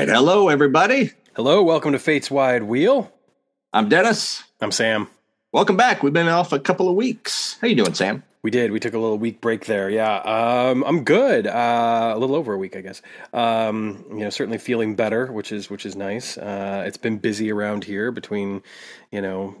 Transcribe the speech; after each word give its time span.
right. 0.00 0.08
Hello, 0.10 0.50
everybody. 0.50 1.12
Hello, 1.36 1.62
welcome 1.62 1.92
to 1.92 1.98
Fate's 1.98 2.30
Wide 2.30 2.64
Wheel. 2.64 3.10
I'm 3.72 3.88
Dennis. 3.88 4.44
I'm 4.60 4.70
Sam. 4.70 5.08
Welcome 5.52 5.78
back. 5.78 6.02
We've 6.02 6.12
been 6.12 6.28
off 6.28 6.52
a 6.52 6.58
couple 6.58 6.90
of 6.90 6.96
weeks. 6.96 7.56
How 7.62 7.66
you 7.66 7.76
doing, 7.76 7.94
Sam? 7.94 8.22
We 8.42 8.50
did. 8.50 8.72
We 8.72 8.78
took 8.78 8.92
a 8.92 8.98
little 8.98 9.16
week 9.16 9.40
break 9.40 9.64
there. 9.64 9.88
Yeah, 9.88 10.16
um, 10.16 10.84
I'm 10.84 11.02
good. 11.02 11.46
Uh, 11.46 12.12
a 12.14 12.18
little 12.18 12.36
over 12.36 12.52
a 12.52 12.58
week, 12.58 12.76
I 12.76 12.82
guess. 12.82 13.00
Um, 13.32 14.04
you 14.10 14.18
know, 14.18 14.28
certainly 14.28 14.58
feeling 14.58 14.96
better, 14.96 15.32
which 15.32 15.50
is 15.50 15.70
which 15.70 15.86
is 15.86 15.96
nice. 15.96 16.36
Uh, 16.36 16.84
it's 16.86 16.98
been 16.98 17.16
busy 17.16 17.50
around 17.50 17.84
here 17.84 18.12
between, 18.12 18.62
you 19.10 19.22
know, 19.22 19.56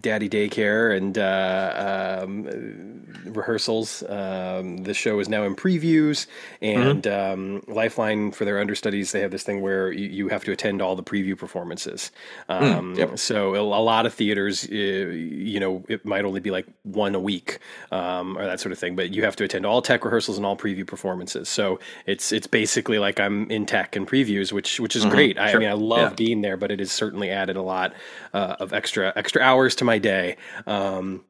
daddy 0.00 0.28
daycare 0.28 0.96
and 0.96 1.18
uh, 1.18 2.22
um, 2.24 3.04
rehearsals. 3.24 4.02
Um, 4.08 4.78
the 4.78 4.94
show 4.94 5.20
is 5.20 5.28
now 5.28 5.44
in 5.44 5.54
previews, 5.54 6.26
and 6.62 7.02
mm-hmm. 7.02 7.56
um, 7.56 7.62
Lifeline 7.66 8.32
for 8.32 8.44
their 8.44 8.58
understudies 8.58 9.12
they 9.12 9.20
have 9.20 9.30
this 9.30 9.42
thing 9.42 9.60
where 9.60 9.92
you, 9.92 10.06
you 10.06 10.28
have 10.28 10.44
to 10.44 10.52
attend 10.52 10.80
all 10.80 10.96
the 10.96 11.02
preview 11.02 11.36
performances. 11.36 12.10
Mm, 12.48 12.96
yep. 12.96 13.18
So 13.18 13.54
a, 13.54 13.60
a, 13.60 13.84
lot 13.86 14.06
of 14.06 14.14
theaters, 14.14 14.66
uh, 14.70 14.74
you 14.74 15.60
know, 15.60 15.84
it 15.88 16.04
might 16.06 16.24
only 16.24 16.40
be 16.40 16.50
like 16.50 16.66
one 16.84 17.14
a 17.14 17.20
week 17.20 17.58
um, 17.92 18.38
or 18.38 18.46
that 18.46 18.60
sort 18.60 18.72
of 18.72 18.78
thing, 18.78 18.96
but 18.96 19.12
you 19.12 19.24
have 19.24 19.36
to 19.36 19.44
attend 19.44 19.66
all 19.66 19.82
tech 19.82 20.04
rehearsals 20.04 20.38
and 20.38 20.46
all 20.46 20.56
preview 20.56 20.86
performances. 20.86 21.48
So 21.48 21.80
it's 22.06 22.32
it's 22.32 22.46
basically 22.46 22.98
like 22.98 23.20
I'm 23.20 23.50
in 23.50 23.66
tech 23.66 23.94
and 23.94 24.08
previews, 24.08 24.52
which 24.52 24.80
which 24.80 24.96
is 24.96 25.02
mm-hmm. 25.02 25.12
great. 25.12 25.38
I, 25.38 25.50
sure. 25.50 25.60
I, 25.60 25.60
mean, 25.60 25.68
I 25.68 25.74
love 25.74 26.12
yeah. 26.12 26.14
being 26.14 26.40
there, 26.40 26.56
but 26.56 26.70
it 26.70 26.78
has 26.78 26.90
certainly 26.90 27.30
added 27.30 27.56
a 27.56 27.62
lot 27.62 27.92
uh, 28.32 28.56
of 28.58 28.72
extra 28.72 29.12
extra 29.16 29.42
hours 29.42 29.65
hours 29.66 29.74
to 29.74 29.84
my 29.84 29.98
day. 29.98 30.36
Um, 30.66 31.24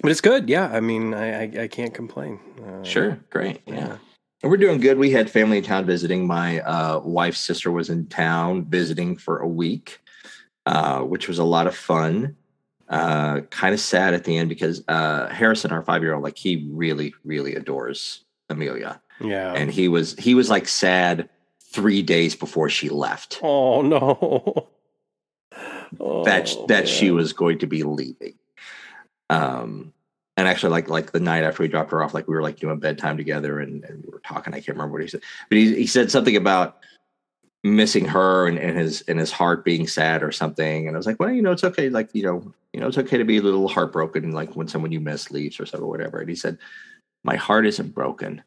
but 0.00 0.10
it's 0.10 0.22
good. 0.22 0.48
Yeah. 0.48 0.70
I 0.72 0.80
mean, 0.80 1.12
I, 1.12 1.42
I, 1.42 1.62
I 1.64 1.68
can't 1.68 1.92
complain. 1.92 2.40
Uh, 2.64 2.82
sure. 2.82 3.18
Great. 3.30 3.60
Yeah. 3.66 3.74
yeah. 3.74 3.96
We're 4.42 4.56
doing 4.56 4.80
good. 4.80 4.98
We 4.98 5.10
had 5.10 5.28
family 5.28 5.58
in 5.58 5.64
town 5.64 5.84
visiting. 5.84 6.26
My 6.26 6.60
uh, 6.60 7.00
wife's 7.00 7.40
sister 7.40 7.70
was 7.70 7.90
in 7.90 8.06
town 8.06 8.64
visiting 8.66 9.16
for 9.16 9.40
a 9.40 9.48
week, 9.48 10.00
uh, 10.64 11.00
which 11.00 11.28
was 11.28 11.38
a 11.38 11.44
lot 11.44 11.66
of 11.66 11.76
fun. 11.76 12.36
Uh, 12.88 13.40
kind 13.50 13.74
of 13.74 13.80
sad 13.80 14.14
at 14.14 14.24
the 14.24 14.38
end 14.38 14.48
because 14.48 14.82
uh, 14.88 15.28
Harrison, 15.28 15.72
our 15.72 15.82
five 15.82 16.02
year 16.02 16.14
old, 16.14 16.22
like 16.22 16.38
he 16.38 16.68
really, 16.70 17.12
really 17.24 17.54
adores 17.54 18.24
Amelia. 18.48 19.02
Yeah. 19.20 19.52
And 19.52 19.70
he 19.70 19.88
was 19.88 20.14
he 20.14 20.34
was 20.34 20.48
like 20.48 20.68
sad 20.68 21.28
three 21.60 22.00
days 22.00 22.34
before 22.34 22.70
she 22.70 22.88
left. 22.88 23.40
Oh 23.42 23.82
no. 23.82 24.68
oh, 26.00 26.24
that 26.24 26.50
that 26.68 26.88
she 26.88 27.10
was 27.10 27.32
going 27.32 27.58
to 27.58 27.66
be 27.66 27.82
leaving. 27.82 28.34
Um, 29.30 29.92
and 30.36 30.46
actually, 30.46 30.70
like 30.70 30.88
like 30.88 31.12
the 31.12 31.20
night 31.20 31.44
after 31.44 31.62
we 31.62 31.68
dropped 31.68 31.90
her 31.90 32.02
off, 32.02 32.14
like 32.14 32.28
we 32.28 32.34
were 32.34 32.42
like 32.42 32.60
doing 32.60 32.78
bedtime 32.78 33.16
together, 33.16 33.60
and, 33.60 33.84
and 33.84 34.04
we 34.04 34.10
were 34.10 34.20
talking. 34.20 34.54
I 34.54 34.58
can't 34.58 34.76
remember 34.76 34.92
what 34.92 35.02
he 35.02 35.08
said, 35.08 35.22
but 35.48 35.58
he 35.58 35.74
he 35.74 35.86
said 35.86 36.10
something 36.10 36.36
about 36.36 36.78
missing 37.64 38.04
her 38.04 38.46
and, 38.46 38.58
and 38.58 38.78
his 38.78 39.02
and 39.02 39.18
his 39.18 39.32
heart 39.32 39.64
being 39.64 39.86
sad 39.86 40.22
or 40.22 40.30
something. 40.30 40.86
And 40.86 40.96
I 40.96 40.98
was 40.98 41.06
like, 41.06 41.18
well, 41.18 41.30
you 41.30 41.42
know, 41.42 41.52
it's 41.52 41.64
okay. 41.64 41.90
Like 41.90 42.10
you 42.14 42.22
know, 42.22 42.54
you 42.72 42.80
know, 42.80 42.86
it's 42.86 42.98
okay 42.98 43.18
to 43.18 43.24
be 43.24 43.38
a 43.38 43.42
little 43.42 43.68
heartbroken, 43.68 44.32
like 44.32 44.54
when 44.54 44.68
someone 44.68 44.92
you 44.92 45.00
miss 45.00 45.30
leaves 45.30 45.58
or 45.58 45.66
something 45.66 45.84
or 45.84 45.90
whatever. 45.90 46.20
And 46.20 46.28
he 46.28 46.36
said, 46.36 46.58
my 47.24 47.36
heart 47.36 47.66
isn't 47.66 47.94
broken. 47.94 48.42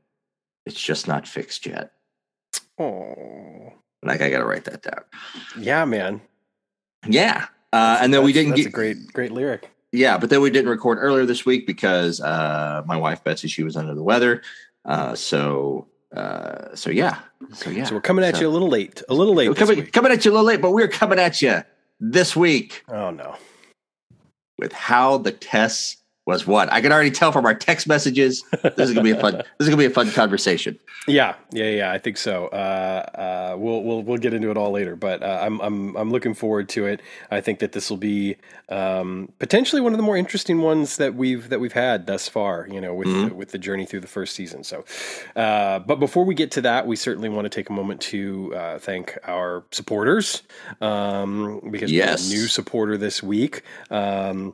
It's 0.66 0.80
just 0.82 1.08
not 1.08 1.28
fixed 1.28 1.66
yet. 1.66 1.92
Oh, 2.80 3.74
like 4.04 4.22
I 4.22 4.30
got 4.30 4.40
to 4.40 4.46
write 4.46 4.66
that 4.66 4.84
down. 4.84 5.04
Yeah, 5.60 5.86
man. 5.86 6.22
Yeah, 7.08 7.46
uh, 7.74 8.00
and 8.02 8.14
then 8.14 8.24
we 8.24 8.34
didn't 8.34 8.56
get 8.56 8.68
a 8.68 8.70
great, 8.70 9.12
great 9.14 9.32
lyric. 9.32 9.70
Yeah, 9.92 10.18
but 10.18 10.30
then 10.30 10.42
we 10.42 10.50
didn't 10.50 10.70
record 10.70 11.00
earlier 11.00 11.26
this 11.26 11.46
week 11.46 11.68
because 11.68 12.22
uh, 12.22 12.82
my 12.86 12.96
wife 12.96 13.24
Betsy 13.24 13.48
she 13.48 13.64
was 13.64 13.76
under 13.76 13.94
the 13.94 14.04
weather. 14.04 14.42
Uh, 14.86 15.16
so 15.16 15.88
uh, 16.16 16.76
so 16.76 16.90
yeah, 16.90 17.20
so 17.54 17.70
yeah. 17.70 17.86
So 17.86 17.96
we're 17.96 18.02
coming 18.02 18.24
at 18.24 18.36
so, 18.36 18.42
you 18.42 18.48
a 18.48 18.50
little 18.50 18.70
late, 18.70 19.02
a 19.10 19.14
little 19.14 19.34
late. 19.34 19.56
Coming, 19.56 19.86
coming 19.88 20.12
at 20.12 20.24
you 20.24 20.32
a 20.32 20.34
little 20.34 20.46
late, 20.46 20.62
but 20.62 20.72
we're 20.72 20.88
coming 20.88 21.20
at 21.20 21.42
you 21.42 21.64
this 22.00 22.36
week. 22.36 22.84
Oh 22.88 23.12
no, 23.12 23.36
with 24.58 24.74
how 24.74 25.18
the 25.18 25.32
tests 25.32 25.98
was 26.26 26.46
what 26.46 26.72
I 26.72 26.82
can 26.82 26.92
already 26.92 27.12
tell 27.12 27.32
from 27.32 27.46
our 27.46 27.56
text 27.56 27.88
messages. 27.88 28.44
This 28.62 28.90
is 28.90 28.94
gonna 28.94 29.04
be 29.04 29.12
a 29.12 29.20
fun. 29.20 29.34
This 29.34 29.46
is 29.60 29.70
gonna 29.70 29.78
be 29.78 29.86
a 29.86 29.90
fun 29.90 30.12
conversation. 30.12 30.78
Yeah, 31.08 31.36
yeah, 31.52 31.70
yeah. 31.70 31.92
I 31.92 31.98
think 31.98 32.18
so. 32.18 32.48
Uh, 32.48 33.54
uh, 33.56 33.56
we'll 33.58 33.82
we'll 33.84 34.04
we'll 34.04 34.18
get 34.18 34.34
into 34.34 34.52
it 34.52 34.58
all 34.58 34.72
later, 34.72 34.96
but 34.96 35.24
uh, 35.24 35.40
I'm 35.42 35.60
I'm 35.62 35.96
I'm 35.98 36.12
looking 36.12 36.36
forward 36.36 36.70
to 36.70 36.86
it. 36.86 37.02
I 37.32 37.42
think 37.42 37.60
that 37.60 37.72
this 37.72 37.90
will 37.90 37.98
be 37.98 38.38
um, 38.70 39.32
potentially 39.40 39.82
one 39.82 39.94
of 39.94 39.98
the 39.98 40.04
more 40.04 40.16
interesting 40.16 40.62
ones 40.62 40.98
that 40.98 41.16
we've 41.16 41.50
that 41.50 41.60
we've 41.60 41.74
had 41.74 42.06
thus 42.06 42.28
far. 42.28 42.68
You 42.70 42.80
know, 42.80 42.94
with 42.94 43.08
mm-hmm. 43.08 43.36
with 43.36 43.50
the 43.50 43.58
journey 43.58 43.86
through 43.86 44.02
the 44.02 44.08
first 44.08 44.36
season. 44.36 44.64
So, 44.64 44.86
uh, 45.36 45.80
but 45.80 46.00
before 46.00 46.24
we 46.24 46.36
get 46.36 46.52
to 46.52 46.62
that, 46.62 46.86
we 46.86 46.96
certainly 46.96 47.30
want 47.30 47.46
to 47.46 47.50
take 47.50 47.70
a 47.70 47.74
moment 47.74 48.00
to 48.02 48.56
uh, 48.56 48.80
thank 48.80 49.18
our 49.24 49.64
supporters 49.72 50.44
um, 50.82 51.62
because 51.72 51.92
yes. 51.92 52.06
we 52.06 52.12
have 52.12 52.20
a 52.20 52.42
new 52.42 52.48
supporter 52.48 52.98
this 52.98 53.24
week. 53.24 53.64
Um, 53.90 54.54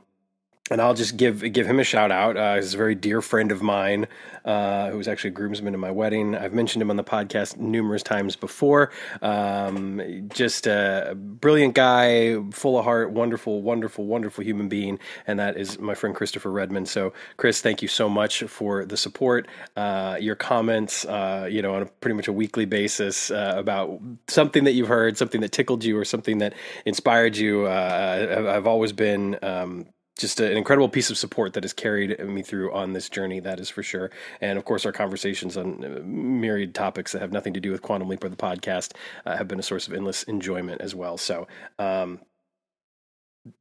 and 0.69 0.81
I'll 0.81 0.93
just 0.93 1.17
give 1.17 1.51
give 1.53 1.65
him 1.65 1.79
a 1.79 1.83
shout 1.83 2.11
out. 2.11 2.37
Uh, 2.37 2.55
he's 2.55 2.73
a 2.73 2.77
very 2.77 2.95
dear 2.95 3.21
friend 3.21 3.51
of 3.51 3.61
mine 3.61 4.07
uh, 4.45 4.89
who 4.89 4.97
was 4.97 5.07
actually 5.07 5.29
a 5.29 5.33
groomsman 5.33 5.73
in 5.73 5.79
my 5.79 5.91
wedding. 5.91 6.35
I've 6.35 6.53
mentioned 6.53 6.81
him 6.81 6.89
on 6.89 6.95
the 6.95 7.03
podcast 7.03 7.57
numerous 7.57 8.01
times 8.03 8.35
before. 8.35 8.91
Um, 9.21 10.29
just 10.29 10.67
a 10.67 11.13
brilliant 11.15 11.75
guy, 11.75 12.41
full 12.51 12.77
of 12.77 12.85
heart, 12.85 13.11
wonderful, 13.11 13.61
wonderful, 13.61 14.05
wonderful 14.05 14.43
human 14.43 14.69
being, 14.69 14.99
and 15.25 15.39
that 15.39 15.57
is 15.57 15.79
my 15.79 15.95
friend 15.95 16.15
Christopher 16.15 16.51
Redmond. 16.51 16.87
So, 16.87 17.13
Chris, 17.35 17.61
thank 17.61 17.81
you 17.81 17.87
so 17.87 18.07
much 18.07 18.43
for 18.43 18.85
the 18.85 18.97
support, 18.97 19.47
uh, 19.75 20.17
your 20.19 20.35
comments, 20.35 21.05
uh, 21.05 21.47
you 21.49 21.61
know, 21.61 21.75
on 21.75 21.81
a 21.83 21.85
pretty 21.85 22.15
much 22.15 22.27
a 22.27 22.33
weekly 22.33 22.65
basis 22.65 23.31
uh, 23.31 23.53
about 23.57 23.99
something 24.27 24.63
that 24.63 24.73
you've 24.73 24.87
heard, 24.87 25.17
something 25.17 25.41
that 25.41 25.51
tickled 25.51 25.83
you, 25.83 25.97
or 25.97 26.05
something 26.05 26.37
that 26.37 26.53
inspired 26.85 27.35
you. 27.35 27.65
Uh, 27.65 28.53
I've 28.55 28.67
always 28.67 28.93
been 28.93 29.37
um, 29.41 29.87
just 30.17 30.39
an 30.39 30.57
incredible 30.57 30.89
piece 30.89 31.09
of 31.09 31.17
support 31.17 31.53
that 31.53 31.63
has 31.63 31.73
carried 31.73 32.19
me 32.19 32.41
through 32.41 32.73
on 32.73 32.93
this 32.93 33.09
journey. 33.09 33.39
That 33.39 33.59
is 33.59 33.69
for 33.69 33.83
sure. 33.83 34.11
And 34.41 34.57
of 34.57 34.65
course, 34.65 34.85
our 34.85 34.91
conversations 34.91 35.57
on 35.57 35.83
uh, 35.83 36.01
myriad 36.03 36.73
topics 36.75 37.11
that 37.11 37.21
have 37.21 37.31
nothing 37.31 37.53
to 37.53 37.59
do 37.59 37.71
with 37.71 37.81
Quantum 37.81 38.09
Leap 38.09 38.23
or 38.23 38.29
the 38.29 38.35
podcast 38.35 38.93
uh, 39.25 39.37
have 39.37 39.47
been 39.47 39.59
a 39.59 39.63
source 39.63 39.87
of 39.87 39.93
endless 39.93 40.23
enjoyment 40.23 40.81
as 40.81 40.95
well. 40.95 41.17
So, 41.17 41.47
um, 41.79 42.19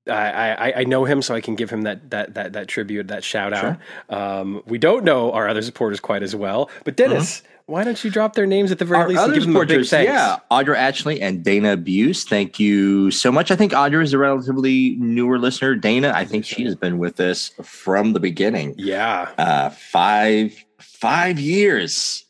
I, 0.08 0.72
I, 0.72 0.72
I 0.78 0.84
know 0.84 1.04
him, 1.04 1.22
so 1.22 1.34
I 1.34 1.40
can 1.40 1.54
give 1.54 1.70
him 1.70 1.82
that 1.82 2.10
that 2.10 2.34
that, 2.34 2.52
that 2.54 2.66
tribute, 2.66 3.06
that 3.08 3.22
shout 3.22 3.52
out. 3.52 3.78
Sure. 4.10 4.18
Um, 4.18 4.62
we 4.66 4.78
don't 4.78 5.04
know 5.04 5.30
our 5.30 5.46
other 5.46 5.62
supporters 5.62 6.00
quite 6.00 6.24
as 6.24 6.34
well, 6.34 6.70
but 6.84 6.96
Dennis, 6.96 7.38
mm-hmm 7.38 7.55
why 7.66 7.82
don't 7.82 8.02
you 8.04 8.10
drop 8.10 8.34
their 8.34 8.46
names 8.46 8.70
at 8.70 8.78
the 8.78 8.84
very 8.84 9.00
Our 9.00 9.08
least 9.08 9.22
and 9.22 9.34
give 9.34 9.42
them 9.42 9.56
a 9.56 9.66
big 9.66 9.86
thanks? 9.86 10.08
Yeah, 10.08 10.38
Audra 10.52 10.76
Ashley 10.76 11.20
and 11.20 11.42
Dana 11.42 11.76
Buse. 11.76 12.24
Thank 12.24 12.60
you 12.60 13.10
so 13.10 13.32
much. 13.32 13.50
I 13.50 13.56
think 13.56 13.72
Audra 13.72 14.02
is 14.04 14.12
a 14.12 14.18
relatively 14.18 14.96
newer 15.00 15.38
listener. 15.38 15.74
Dana, 15.74 16.12
I 16.14 16.24
think 16.24 16.44
she 16.44 16.62
has 16.64 16.76
been 16.76 16.98
with 16.98 17.18
us 17.18 17.50
from 17.62 18.12
the 18.12 18.20
beginning. 18.20 18.76
Yeah, 18.78 19.32
uh, 19.36 19.70
five 19.70 20.64
five 20.78 21.40
years 21.40 22.24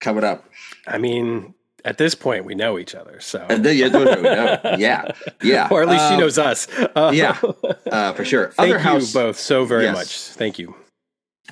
coming 0.00 0.22
up. 0.22 0.44
I 0.86 0.98
mean, 0.98 1.54
at 1.86 1.96
this 1.96 2.14
point, 2.14 2.44
we 2.44 2.54
know 2.54 2.78
each 2.78 2.94
other. 2.94 3.20
So 3.20 3.46
yeah, 3.48 4.76
yeah, 4.76 5.12
yeah, 5.42 5.68
or 5.70 5.82
at 5.82 5.88
least 5.88 6.04
um, 6.04 6.12
she 6.12 6.20
knows 6.20 6.36
us. 6.36 6.68
Uh, 6.94 7.10
yeah, 7.14 7.38
uh, 7.90 8.12
for 8.12 8.24
sure. 8.24 8.50
Thank 8.50 8.68
Other 8.68 8.78
you 8.78 8.84
house, 8.84 9.14
both 9.14 9.38
so 9.38 9.64
very 9.64 9.84
yes. 9.84 9.96
much. 9.96 10.18
Thank 10.36 10.58
you. 10.58 10.74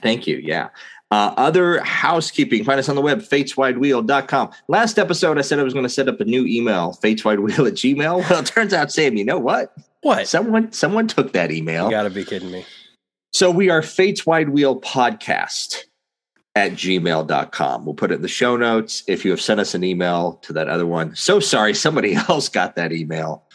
Thank 0.03 0.27
you. 0.27 0.37
Yeah. 0.37 0.69
Uh, 1.13 1.33
other 1.37 1.81
housekeeping, 1.83 2.65
find 2.65 2.81
us 2.81 2.89
on 2.89 2.97
the 2.97 3.01
web, 3.01 3.21
fateswidewheel.com. 3.21 4.51
Last 4.67 4.99
episode, 4.99 5.39
I 5.39 5.43
said 5.43 5.61
I 5.61 5.63
was 5.63 5.73
going 5.73 5.85
to 5.85 5.89
set 5.89 6.09
up 6.09 6.21
a 6.21 6.25
new 6.25 6.45
email, 6.47 6.99
fateswidewheel 7.01 7.69
at 7.69 7.75
gmail. 7.75 8.29
Well, 8.29 8.41
it 8.41 8.47
turns 8.47 8.73
out, 8.73 8.91
Sam, 8.91 9.17
you 9.17 9.25
know 9.25 9.39
what? 9.39 9.73
What? 10.03 10.27
Someone 10.27 10.73
someone 10.73 11.07
took 11.07 11.33
that 11.33 11.53
email. 11.53 11.85
You 11.87 11.91
got 11.93 12.05
to 12.05 12.11
be 12.11 12.25
kidding 12.25 12.51
me. 12.51 12.65
So 13.33 13.51
we 13.51 13.71
are 13.71 13.83
Fates 13.83 14.25
Wide 14.27 14.49
Wheel 14.49 14.81
Podcast 14.81 15.85
at 16.55 16.73
gmail.com. 16.73 17.85
We'll 17.85 17.95
put 17.95 18.11
it 18.11 18.15
in 18.15 18.23
the 18.23 18.29
show 18.29 18.57
notes. 18.57 19.05
If 19.07 19.25
you 19.25 19.31
have 19.31 19.41
sent 19.41 19.61
us 19.61 19.75
an 19.75 19.85
email 19.85 20.35
to 20.43 20.53
that 20.55 20.69
other 20.69 20.87
one, 20.87 21.15
so 21.15 21.39
sorry, 21.39 21.75
somebody 21.75 22.15
else 22.29 22.49
got 22.49 22.77
that 22.77 22.93
email. 22.93 23.46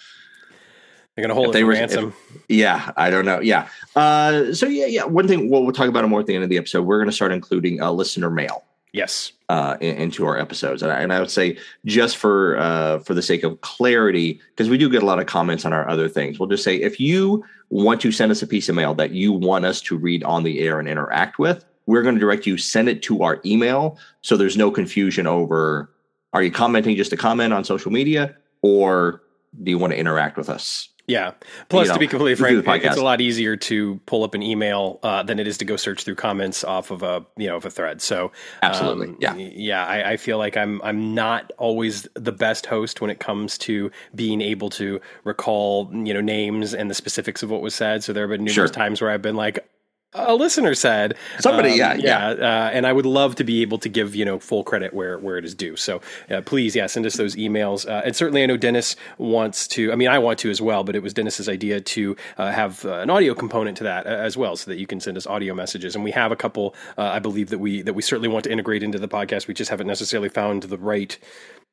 They're 1.16 1.24
gonna 1.24 1.36
hold 1.36 1.56
if 1.56 1.62
it 1.62 1.64
were, 1.66 1.72
ransom. 1.74 2.14
If, 2.36 2.42
yeah, 2.48 2.92
I 2.96 3.10
don't 3.10 3.26
know. 3.26 3.42
Yeah. 3.42 3.68
Uh, 3.96 4.54
so 4.54 4.68
yeah, 4.68 4.86
yeah. 4.86 5.04
One 5.04 5.28
thing 5.28 5.50
well, 5.50 5.64
we'll 5.64 5.74
talk 5.74 5.90
about 5.90 6.04
it 6.04 6.08
more 6.08 6.22
at 6.22 6.26
the 6.26 6.36
end 6.36 6.44
of 6.44 6.50
the 6.50 6.58
episode. 6.58 6.84
We're 6.84 7.00
gonna 7.00 7.12
start 7.12 7.32
including 7.32 7.82
uh, 7.82 7.92
listener 7.92 8.30
mail. 8.30 8.64
Yes. 8.94 9.32
Uh, 9.48 9.78
in, 9.82 9.96
into 9.96 10.26
our 10.26 10.38
episodes, 10.38 10.82
and 10.82 10.92
I, 10.92 11.02
and 11.02 11.14
I, 11.14 11.20
would 11.20 11.32
say 11.32 11.58
just 11.86 12.18
for 12.18 12.58
uh, 12.58 13.00
for 13.00 13.14
the 13.14 13.22
sake 13.22 13.44
of 13.44 13.60
clarity, 13.62 14.40
because 14.52 14.70
we 14.70 14.78
do 14.78 14.90
get 14.90 15.04
a 15.04 15.06
lot 15.06 15.20
of 15.20 15.26
comments 15.26 15.66
on 15.66 15.74
our 15.74 15.88
other 15.90 16.08
things, 16.08 16.40
we'll 16.40 16.50
just 16.50 16.64
say 16.64 16.78
if 16.78 17.00
you 17.00 17.44
want 17.70 18.00
to 18.02 18.12
send 18.12 18.32
us 18.32 18.42
a 18.42 18.48
piece 18.48 18.70
of 18.70 18.76
mail 18.76 18.94
that 18.96 19.12
you 19.12 19.34
want 19.34 19.66
us 19.66 19.82
to 19.82 19.98
read 19.98 20.24
on 20.24 20.44
the 20.44 20.62
air 20.62 20.80
and 20.80 20.88
interact 20.88 21.40
with, 21.40 21.66
we're 21.86 22.02
going 22.02 22.16
to 22.16 22.22
direct 22.22 22.46
you 22.46 22.58
send 22.58 22.88
it 22.88 23.02
to 23.04 23.24
our 23.24 23.42
email, 23.46 23.98
so 24.22 24.38
there's 24.38 24.58
no 24.58 24.72
confusion 24.72 25.28
over 25.28 25.90
are 26.34 26.44
you 26.44 26.52
commenting 26.52 26.96
just 26.96 27.12
a 27.12 27.18
comment 27.18 27.54
on 27.54 27.64
social 27.64 27.92
media 27.92 28.36
or 28.62 29.22
do 29.64 29.72
you 29.72 29.78
want 29.78 29.92
to 29.92 30.00
interact 30.00 30.38
with 30.38 30.50
us 30.50 30.90
Yeah. 31.12 31.32
Plus, 31.70 31.86
You 31.86 31.90
know, 31.90 31.94
to 31.96 32.00
be 32.00 32.08
completely 32.08 32.36
frank, 32.64 32.84
it's 32.86 32.98
a 32.98 33.04
lot 33.04 33.22
easier 33.22 33.56
to 33.58 34.00
pull 34.06 34.24
up 34.24 34.34
an 34.34 34.42
email 34.42 35.00
uh, 35.04 35.24
than 35.24 35.40
it 35.40 35.48
is 35.48 35.58
to 35.60 35.66
go 35.66 35.76
search 35.76 36.04
through 36.04 36.16
comments 36.16 36.64
off 36.64 36.92
of 36.92 37.04
a 37.04 37.26
you 37.38 37.48
know 37.48 37.58
of 37.58 37.66
a 37.66 37.70
thread. 37.70 38.02
So 38.02 38.32
Absolutely. 38.64 39.08
um, 39.10 39.18
Yeah. 39.20 39.36
yeah. 39.36 39.86
I, 39.86 40.12
I 40.12 40.18
feel 40.18 40.38
like 40.38 40.56
I'm 40.58 40.82
I'm 40.84 41.14
not 41.14 41.52
always 41.58 42.08
the 42.16 42.32
best 42.32 42.66
host 42.66 43.02
when 43.02 43.10
it 43.10 43.20
comes 43.20 43.58
to 43.60 43.92
being 44.16 44.42
able 44.42 44.70
to 44.72 45.00
recall 45.24 45.90
you 45.94 46.14
know 46.14 46.22
names 46.22 46.74
and 46.74 46.90
the 46.90 46.96
specifics 46.96 47.44
of 47.44 47.50
what 47.52 47.62
was 47.62 47.76
said. 47.76 48.04
So 48.04 48.14
there 48.14 48.24
have 48.24 48.30
been 48.32 48.42
numerous 48.46 48.56
Sure. 48.56 48.68
times 48.70 49.02
where 49.02 49.10
I've 49.12 49.22
been 49.22 49.36
like. 49.36 49.68
A 50.14 50.36
listener 50.36 50.76
said, 50.76 51.16
Somebody, 51.40 51.72
um, 51.72 51.78
yeah, 51.78 51.94
yeah, 51.96 52.28
uh, 52.28 52.70
and 52.74 52.86
I 52.86 52.92
would 52.92 53.06
love 53.06 53.36
to 53.36 53.46
be 53.46 53.62
able 53.62 53.78
to 53.78 53.88
give 53.88 54.14
you 54.14 54.26
know 54.26 54.40
full 54.40 54.62
credit 54.62 54.94
where 54.94 55.18
where 55.18 55.38
it 55.38 55.46
is 55.46 55.56
due. 55.56 55.78
So 55.78 56.02
uh, 56.30 56.42
please, 56.42 56.76
yeah, 56.76 56.88
send 56.88 57.06
us 57.06 57.16
those 57.16 57.34
emails. 57.38 57.88
Uh, 57.88 58.02
and 58.04 58.14
certainly, 58.14 58.44
I 58.44 58.46
know 58.46 58.58
Dennis 58.58 58.98
wants 59.18 59.70
to. 59.70 59.90
I 59.90 59.96
mean, 59.96 60.10
I 60.10 60.20
want 60.20 60.38
to 60.40 60.50
as 60.50 60.62
well, 60.62 60.84
but 60.84 60.98
it 60.98 61.04
was 61.04 61.14
Dennis's 61.14 61.48
idea 61.48 61.80
to 61.80 62.18
uh, 62.38 62.52
have 62.52 62.84
uh, 62.84 62.96
an 62.96 63.10
audio 63.10 63.34
component 63.34 63.78
to 63.78 63.86
that 63.86 64.06
uh, 64.06 64.10
as 64.10 64.36
well, 64.36 64.58
so 64.58 64.70
that 64.70 64.78
you 64.78 64.86
can 64.86 65.00
send 65.00 65.16
us 65.16 65.26
audio 65.26 65.54
messages. 65.54 65.96
And 65.96 66.04
we 66.04 66.12
have 66.12 66.34
a 66.34 66.36
couple, 66.36 66.76
uh, 66.98 67.04
I 67.04 67.20
believe 67.20 67.50
that 67.50 67.60
we 67.60 67.82
that 67.82 67.94
we 67.94 68.02
certainly 68.02 68.28
want 68.28 68.44
to 68.44 68.52
integrate 68.52 68.84
into 68.84 69.00
the 69.00 69.08
podcast. 69.08 69.48
We 69.48 69.54
just 69.54 69.72
haven't 69.72 69.88
necessarily 69.88 70.28
found 70.28 70.64
the 70.64 70.78
right 70.78 71.18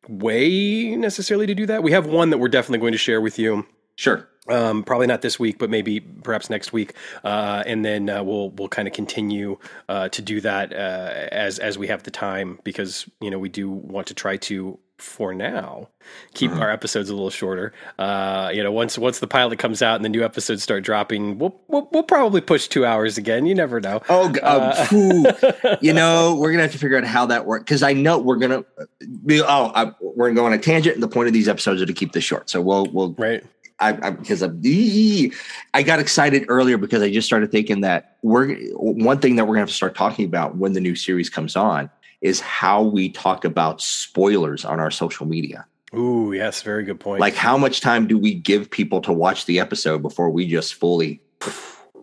way 0.06 0.94
necessarily 0.94 1.46
to 1.46 1.56
do 1.56 1.66
that. 1.66 1.82
We 1.82 1.90
have 1.90 2.06
one 2.06 2.30
that 2.30 2.38
we're 2.38 2.48
definitely 2.48 2.78
going 2.78 2.92
to 2.92 2.98
share 2.98 3.20
with 3.20 3.36
you. 3.36 3.66
Sure. 3.98 4.28
Um, 4.48 4.84
probably 4.84 5.08
not 5.08 5.22
this 5.22 5.40
week, 5.40 5.58
but 5.58 5.70
maybe 5.70 5.98
perhaps 5.98 6.48
next 6.48 6.72
week, 6.72 6.94
uh, 7.24 7.64
and 7.66 7.84
then 7.84 8.08
uh, 8.08 8.22
we'll 8.22 8.50
we'll 8.50 8.68
kind 8.68 8.86
of 8.86 8.94
continue 8.94 9.58
uh, 9.88 10.08
to 10.10 10.22
do 10.22 10.40
that 10.40 10.72
uh, 10.72 11.26
as 11.32 11.58
as 11.58 11.76
we 11.76 11.88
have 11.88 12.04
the 12.04 12.10
time 12.12 12.60
because 12.62 13.10
you 13.20 13.28
know 13.28 13.38
we 13.38 13.48
do 13.48 13.68
want 13.68 14.06
to 14.06 14.14
try 14.14 14.36
to 14.38 14.78
for 14.98 15.32
now 15.32 15.88
keep 16.34 16.50
our 16.52 16.70
episodes 16.70 17.08
a 17.08 17.14
little 17.14 17.30
shorter. 17.30 17.72
Uh, 17.98 18.50
you 18.52 18.62
know, 18.62 18.72
once 18.72 18.98
once 18.98 19.18
the 19.18 19.26
pilot 19.26 19.58
comes 19.58 19.82
out 19.82 19.96
and 19.96 20.04
the 20.04 20.08
new 20.08 20.24
episodes 20.24 20.62
start 20.62 20.82
dropping, 20.82 21.38
we'll 21.38 21.60
we'll, 21.68 21.88
we'll 21.92 22.02
probably 22.02 22.40
push 22.40 22.68
two 22.68 22.84
hours 22.84 23.18
again. 23.18 23.46
You 23.46 23.54
never 23.54 23.80
know. 23.80 24.00
Oh, 24.08 24.32
uh, 24.42 25.76
you 25.80 25.92
know, 25.92 26.36
we're 26.36 26.50
gonna 26.50 26.62
have 26.62 26.72
to 26.72 26.78
figure 26.78 26.96
out 26.96 27.04
how 27.04 27.26
that 27.26 27.46
works 27.46 27.64
because 27.64 27.82
I 27.82 27.92
know 27.92 28.18
we're 28.18 28.36
gonna 28.36 28.64
be. 29.24 29.40
Oh, 29.40 29.72
I, 29.74 29.92
we're 30.00 30.28
gonna 30.28 30.40
go 30.40 30.46
on 30.46 30.52
a 30.52 30.58
tangent. 30.58 30.94
And 30.94 31.02
the 31.02 31.08
point 31.08 31.28
of 31.28 31.32
these 31.34 31.48
episodes 31.48 31.82
are 31.82 31.86
to 31.86 31.92
keep 31.92 32.12
this 32.12 32.24
short. 32.24 32.50
So 32.50 32.60
we'll 32.60 32.86
we'll 32.86 33.14
Right. 33.18 33.44
I, 33.80 33.90
I 34.02 34.10
because 34.10 34.42
I'm. 34.42 34.60
I 35.74 35.82
got 35.82 36.00
excited 36.00 36.44
earlier 36.48 36.78
because 36.78 37.02
I 37.02 37.10
just 37.10 37.26
started 37.26 37.50
thinking 37.52 37.82
that 37.82 38.16
we're 38.22 38.56
one 38.72 39.18
thing 39.18 39.36
that 39.36 39.44
we're 39.44 39.54
gonna 39.54 39.62
have 39.62 39.68
to 39.68 39.74
start 39.74 39.94
talking 39.94 40.24
about 40.24 40.56
when 40.56 40.72
the 40.72 40.80
new 40.80 40.94
series 40.94 41.30
comes 41.30 41.56
on 41.56 41.90
is 42.20 42.40
how 42.40 42.82
we 42.82 43.08
talk 43.10 43.44
about 43.44 43.80
spoilers 43.80 44.64
on 44.64 44.80
our 44.80 44.90
social 44.90 45.26
media. 45.26 45.64
Ooh, 45.94 46.32
yes, 46.32 46.62
very 46.62 46.82
good 46.82 46.98
point. 46.98 47.20
Like 47.20 47.34
how 47.34 47.56
much 47.56 47.80
time 47.80 48.06
do 48.06 48.18
we 48.18 48.34
give 48.34 48.70
people 48.70 49.00
to 49.02 49.12
watch 49.12 49.46
the 49.46 49.60
episode 49.60 50.02
before 50.02 50.30
we 50.30 50.46
just 50.46 50.74
fully 50.74 51.22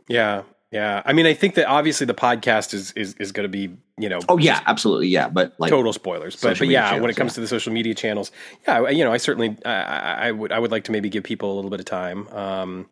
yeah, 0.08 0.44
yeah. 0.76 1.02
I 1.06 1.14
mean, 1.14 1.26
I 1.26 1.34
think 1.34 1.56
that 1.56 1.68
obviously 1.68 2.06
the 2.06 2.14
podcast 2.14 2.74
is 2.74 2.92
is 2.94 3.16
is 3.16 3.32
going 3.32 3.46
to 3.46 3.50
be 3.50 3.76
you 3.98 4.10
know 4.10 4.20
Oh 4.28 4.38
yeah, 4.38 4.62
absolutely. 4.66 5.08
Yeah, 5.08 5.30
but 5.30 5.54
like 5.58 5.70
total 5.70 5.94
spoilers. 5.94 6.36
But 6.36 6.60
but 6.60 6.68
yeah, 6.68 7.00
when 7.00 7.10
it 7.10 7.16
comes 7.16 7.32
yeah. 7.32 7.36
to 7.36 7.42
the 7.42 7.48
social 7.48 7.72
media 7.72 7.96
channels, 7.96 8.30
yeah, 8.68 8.90
you 8.90 9.06
know, 9.06 9.14
I 9.14 9.18
certainly 9.18 9.58
I, 9.64 9.72
I 9.72 10.28
I 10.28 10.32
would 10.32 10.52
I 10.52 10.60
would 10.60 10.72
like 10.72 10.84
to 10.86 10.92
maybe 10.92 11.08
give 11.10 11.24
people 11.24 11.54
a 11.54 11.56
little 11.56 11.70
bit 11.70 11.80
of 11.80 11.86
time. 11.86 12.28
Um, 12.28 12.90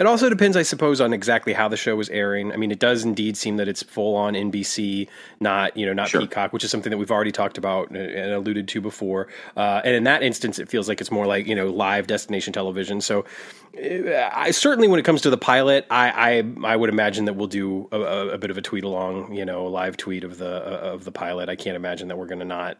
it 0.00 0.06
also 0.06 0.30
depends, 0.30 0.56
I 0.56 0.62
suppose, 0.62 0.98
on 0.98 1.12
exactly 1.12 1.52
how 1.52 1.68
the 1.68 1.76
show 1.76 2.00
is 2.00 2.08
airing. 2.08 2.52
I 2.52 2.56
mean, 2.56 2.70
it 2.70 2.78
does 2.78 3.04
indeed 3.04 3.36
seem 3.36 3.58
that 3.58 3.68
it's 3.68 3.82
full 3.82 4.16
on 4.16 4.32
NBC, 4.32 5.06
not 5.40 5.76
you 5.76 5.84
know 5.84 5.92
not 5.92 6.08
Sure. 6.08 6.22
Peacock, 6.22 6.54
which 6.54 6.64
is 6.64 6.70
something 6.70 6.88
that 6.88 6.96
we've 6.96 7.10
already 7.10 7.32
talked 7.32 7.58
about 7.58 7.90
and- 7.90 8.32
alluded 8.32 8.66
to 8.68 8.80
before. 8.80 9.28
Uh, 9.58 9.82
and 9.84 9.94
in 9.94 10.04
that 10.04 10.22
instance, 10.22 10.58
it 10.58 10.70
feels 10.70 10.88
like 10.88 11.02
it's 11.02 11.10
more 11.10 11.26
like 11.26 11.46
you 11.46 11.54
know 11.54 11.68
live 11.68 12.06
destination 12.06 12.54
television. 12.54 13.02
So, 13.02 13.26
uh, 13.76 14.30
I 14.32 14.52
certainly 14.52 14.88
when 14.88 14.98
it 14.98 15.04
comes 15.04 15.20
to 15.20 15.30
the 15.30 15.36
pilot, 15.36 15.86
I 15.90 16.40
I, 16.64 16.72
I 16.72 16.76
would 16.76 16.88
imagine 16.88 17.26
that 17.26 17.34
we'll 17.34 17.46
do 17.46 17.86
a, 17.92 18.00
a, 18.00 18.38
bit 18.38 18.50
of 18.50 18.56
a 18.56 18.62
tweet 18.62 18.84
along, 18.84 19.34
you 19.34 19.44
know, 19.44 19.66
a 19.66 19.68
live 19.68 19.98
tweet 19.98 20.24
of 20.24 20.38
the 20.38 20.48
uh, 20.66 20.92
of 20.94 21.04
the 21.04 21.12
pilot. 21.12 21.50
I 21.50 21.56
can't 21.56 21.76
imagine 21.76 22.08
that 22.08 22.16
we're 22.16 22.26
going 22.26 22.38
to 22.38 22.46
not. 22.46 22.78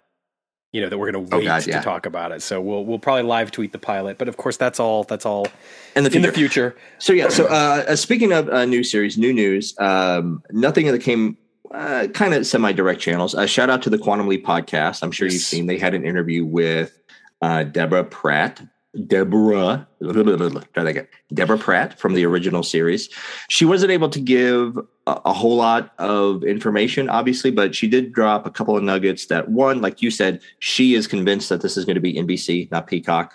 You 0.73 0.81
know 0.83 0.89
that 0.89 0.99
we're 0.99 1.11
going 1.11 1.27
to 1.27 1.35
Oh, 1.35 1.39
wait 1.39 1.47
God, 1.47 1.67
yeah. 1.67 1.79
to 1.79 1.85
talk 1.85 2.07
about 2.07 2.31
it, 2.31 2.43
so 2.43 2.61
we'll 2.61 2.85
we'll 2.85 3.01
probably 3.01 3.25
live 3.25 3.51
tweet 3.51 3.73
the 3.73 3.79
pilot. 3.79 4.19
But 4.19 4.29
of 4.29 4.37
course, 4.37 4.57
that's 4.57 4.79
all. 4.79 5.03
That's 5.05 5.27
all 5.27 5.49
in 5.97 6.05
the 6.05 6.09
in 6.09 6.13
future. 6.13 6.27
the 6.31 6.33
future. 6.33 6.77
So 6.99 7.13
yeah, 7.13 7.29
so 7.29 7.47
uh, 7.47 7.85
uh, 7.89 7.97
speaking 7.97 8.33
of 8.33 8.49
uh, 8.49 8.65
new 8.67 8.85
series, 8.85 9.19
new 9.19 9.33
news, 9.33 9.75
um, 9.81 10.43
nothing 10.51 10.87
that 10.87 11.01
came 11.03 11.37
uh, 11.73 12.07
kind 12.15 12.35
of 12.35 12.47
semi-direct 12.47 13.01
channels. 13.01 13.35
Uh, 13.35 13.47
shout 13.47 13.69
out 13.69 13.83
to 13.83 13.91
the 13.91 13.99
Quantum 13.99 14.29
Leap 14.29 14.45
podcast. 14.47 15.03
I'm 15.03 15.11
sure 15.13 15.27
you've 15.27 15.43
seen. 15.43 15.67
They 15.67 15.79
had 15.79 15.95
an 15.95 16.05
interview 16.05 16.45
with 16.45 16.97
uh, 17.43 17.65
Deborah 17.65 18.05
Pratt. 18.05 18.61
Deborah, 19.07 19.87
try 20.03 20.13
that 20.13 20.87
again. 20.87 21.09
Deborah 21.33 21.59
Pratt 21.59 21.99
from 21.99 22.15
the 22.15 22.27
original 22.27 22.63
series. 22.63 23.09
She 23.49 23.65
wasn't 23.65 23.93
able 23.93 24.09
to 24.09 24.21
give 24.21 24.77
a, 25.07 25.21
a 25.27 25.33
whole 25.33 25.57
lot 25.57 25.93
of 25.99 26.43
information, 26.43 27.09
obviously, 27.09 27.53
but 27.53 27.75
she 27.75 27.87
did 27.87 28.13
drop 28.13 28.47
a 28.47 28.51
couple 28.51 28.77
of 28.77 28.83
nuggets. 28.83 29.27
That 29.27 29.49
one, 29.49 29.81
like 29.81 30.03
you 30.03 30.11
said, 30.11 30.41
she 30.59 30.95
is 30.95 31.07
convinced 31.07 31.49
that 31.51 31.61
this 31.61 31.77
is 31.77 31.85
going 31.85 31.95
to 31.95 32.01
be 32.01 32.15
NBC, 32.15 32.71
not 32.73 32.89
Peacock, 32.89 33.35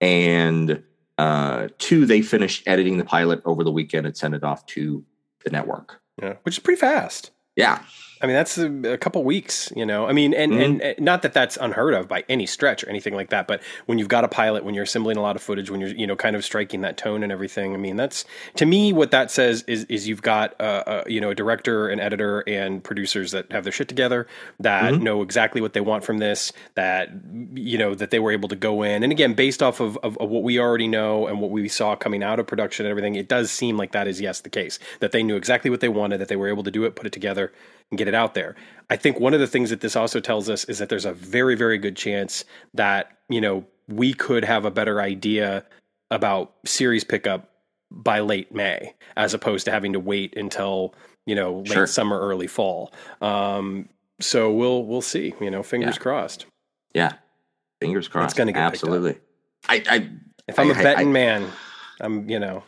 and 0.00 0.82
uh, 1.18 1.68
two, 1.78 2.06
they 2.06 2.22
finished 2.22 2.62
editing 2.66 2.98
the 2.98 3.04
pilot 3.04 3.42
over 3.44 3.64
the 3.64 3.72
weekend 3.72 4.06
and 4.06 4.16
sent 4.16 4.34
it 4.34 4.44
off 4.44 4.64
to 4.66 5.04
the 5.44 5.50
network. 5.50 6.00
Yeah, 6.20 6.34
which 6.42 6.56
is 6.56 6.58
pretty 6.58 6.80
fast. 6.80 7.32
Yeah, 7.56 7.82
I 8.22 8.26
mean, 8.26 8.34
that's 8.36 8.56
a, 8.56 8.92
a 8.92 8.98
couple 8.98 9.24
weeks, 9.24 9.72
you 9.74 9.84
know. 9.84 10.06
I 10.06 10.12
mean, 10.12 10.32
and, 10.32 10.52
Mhm. 10.52 10.64
and 10.64 10.82
and 10.82 11.00
not 11.00 11.22
that 11.22 11.32
that's 11.32 11.56
unheard 11.60 11.94
of 11.94 12.06
by 12.08 12.24
any 12.28 12.46
stretch 12.46 12.84
or 12.84 12.88
anything 12.88 13.14
like 13.14 13.30
that. 13.30 13.46
But 13.48 13.60
when 13.86 13.98
you've 13.98 14.08
got 14.08 14.22
a 14.22 14.28
pilot, 14.28 14.64
when 14.64 14.74
you're 14.74 14.84
assembling 14.84 15.16
a 15.16 15.20
lot 15.22 15.34
of 15.34 15.42
footage, 15.42 15.70
when 15.70 15.80
you're 15.80 15.90
you 15.90 16.06
know 16.06 16.14
kind 16.14 16.36
of 16.36 16.44
striking 16.44 16.82
that 16.82 16.96
tone 16.96 17.22
and 17.24 17.32
everything, 17.32 17.74
I 17.74 17.78
mean, 17.78 17.96
that's 17.96 18.24
to 18.56 18.64
me 18.66 18.92
what 18.92 19.10
that 19.10 19.30
says 19.30 19.64
is 19.66 19.84
is 19.86 20.06
you've 20.06 20.22
got 20.22 20.54
uh, 20.60 20.62
uh, 20.86 21.04
you 21.06 21.20
know 21.20 21.30
a 21.30 21.34
director, 21.34 21.88
an 21.88 21.98
editor, 22.00 22.44
and 22.46 22.82
producers 22.84 23.32
that 23.32 23.50
have 23.50 23.64
their 23.64 23.72
shit 23.72 23.88
together, 23.88 24.26
that 24.60 24.94
Mhm. 24.94 25.00
know 25.02 25.22
exactly 25.22 25.60
what 25.60 25.72
they 25.72 25.80
want 25.80 26.04
from 26.04 26.18
this, 26.18 26.52
that 26.76 27.10
you 27.54 27.76
know 27.76 27.94
that 27.94 28.10
they 28.12 28.20
were 28.20 28.30
able 28.30 28.48
to 28.48 28.56
go 28.56 28.82
in, 28.82 29.02
and 29.02 29.10
again, 29.10 29.34
based 29.34 29.62
off 29.62 29.80
of, 29.80 29.96
of, 30.04 30.16
of 30.18 30.28
what 30.30 30.44
we 30.44 30.60
already 30.60 30.86
know 30.86 31.26
and 31.26 31.40
what 31.40 31.50
we 31.50 31.68
saw 31.68 31.96
coming 31.96 32.22
out 32.22 32.38
of 32.38 32.46
production 32.46 32.86
and 32.86 32.90
everything, 32.90 33.16
it 33.16 33.26
does 33.28 33.50
seem 33.50 33.76
like 33.76 33.90
that 33.92 34.06
is 34.06 34.20
yes 34.20 34.40
the 34.40 34.48
case 34.50 34.78
that 35.00 35.10
they 35.12 35.22
knew 35.24 35.36
exactly 35.36 35.70
what 35.70 35.80
they 35.80 35.88
wanted, 35.88 36.18
that 36.18 36.28
they 36.28 36.36
were 36.36 36.48
able 36.48 36.62
to 36.62 36.70
do 36.70 36.84
it, 36.84 36.94
put 36.94 37.06
it 37.06 37.12
together, 37.12 37.52
and 37.92 37.98
get 37.98 38.08
it 38.08 38.14
out 38.14 38.32
there. 38.34 38.56
I 38.90 38.96
think 38.96 39.20
one 39.20 39.34
of 39.34 39.40
the 39.40 39.46
things 39.46 39.68
that 39.70 39.80
this 39.82 39.94
also 39.96 40.18
tells 40.18 40.48
us 40.48 40.64
is 40.64 40.78
that 40.78 40.88
there's 40.88 41.04
a 41.04 41.12
very, 41.12 41.54
very 41.54 41.76
good 41.78 41.94
chance 41.94 42.44
that, 42.74 43.18
you 43.28 43.40
know, 43.40 43.66
we 43.86 44.14
could 44.14 44.44
have 44.44 44.64
a 44.64 44.70
better 44.70 45.00
idea 45.00 45.64
about 46.10 46.54
series 46.64 47.04
pickup 47.04 47.50
by 47.90 48.20
late 48.20 48.52
May, 48.54 48.94
as 49.16 49.34
opposed 49.34 49.66
to 49.66 49.70
having 49.70 49.92
to 49.92 50.00
wait 50.00 50.36
until, 50.38 50.94
you 51.26 51.34
know, 51.34 51.58
late 51.58 51.68
Sure. 51.68 51.86
summer, 51.86 52.18
early 52.18 52.46
fall. 52.46 52.92
Um, 53.20 53.88
so 54.20 54.50
we'll 54.52 54.84
we'll 54.84 55.02
see. 55.02 55.34
You 55.40 55.50
know, 55.50 55.62
fingers 55.62 55.96
Yeah. 55.96 56.02
crossed. 56.02 56.46
yeah. 56.94 57.12
Fingers 57.80 58.08
crossed. 58.08 58.32
It's 58.32 58.38
gonna 58.38 58.52
get 58.52 58.62
absolutely. 58.62 59.18
I, 59.68 59.82
I 59.88 60.08
If 60.48 60.58
I'm 60.58 60.70
a 60.70 60.74
betting 60.74 61.08
I- 61.08 61.12
man, 61.12 61.50
I'm 62.00 62.30
you 62.30 62.38
know, 62.38 62.62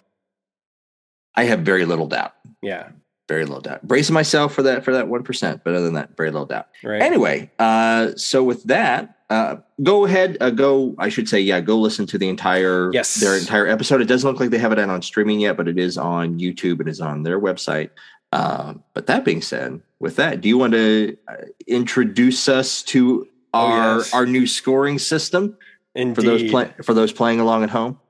I 1.35 1.45
have 1.45 1.61
very 1.61 1.85
little 1.87 2.07
doubt. 2.09 2.35
yeah, 2.63 2.91
Very 3.29 3.45
little 3.47 3.61
doubt. 3.63 3.83
Bracing 3.87 4.13
myself 4.15 4.53
for 4.53 4.63
that 4.63 4.85
for 4.85 4.93
that 4.93 5.09
one 5.09 5.23
percent, 5.23 5.63
but 5.65 5.75
other 5.75 5.85
than 5.85 5.95
that, 5.95 6.17
very 6.17 6.31
little 6.31 6.47
doubt. 6.47 6.69
right. 6.83 7.01
Anyway, 7.01 7.51
uh, 7.59 8.11
so 8.17 8.45
with 8.45 8.63
that, 8.65 9.17
uh, 9.31 9.57
go 9.83 10.05
ahead, 10.05 10.37
uh, 10.43 10.51
go. 10.51 10.95
I 10.99 11.09
should 11.09 11.27
say, 11.29 11.41
yeah, 11.41 11.61
go 11.61 11.79
listen 11.79 12.07
to 12.09 12.19
the 12.19 12.29
entire 12.29 12.91
Yes. 12.93 13.15
their 13.15 13.35
entire 13.37 13.67
episode. 13.67 14.03
It 14.03 14.07
doesn't 14.09 14.29
look 14.31 14.41
like 14.41 14.51
they 14.51 14.59
have 14.59 14.73
it 14.73 14.79
out 14.79 14.91
on 14.91 15.01
streaming 15.01 15.41
yet, 15.41 15.57
but 15.57 15.69
it 15.69 15.79
is 15.79 15.97
on 15.97 16.39
YouTube. 16.39 16.81
And 16.81 16.89
it 16.89 16.89
is 16.89 17.01
on 17.01 17.23
their 17.23 17.41
website. 17.41 17.91
Um, 18.33 18.83
but 18.93 19.07
that 19.07 19.25
being 19.25 19.41
said, 19.41 19.81
with 20.01 20.17
that, 20.17 20.41
do 20.43 20.49
you 20.49 20.59
want 20.59 20.73
to 20.75 21.17
uh, 21.29 21.35
introduce 21.67 22.49
us 22.49 22.83
to 22.85 23.27
Oh, 23.57 23.59
our 23.69 23.97
yes. 23.99 24.13
our 24.13 24.27
new 24.27 24.47
scoring 24.49 24.99
system 24.99 25.57
Indeed. 25.95 26.15
for 26.17 26.23
those 26.23 26.51
play, 26.51 26.71
for 26.83 26.93
those 26.93 27.13
playing 27.13 27.39
along 27.39 27.63
at 27.63 27.71
home? 27.71 28.01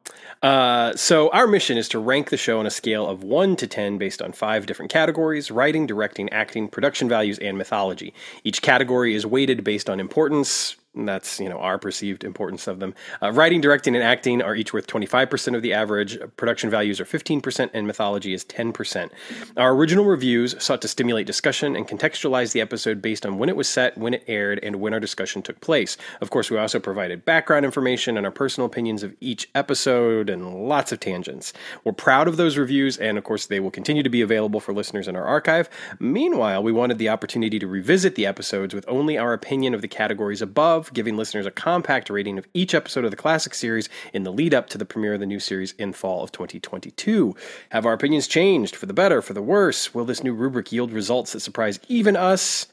Uh, 0.44 0.94
so 0.94 1.30
our 1.30 1.46
mission 1.46 1.78
is 1.78 1.88
to 1.88 1.98
rank 1.98 2.28
the 2.28 2.36
show 2.36 2.58
on 2.58 2.66
a 2.66 2.70
scale 2.70 3.06
of 3.06 3.24
1 3.24 3.56
to 3.56 3.66
10 3.66 3.96
based 3.96 4.20
on 4.20 4.30
five 4.30 4.66
different 4.66 4.92
categories 4.92 5.50
writing 5.50 5.86
directing 5.86 6.30
acting 6.34 6.68
production 6.68 7.08
values 7.08 7.38
and 7.38 7.56
mythology. 7.56 8.12
Each 8.44 8.60
category 8.60 9.14
is 9.14 9.24
weighted 9.24 9.64
based 9.64 9.88
on 9.88 9.98
importance 9.98 10.76
that's 10.96 11.40
you 11.40 11.48
know 11.48 11.58
our 11.58 11.78
perceived 11.78 12.24
importance 12.24 12.66
of 12.66 12.80
them. 12.80 12.94
Uh, 13.22 13.32
writing 13.32 13.60
directing 13.60 13.94
and 13.94 14.04
acting 14.04 14.42
are 14.42 14.54
each 14.54 14.72
worth 14.72 14.86
25% 14.86 15.56
of 15.56 15.62
the 15.62 15.72
average. 15.72 16.18
Production 16.36 16.70
values 16.70 17.00
are 17.00 17.04
15% 17.04 17.70
and 17.72 17.86
mythology 17.86 18.32
is 18.32 18.44
10% 18.44 19.10
our 19.56 19.74
original 19.74 20.04
reviews 20.04 20.54
sought 20.62 20.82
to 20.82 20.88
stimulate 20.88 21.26
discussion 21.26 21.76
and 21.76 21.86
contextualize 21.86 22.52
the 22.52 22.60
episode 22.60 23.00
based 23.00 23.24
on 23.24 23.38
when 23.38 23.48
it 23.48 23.56
was 23.56 23.68
set 23.68 23.96
when 23.96 24.14
it 24.14 24.24
aired 24.26 24.60
and 24.62 24.76
when 24.76 24.92
our 24.92 25.00
discussion 25.00 25.42
took 25.42 25.60
place. 25.60 25.96
Of 26.20 26.30
course 26.30 26.50
we 26.50 26.58
also 26.58 26.80
provided 26.80 27.24
background 27.24 27.64
information 27.64 28.16
and 28.16 28.26
our 28.26 28.32
personal 28.32 28.66
opinions 28.66 29.02
of 29.02 29.14
each 29.20 29.48
episode 29.54 30.28
and 30.28 30.68
lots 30.68 30.92
of 30.92 31.00
tangents. 31.00 31.52
We're 31.84 31.92
proud 31.92 32.28
of 32.28 32.36
those 32.36 32.56
reviews 32.56 32.96
and 32.96 33.18
of 33.18 33.24
course 33.24 33.46
they 33.46 33.60
will 33.60 33.70
continue 33.70 34.02
to 34.02 34.10
be 34.10 34.20
available 34.20 34.60
for 34.60 34.72
listeners 34.72 35.08
in 35.08 35.16
our 35.16 35.24
archive. 35.24 35.68
Meanwhile 35.98 36.62
we 36.62 36.72
wanted 36.72 36.98
the 36.98 37.08
opportunity 37.08 37.58
to 37.58 37.66
revisit 37.66 38.14
the 38.14 38.26
episodes 38.26 38.74
with 38.74 38.84
only 38.88 39.18
our 39.18 39.32
opinion 39.32 39.74
of 39.74 39.82
the 39.82 39.88
categories 39.88 40.42
above 40.42 40.83
giving 40.92 41.16
listeners 41.16 41.46
a 41.46 41.50
compact 41.50 42.10
rating 42.10 42.38
of 42.38 42.46
each 42.54 42.74
episode 42.74 43.04
of 43.04 43.10
the 43.10 43.16
classic 43.16 43.54
series 43.54 43.88
in 44.12 44.24
the 44.24 44.32
lead 44.32 44.52
up 44.52 44.68
to 44.70 44.78
the 44.78 44.84
premiere 44.84 45.14
of 45.14 45.20
the 45.20 45.26
new 45.26 45.40
series 45.40 45.72
in 45.72 45.92
fall 45.92 46.22
of 46.22 46.32
2022. 46.32 47.34
Have 47.70 47.86
our 47.86 47.92
opinions 47.92 48.26
changed 48.26 48.76
for 48.76 48.86
the 48.86 48.92
better, 48.92 49.22
for 49.22 49.32
the 49.32 49.42
worse? 49.42 49.94
Will 49.94 50.04
this 50.04 50.22
new 50.22 50.34
rubric 50.34 50.72
yield 50.72 50.92
results 50.92 51.32
that 51.32 51.40
surprise 51.40 51.80
even 51.88 52.16
us? 52.16 52.66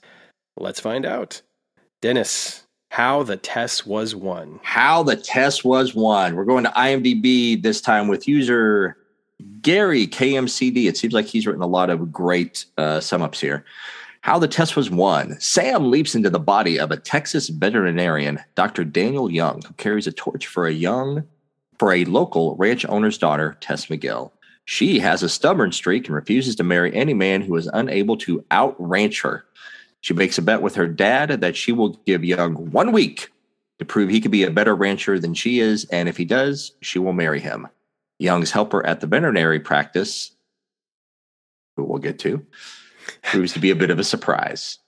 Let's 0.57 0.79
find 0.79 1.05
out. 1.05 1.41
Dennis, 2.01 2.65
how 2.89 3.23
the 3.23 3.37
Tess 3.37 3.85
was 3.85 4.15
won. 4.15 4.59
How 4.63 5.03
the 5.03 5.15
Tess 5.15 5.63
was 5.63 5.95
won. 5.95 6.35
We're 6.35 6.45
going 6.45 6.65
to 6.65 6.71
IMDb 6.71 7.61
this 7.61 7.79
time 7.79 8.07
with 8.09 8.27
user 8.27 8.97
Gary 9.61 10.07
KMCD. 10.07 10.87
It 10.87 10.97
seems 10.97 11.13
like 11.13 11.25
he's 11.25 11.47
written 11.47 11.61
a 11.61 11.67
lot 11.67 11.89
of 11.89 12.11
great 12.11 12.65
uh, 12.77 12.99
sum 12.99 13.21
ups 13.21 13.39
here. 13.39 13.63
How 14.21 14.37
the 14.37 14.47
Tess 14.47 14.75
was 14.75 14.91
won. 14.91 15.39
Sam 15.39 15.89
leaps 15.89 16.13
into 16.13 16.29
the 16.29 16.39
body 16.39 16.79
of 16.79 16.91
a 16.91 16.97
Texas 16.97 17.49
veterinarian, 17.49 18.39
Dr. 18.53 18.83
Daniel 18.83 19.31
Young, 19.31 19.63
who 19.63 19.73
carries 19.73 20.05
a 20.05 20.11
torch 20.11 20.45
for 20.45 20.67
a 20.67 20.71
young, 20.71 21.23
for 21.79 21.91
a 21.91 22.05
local 22.05 22.55
ranch 22.57 22.85
owner's 22.85 23.17
daughter, 23.17 23.57
Tess 23.61 23.87
McGill. 23.87 24.31
She 24.65 24.99
has 24.99 25.23
a 25.23 25.29
stubborn 25.29 25.71
streak 25.71 26.05
and 26.05 26.15
refuses 26.15 26.55
to 26.57 26.63
marry 26.63 26.93
any 26.93 27.15
man 27.15 27.41
who 27.41 27.55
is 27.55 27.67
unable 27.73 28.15
to 28.17 28.45
outranch 28.51 29.23
her. 29.23 29.43
She 30.01 30.13
makes 30.13 30.37
a 30.37 30.43
bet 30.43 30.61
with 30.61 30.75
her 30.75 30.87
dad 30.87 31.41
that 31.41 31.55
she 31.55 31.71
will 31.71 31.99
give 32.05 32.23
Young 32.23 32.69
one 32.71 32.91
week 32.91 33.31
to 33.79 33.85
prove 33.85 34.11
he 34.11 34.21
could 34.21 34.29
be 34.29 34.43
a 34.43 34.51
better 34.51 34.75
rancher 34.75 35.17
than 35.17 35.33
she 35.33 35.59
is, 35.59 35.85
and 35.85 36.07
if 36.07 36.17
he 36.17 36.25
does, 36.25 36.73
she 36.81 36.99
will 36.99 37.13
marry 37.13 37.39
him. 37.39 37.67
Young's 38.19 38.51
helper 38.51 38.85
at 38.85 39.01
the 39.01 39.07
veterinary 39.07 39.59
practice, 39.59 40.31
who 41.75 41.85
we'll 41.85 41.97
get 41.97 42.19
to, 42.19 42.45
proves 43.23 43.53
to 43.53 43.59
be 43.59 43.71
a 43.71 43.75
bit 43.75 43.89
of 43.89 43.99
a 43.99 44.03
surprise. 44.03 44.79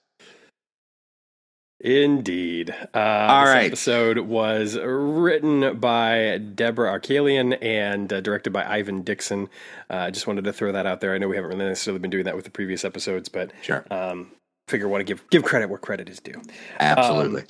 Indeed. 1.84 2.74
Uh, 2.94 2.98
All 2.98 3.44
this 3.44 3.54
right. 3.54 3.66
episode 3.66 4.18
was 4.20 4.78
written 4.78 5.78
by 5.78 6.38
Deborah 6.38 6.98
Arakelian 6.98 7.58
and 7.62 8.10
uh, 8.10 8.22
directed 8.22 8.54
by 8.54 8.64
Ivan 8.64 9.02
Dixon. 9.02 9.50
Uh, 9.90 9.96
I 9.96 10.10
just 10.10 10.26
wanted 10.26 10.44
to 10.44 10.52
throw 10.54 10.72
that 10.72 10.86
out 10.86 11.02
there. 11.02 11.14
I 11.14 11.18
know 11.18 11.28
we 11.28 11.36
haven't 11.36 11.50
really 11.50 11.68
necessarily 11.68 11.98
been 11.98 12.10
doing 12.10 12.24
that 12.24 12.36
with 12.36 12.46
the 12.46 12.50
previous 12.50 12.86
episodes, 12.86 13.28
but 13.28 13.52
sure. 13.60 13.84
Um, 13.90 14.30
figure 14.66 14.88
want 14.88 15.02
to 15.02 15.04
give 15.04 15.28
give 15.28 15.44
credit 15.44 15.68
where 15.68 15.78
credit 15.78 16.08
is 16.08 16.20
due. 16.20 16.40
Absolutely. 16.80 17.42
Um, 17.42 17.46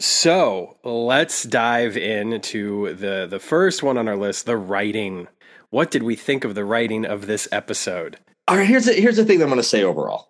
so 0.00 0.76
let's 0.82 1.44
dive 1.44 1.96
into 1.96 2.94
the 2.94 3.28
the 3.30 3.38
first 3.38 3.80
one 3.80 3.96
on 3.96 4.08
our 4.08 4.16
list, 4.16 4.46
the 4.46 4.56
writing. 4.56 5.28
What 5.70 5.92
did 5.92 6.02
we 6.02 6.16
think 6.16 6.44
of 6.44 6.56
the 6.56 6.64
writing 6.64 7.04
of 7.04 7.28
this 7.28 7.48
episode? 7.52 8.18
All 8.48 8.56
right, 8.56 8.66
here's 8.66 8.84
the, 8.86 8.92
here's 8.92 9.16
the 9.16 9.24
thing 9.24 9.42
I'm 9.42 9.48
going 9.48 9.58
to 9.58 9.64
say 9.64 9.82
overall. 9.82 10.28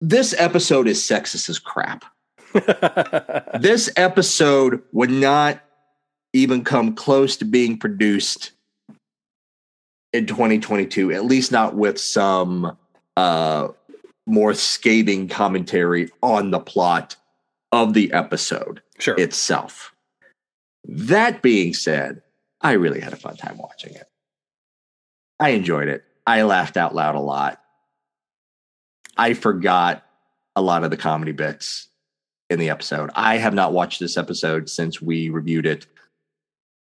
This 0.00 0.34
episode 0.36 0.88
is 0.88 1.00
sexist 1.00 1.48
as 1.48 1.58
crap. 1.58 2.04
this 3.60 3.90
episode 3.96 4.82
would 4.92 5.10
not 5.10 5.60
even 6.32 6.64
come 6.64 6.94
close 6.94 7.36
to 7.36 7.44
being 7.44 7.78
produced 7.78 8.52
in 10.12 10.26
2022, 10.26 11.12
at 11.12 11.24
least 11.24 11.52
not 11.52 11.74
with 11.74 11.98
some 11.98 12.76
uh, 13.16 13.68
more 14.26 14.54
scathing 14.54 15.28
commentary 15.28 16.10
on 16.22 16.50
the 16.50 16.60
plot 16.60 17.16
of 17.70 17.94
the 17.94 18.12
episode 18.12 18.82
sure. 18.98 19.18
itself. 19.18 19.94
That 20.84 21.42
being 21.42 21.72
said, 21.74 22.22
I 22.60 22.72
really 22.72 23.00
had 23.00 23.12
a 23.12 23.16
fun 23.16 23.36
time 23.36 23.56
watching 23.56 23.94
it. 23.94 24.08
I 25.42 25.50
enjoyed 25.50 25.88
it. 25.88 26.04
I 26.24 26.42
laughed 26.42 26.76
out 26.76 26.94
loud 26.94 27.16
a 27.16 27.20
lot. 27.20 27.60
I 29.16 29.34
forgot 29.34 30.06
a 30.54 30.62
lot 30.62 30.84
of 30.84 30.90
the 30.90 30.96
comedy 30.96 31.32
bits 31.32 31.88
in 32.48 32.60
the 32.60 32.70
episode. 32.70 33.10
I 33.16 33.38
have 33.38 33.52
not 33.52 33.72
watched 33.72 33.98
this 33.98 34.16
episode 34.16 34.70
since 34.70 35.02
we 35.02 35.30
reviewed 35.30 35.66
it 35.66 35.86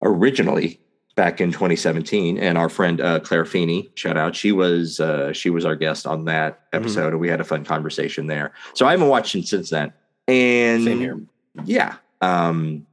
originally 0.03 0.79
back 1.15 1.39
in 1.39 1.51
2017 1.51 2.37
and 2.37 2.57
our 2.57 2.69
friend 2.69 3.01
uh, 3.01 3.19
claire 3.19 3.43
feeney 3.43 3.89
shout 3.95 4.15
out 4.15 4.33
she 4.33 4.53
was 4.53 5.01
uh, 5.01 5.33
she 5.33 5.49
was 5.49 5.65
our 5.65 5.75
guest 5.75 6.07
on 6.07 6.23
that 6.23 6.53
mm-hmm. 6.53 6.77
episode 6.77 7.01
mm-hmm. 7.01 7.09
and 7.09 7.19
we 7.19 7.27
had 7.27 7.41
a 7.41 7.43
fun 7.43 7.65
conversation 7.65 8.27
there 8.27 8.53
so 8.73 8.85
i 8.85 8.91
haven't 8.91 9.09
watched 9.09 9.35
it 9.35 9.45
since 9.45 9.69
then 9.69 9.91
and 10.29 10.85
Same 10.85 10.99
here. 10.99 11.19
yeah 11.65 11.97
um, 12.21 12.87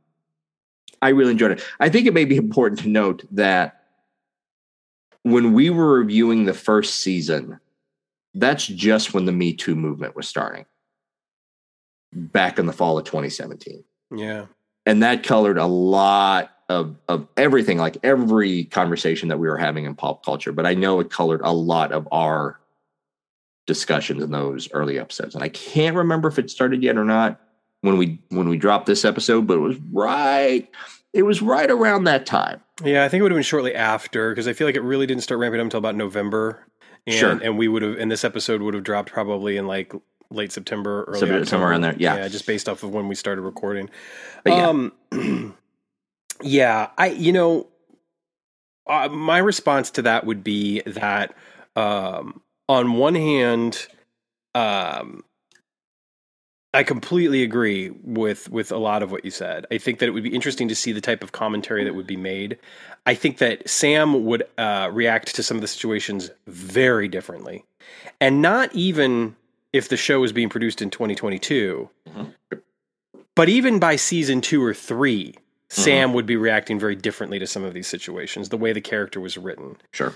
i 1.02 1.10
really 1.10 1.30
enjoyed 1.30 1.52
it 1.52 1.62
i 1.78 1.88
think 1.88 2.08
it 2.08 2.14
may 2.14 2.24
be 2.24 2.36
important 2.36 2.80
to 2.80 2.88
note 2.88 3.22
that 3.30 3.75
when 5.32 5.52
we 5.52 5.70
were 5.70 5.98
reviewing 5.98 6.44
the 6.44 6.54
first 6.54 7.02
season 7.02 7.60
that's 8.34 8.66
just 8.66 9.14
when 9.14 9.24
the 9.24 9.32
me 9.32 9.52
too 9.52 9.74
movement 9.74 10.14
was 10.14 10.28
starting 10.28 10.66
back 12.12 12.58
in 12.58 12.66
the 12.66 12.72
fall 12.72 12.98
of 12.98 13.04
2017 13.04 13.84
yeah 14.10 14.46
and 14.86 15.02
that 15.02 15.22
colored 15.22 15.58
a 15.58 15.66
lot 15.66 16.52
of 16.68 16.96
of 17.08 17.26
everything, 17.36 17.78
like 17.78 17.96
every 18.02 18.64
conversation 18.64 19.28
that 19.28 19.38
we 19.38 19.48
were 19.48 19.58
having 19.58 19.84
in 19.84 19.94
pop 19.94 20.24
culture. 20.24 20.52
But 20.52 20.66
I 20.66 20.74
know 20.74 21.00
it 21.00 21.10
colored 21.10 21.40
a 21.42 21.52
lot 21.52 21.92
of 21.92 22.08
our 22.10 22.60
discussions 23.66 24.22
in 24.22 24.30
those 24.30 24.70
early 24.72 24.98
episodes. 24.98 25.34
And 25.34 25.42
I 25.42 25.48
can't 25.48 25.96
remember 25.96 26.28
if 26.28 26.38
it 26.38 26.50
started 26.50 26.82
yet 26.82 26.96
or 26.96 27.04
not 27.04 27.40
when 27.82 27.98
we 27.98 28.20
when 28.30 28.48
we 28.48 28.56
dropped 28.56 28.86
this 28.86 29.04
episode, 29.04 29.46
but 29.46 29.54
it 29.54 29.60
was 29.60 29.76
right 29.92 30.68
it 31.16 31.22
was 31.22 31.42
right 31.42 31.70
around 31.70 32.04
that 32.04 32.26
time. 32.26 32.60
Yeah, 32.84 33.04
I 33.04 33.08
think 33.08 33.20
it 33.20 33.22
would 33.22 33.32
have 33.32 33.36
been 33.36 33.42
shortly 33.42 33.74
after 33.74 34.30
because 34.30 34.46
I 34.46 34.52
feel 34.52 34.66
like 34.66 34.76
it 34.76 34.82
really 34.82 35.06
didn't 35.06 35.22
start 35.22 35.40
ramping 35.40 35.60
up 35.60 35.64
until 35.64 35.78
about 35.78 35.96
November. 35.96 36.66
And, 37.06 37.16
sure. 37.16 37.30
And 37.30 37.56
we 37.56 37.68
would 37.68 37.82
have, 37.82 37.98
and 37.98 38.10
this 38.10 38.24
episode 38.24 38.62
would 38.62 38.74
have 38.74 38.84
dropped 38.84 39.10
probably 39.10 39.56
in 39.56 39.66
like 39.66 39.92
late 40.30 40.52
September, 40.52 41.04
early 41.04 41.20
September, 41.20 41.44
somewhere 41.46 41.72
in 41.72 41.80
there. 41.80 41.94
Yeah. 41.96 42.16
Yeah, 42.16 42.28
just 42.28 42.46
based 42.46 42.68
off 42.68 42.82
of 42.82 42.90
when 42.92 43.08
we 43.08 43.14
started 43.14 43.42
recording. 43.42 43.88
But 44.44 44.52
yeah. 44.52 44.68
Um, 44.68 45.54
Yeah, 46.42 46.90
I 46.98 47.08
you 47.08 47.32
know, 47.32 47.66
uh, 48.86 49.08
my 49.08 49.38
response 49.38 49.90
to 49.92 50.02
that 50.02 50.26
would 50.26 50.44
be 50.44 50.82
that 50.82 51.34
um, 51.74 52.42
on 52.68 52.94
one 52.94 53.14
hand, 53.14 53.86
um, 54.54 55.24
I 56.76 56.82
completely 56.82 57.42
agree 57.42 57.88
with 58.04 58.50
with 58.50 58.70
a 58.70 58.76
lot 58.76 59.02
of 59.02 59.10
what 59.10 59.24
you 59.24 59.30
said. 59.30 59.64
I 59.70 59.78
think 59.78 59.98
that 59.98 60.08
it 60.08 60.12
would 60.12 60.22
be 60.22 60.34
interesting 60.34 60.68
to 60.68 60.74
see 60.74 60.92
the 60.92 61.00
type 61.00 61.22
of 61.22 61.32
commentary 61.32 61.84
that 61.84 61.94
would 61.94 62.06
be 62.06 62.18
made. 62.18 62.58
I 63.06 63.14
think 63.14 63.38
that 63.38 63.66
Sam 63.66 64.26
would 64.26 64.42
uh, 64.58 64.90
react 64.92 65.34
to 65.36 65.42
some 65.42 65.56
of 65.56 65.62
the 65.62 65.68
situations 65.68 66.30
very 66.46 67.08
differently, 67.08 67.64
and 68.20 68.42
not 68.42 68.74
even 68.74 69.36
if 69.72 69.88
the 69.88 69.96
show 69.96 70.20
was 70.20 70.34
being 70.34 70.50
produced 70.50 70.82
in 70.82 70.90
2022, 70.90 71.88
mm-hmm. 72.10 72.58
but 73.34 73.48
even 73.48 73.78
by 73.78 73.96
season 73.96 74.42
two 74.42 74.62
or 74.62 74.74
three, 74.74 75.34
Sam 75.70 76.08
mm-hmm. 76.08 76.14
would 76.14 76.26
be 76.26 76.36
reacting 76.36 76.78
very 76.78 76.94
differently 76.94 77.38
to 77.38 77.46
some 77.46 77.64
of 77.64 77.72
these 77.72 77.86
situations, 77.86 78.50
the 78.50 78.58
way 78.58 78.74
the 78.74 78.82
character 78.82 79.18
was 79.18 79.38
written. 79.38 79.78
Sure. 79.92 80.12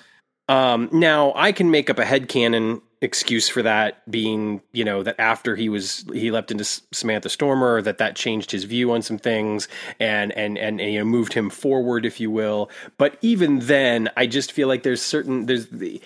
Um, 0.46 0.90
now 0.92 1.32
I 1.34 1.52
can 1.52 1.70
make 1.70 1.88
up 1.88 1.98
a 1.98 2.04
head 2.04 2.28
headcanon 2.28 2.82
excuse 3.02 3.48
for 3.48 3.62
that 3.62 4.08
being, 4.10 4.60
you 4.72 4.84
know, 4.84 5.02
that 5.02 5.18
after 5.18 5.56
he 5.56 5.68
was 5.68 6.04
he 6.12 6.30
leapt 6.30 6.50
into 6.50 6.64
Samantha 6.64 7.28
Stormer, 7.28 7.80
that 7.82 7.98
that 7.98 8.16
changed 8.16 8.50
his 8.50 8.64
view 8.64 8.92
on 8.92 9.02
some 9.02 9.18
things 9.18 9.68
and 9.98 10.32
and 10.32 10.58
and, 10.58 10.80
and 10.80 10.92
you 10.92 10.98
know 10.98 11.04
moved 11.04 11.32
him 11.32 11.50
forward, 11.50 12.04
if 12.04 12.20
you 12.20 12.30
will. 12.30 12.70
But 12.98 13.16
even 13.22 13.60
then, 13.60 14.10
I 14.16 14.26
just 14.26 14.52
feel 14.52 14.68
like 14.68 14.82
there's 14.82 15.02
certain 15.02 15.46
there's 15.46 15.68
the 15.68 16.00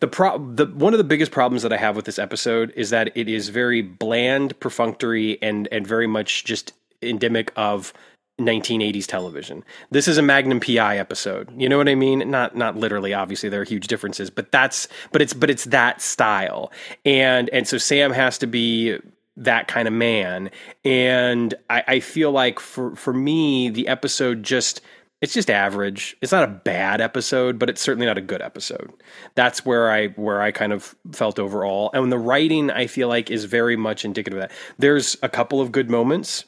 the 0.00 0.08
pro 0.08 0.38
the 0.38 0.66
one 0.66 0.94
of 0.94 0.98
the 0.98 1.04
biggest 1.04 1.32
problems 1.32 1.62
that 1.62 1.72
I 1.72 1.76
have 1.76 1.96
with 1.96 2.04
this 2.04 2.18
episode 2.18 2.72
is 2.76 2.90
that 2.90 3.16
it 3.16 3.28
is 3.28 3.48
very 3.48 3.82
bland, 3.82 4.58
perfunctory, 4.60 5.40
and 5.42 5.68
and 5.70 5.86
very 5.86 6.06
much 6.06 6.44
just 6.44 6.72
endemic 7.02 7.52
of 7.56 7.92
1980s 8.38 9.06
television. 9.06 9.64
This 9.90 10.06
is 10.06 10.18
a 10.18 10.22
Magnum 10.22 10.60
PI 10.60 10.98
episode. 10.98 11.50
You 11.58 11.68
know 11.68 11.78
what 11.78 11.88
I 11.88 11.94
mean? 11.94 12.30
Not 12.30 12.54
not 12.56 12.76
literally 12.76 13.14
obviously 13.14 13.48
there 13.48 13.62
are 13.62 13.64
huge 13.64 13.86
differences, 13.86 14.28
but 14.30 14.52
that's 14.52 14.88
but 15.12 15.22
it's 15.22 15.32
but 15.32 15.48
it's 15.48 15.64
that 15.66 16.02
style. 16.02 16.70
And 17.04 17.48
and 17.50 17.66
so 17.66 17.78
Sam 17.78 18.12
has 18.12 18.38
to 18.38 18.46
be 18.46 18.98
that 19.38 19.68
kind 19.68 19.88
of 19.88 19.94
man. 19.94 20.50
And 20.84 21.54
I, 21.70 21.84
I 21.86 22.00
feel 22.00 22.30
like 22.30 22.60
for 22.60 22.94
for 22.94 23.14
me, 23.14 23.70
the 23.70 23.88
episode 23.88 24.42
just 24.42 24.82
it's 25.22 25.32
just 25.32 25.50
average. 25.50 26.14
It's 26.20 26.32
not 26.32 26.44
a 26.44 26.52
bad 26.52 27.00
episode, 27.00 27.58
but 27.58 27.70
it's 27.70 27.80
certainly 27.80 28.06
not 28.06 28.18
a 28.18 28.22
good 28.22 28.42
episode. 28.42 28.92
That's 29.34 29.64
where 29.64 29.90
I 29.90 30.08
where 30.08 30.42
I 30.42 30.50
kind 30.50 30.74
of 30.74 30.94
felt 31.12 31.38
overall. 31.38 31.90
And 31.94 32.12
the 32.12 32.18
writing 32.18 32.70
I 32.70 32.86
feel 32.86 33.08
like 33.08 33.30
is 33.30 33.46
very 33.46 33.76
much 33.76 34.04
indicative 34.04 34.38
of 34.38 34.48
that. 34.48 34.56
There's 34.78 35.16
a 35.22 35.28
couple 35.30 35.62
of 35.62 35.72
good 35.72 35.88
moments 35.88 36.44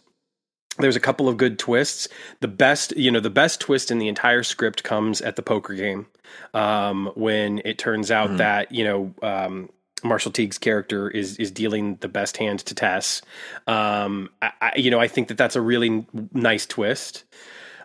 there's 0.79 0.97
a 0.97 1.01
couple 1.01 1.29
of 1.29 1.37
good 1.37 1.59
twists. 1.59 2.09
The 2.41 2.49
best, 2.49 2.97
you 2.97 3.11
know, 3.11 3.21
the 3.21 3.31
best 3.31 3.61
twist 3.61 3.91
in 3.91 3.99
the 3.99 4.09
entire 4.09 4.43
script 4.43 4.83
comes 4.83 5.21
at 5.21 5.37
the 5.37 5.43
poker 5.43 5.75
game 5.75 6.07
um, 6.55 7.11
when 7.15 7.61
it 7.65 7.79
turns 7.79 8.11
out 8.11 8.29
mm-hmm. 8.29 8.37
that 8.39 8.73
you 8.73 8.85
know 8.85 9.15
um, 9.23 9.71
Marshall 10.03 10.33
Teague's 10.33 10.59
character 10.59 11.11
is 11.11 11.37
is 11.37 11.51
dealing 11.51 11.97
the 11.97 12.09
best 12.09 12.37
hand 12.37 12.61
to 12.61 12.75
Tess. 12.75 13.23
Um, 13.67 14.31
I, 14.41 14.53
I, 14.61 14.73
you 14.77 14.91
know, 14.91 15.01
I 15.01 15.09
think 15.09 15.29
that 15.29 15.39
that's 15.39 15.57
a 15.57 15.61
really 15.61 16.07
nice 16.33 16.67
twist. 16.67 17.25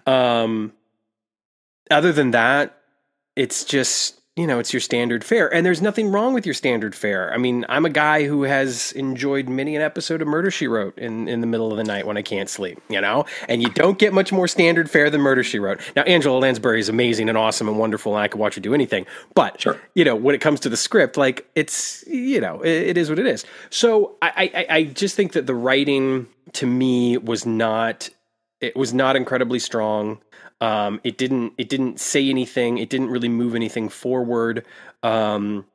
Um, 0.05 0.73
other 1.89 2.11
than 2.11 2.31
that, 2.31 2.77
it's 3.35 3.63
just 3.63 4.19
you 4.35 4.47
know, 4.47 4.57
it's 4.57 4.73
your 4.73 4.79
standard 4.79 5.23
fare. 5.23 5.53
And 5.53 5.63
there's 5.63 5.81
nothing 5.81 6.11
wrong 6.11 6.33
with 6.33 6.43
your 6.43 6.55
standard 6.55 6.95
fare. 6.95 7.31
I 7.31 7.37
mean, 7.37 7.65
I'm 7.69 7.85
a 7.85 7.89
guy 7.89 8.25
who 8.25 8.43
has 8.43 8.91
enjoyed 8.93 9.47
many 9.47 9.75
an 9.75 9.83
episode 9.83 10.23
of 10.23 10.27
Murder 10.27 10.49
She 10.49 10.65
Wrote 10.67 10.97
in, 10.97 11.27
in 11.27 11.41
the 11.41 11.45
middle 11.45 11.69
of 11.69 11.77
the 11.77 11.83
night 11.83 12.07
when 12.07 12.17
I 12.17 12.23
can't 12.23 12.49
sleep, 12.49 12.81
you 12.89 12.99
know? 12.99 13.25
And 13.47 13.61
you 13.61 13.69
don't 13.69 13.99
get 13.99 14.11
much 14.11 14.31
more 14.31 14.47
standard 14.47 14.89
fare 14.89 15.11
than 15.11 15.21
Murder 15.21 15.43
She 15.43 15.59
Wrote. 15.59 15.81
Now, 15.95 16.01
Angela 16.03 16.39
Lansbury 16.39 16.79
is 16.79 16.89
amazing 16.89 17.29
and 17.29 17.37
awesome 17.37 17.67
and 17.67 17.77
wonderful, 17.77 18.15
and 18.15 18.23
I 18.23 18.27
could 18.27 18.39
watch 18.39 18.55
her 18.55 18.61
do 18.61 18.73
anything. 18.73 19.05
But, 19.35 19.61
sure. 19.61 19.79
you 19.93 20.03
know, 20.03 20.15
when 20.15 20.33
it 20.33 20.41
comes 20.41 20.59
to 20.61 20.69
the 20.69 20.77
script, 20.77 21.15
like, 21.15 21.47
it's, 21.53 22.03
you 22.07 22.41
know, 22.41 22.59
it, 22.61 22.71
it 22.71 22.97
is 22.97 23.09
what 23.09 23.19
it 23.19 23.27
is. 23.27 23.45
So 23.69 24.15
I, 24.23 24.49
I, 24.55 24.65
I 24.77 24.83
just 24.85 25.15
think 25.15 25.33
that 25.33 25.45
the 25.45 25.53
writing 25.55 26.25
to 26.53 26.65
me 26.65 27.19
was 27.19 27.45
not, 27.45 28.09
it 28.61 28.75
was 28.75 28.95
not 28.95 29.15
incredibly 29.15 29.59
strong. 29.59 30.21
Um, 30.63 31.01
it 31.03 31.17
didn't 31.17 31.53
it 31.57 31.67
didn't 31.67 31.99
say 31.99 32.29
anything. 32.29 32.77
It 32.77 32.89
didn't 32.89 33.09
really 33.09 33.27
move 33.27 33.53
anything 33.53 33.89
forward. 33.89 34.65
Um, 35.03 35.65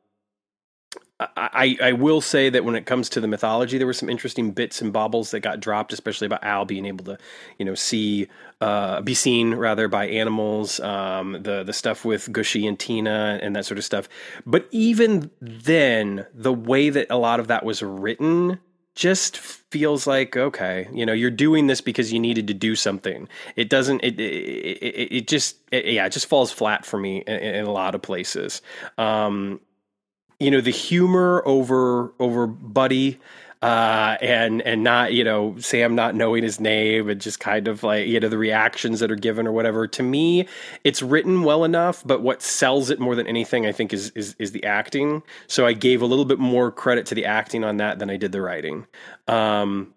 I, 1.20 1.76
I 1.82 1.92
will 1.92 2.22
say 2.22 2.48
that 2.48 2.64
when 2.64 2.74
it 2.74 2.86
comes 2.86 3.10
to 3.10 3.20
the 3.20 3.26
mythology, 3.26 3.76
there 3.76 3.88
were 3.88 3.92
some 3.92 4.08
interesting 4.08 4.52
bits 4.52 4.80
and 4.80 4.90
bobbles 4.92 5.32
that 5.32 5.40
got 5.40 5.60
dropped, 5.60 5.92
especially 5.92 6.26
about 6.26 6.42
Al 6.44 6.64
being 6.64 6.86
able 6.86 7.04
to, 7.06 7.18
you 7.58 7.64
know, 7.66 7.74
see, 7.74 8.28
uh, 8.60 9.02
be 9.02 9.14
seen 9.14 9.54
rather 9.54 9.88
by 9.88 10.06
animals. 10.06 10.80
Um, 10.80 11.42
the 11.42 11.64
the 11.64 11.74
stuff 11.74 12.06
with 12.06 12.32
Gooshie 12.32 12.66
and 12.66 12.78
Tina 12.78 13.38
and 13.42 13.54
that 13.56 13.66
sort 13.66 13.76
of 13.76 13.84
stuff. 13.84 14.08
But 14.46 14.68
even 14.70 15.30
then, 15.40 16.24
the 16.32 16.52
way 16.52 16.88
that 16.88 17.08
a 17.10 17.18
lot 17.18 17.40
of 17.40 17.48
that 17.48 17.62
was 17.62 17.82
written 17.82 18.60
just 18.98 19.38
feels 19.38 20.08
like 20.08 20.36
okay 20.36 20.88
you 20.92 21.06
know 21.06 21.12
you're 21.12 21.30
doing 21.30 21.68
this 21.68 21.80
because 21.80 22.12
you 22.12 22.18
needed 22.18 22.48
to 22.48 22.54
do 22.54 22.74
something. 22.74 23.28
It 23.54 23.70
doesn't 23.70 24.00
it 24.02 24.18
it, 24.18 25.12
it, 25.12 25.28
just 25.28 25.56
it, 25.70 25.84
yeah 25.84 26.04
it 26.04 26.10
just 26.10 26.26
falls 26.26 26.50
flat 26.50 26.84
for 26.84 26.98
me 26.98 27.18
in, 27.18 27.36
in 27.36 27.64
a 27.64 27.70
lot 27.70 27.94
of 27.94 28.02
places. 28.02 28.60
Um 28.98 29.60
you 30.40 30.50
know 30.50 30.60
the 30.60 30.72
humor 30.72 31.44
over 31.46 32.12
over 32.18 32.48
buddy 32.48 33.20
uh, 33.60 34.16
and 34.20 34.62
and 34.62 34.84
not 34.84 35.12
you 35.12 35.24
know 35.24 35.56
Sam 35.58 35.94
not 35.94 36.14
knowing 36.14 36.44
his 36.44 36.60
name 36.60 37.08
and 37.08 37.20
just 37.20 37.40
kind 37.40 37.66
of 37.66 37.82
like 37.82 38.06
you 38.06 38.20
know 38.20 38.28
the 38.28 38.38
reactions 38.38 39.00
that 39.00 39.10
are 39.10 39.16
given 39.16 39.46
or 39.46 39.52
whatever. 39.52 39.86
To 39.88 40.02
me, 40.02 40.46
it's 40.84 41.02
written 41.02 41.42
well 41.42 41.64
enough, 41.64 42.02
but 42.06 42.22
what 42.22 42.40
sells 42.40 42.90
it 42.90 43.00
more 43.00 43.16
than 43.16 43.26
anything, 43.26 43.66
I 43.66 43.72
think, 43.72 43.92
is 43.92 44.10
is 44.10 44.36
is 44.38 44.52
the 44.52 44.64
acting. 44.64 45.22
So 45.48 45.66
I 45.66 45.72
gave 45.72 46.02
a 46.02 46.06
little 46.06 46.24
bit 46.24 46.38
more 46.38 46.70
credit 46.70 47.06
to 47.06 47.14
the 47.14 47.24
acting 47.24 47.64
on 47.64 47.78
that 47.78 47.98
than 47.98 48.10
I 48.10 48.16
did 48.16 48.30
the 48.30 48.40
writing. 48.40 48.86
Um, 49.26 49.92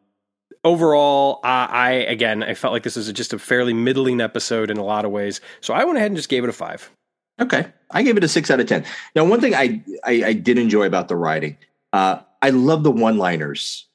overall, 0.64 1.40
I, 1.44 1.68
I 1.72 1.92
again 1.92 2.42
I 2.42 2.56
felt 2.56 2.74
like 2.74 2.84
this 2.84 2.96
was 2.96 3.12
just 3.14 3.34
a 3.34 3.40
fairly 3.40 3.74
middling 3.74 4.22
episode 4.22 4.72
in 4.72 4.78
a 4.78 4.84
lot 4.84 5.06
of 5.06 5.12
ways. 5.12 5.40
So 5.60 5.76
I 5.76 5.84
went 5.84 5.98
ahead 5.98 6.10
and 6.10 6.18
just 6.18 6.30
gave 6.30 6.44
it 6.44 6.50
a 6.50 6.54
five. 6.54 6.90
Okay, 7.40 7.68
I 7.92 8.02
gave 8.02 8.18
it 8.18 8.24
a 8.24 8.28
six 8.28 8.50
out 8.50 8.60
of 8.60 8.66
ten. 8.66 8.86
Now, 9.16 9.26
one 9.26 9.40
thing 9.40 9.54
I 9.54 9.84
I, 10.04 10.24
I 10.26 10.34
did 10.34 10.58
enjoy 10.58 10.88
about 10.88 11.10
the 11.10 11.16
writing. 11.16 11.58
Uh, 11.94 12.22
I 12.42 12.50
love 12.50 12.84
the 12.84 12.92
one 12.92 13.18
liners 13.18 13.88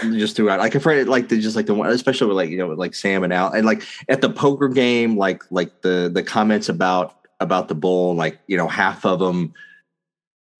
just 0.00 0.36
throughout. 0.36 0.60
Like 0.60 0.74
I've 0.74 0.86
read 0.86 1.08
like 1.08 1.28
the 1.28 1.40
just 1.40 1.56
like 1.56 1.66
the 1.66 1.74
one, 1.74 1.90
especially 1.90 2.28
with 2.28 2.36
like 2.36 2.50
you 2.50 2.58
know 2.58 2.68
with 2.68 2.78
like 2.78 2.94
Sam 2.94 3.24
and 3.24 3.32
Al, 3.32 3.52
and 3.52 3.66
like 3.66 3.82
at 4.08 4.20
the 4.20 4.30
poker 4.30 4.68
game, 4.68 5.16
like 5.16 5.42
like 5.50 5.82
the 5.82 6.10
the 6.12 6.22
comments 6.22 6.68
about 6.68 7.16
about 7.40 7.68
the 7.68 7.74
bull, 7.74 8.14
like 8.14 8.38
you 8.46 8.56
know 8.56 8.68
half 8.68 9.04
of 9.04 9.18
them 9.18 9.52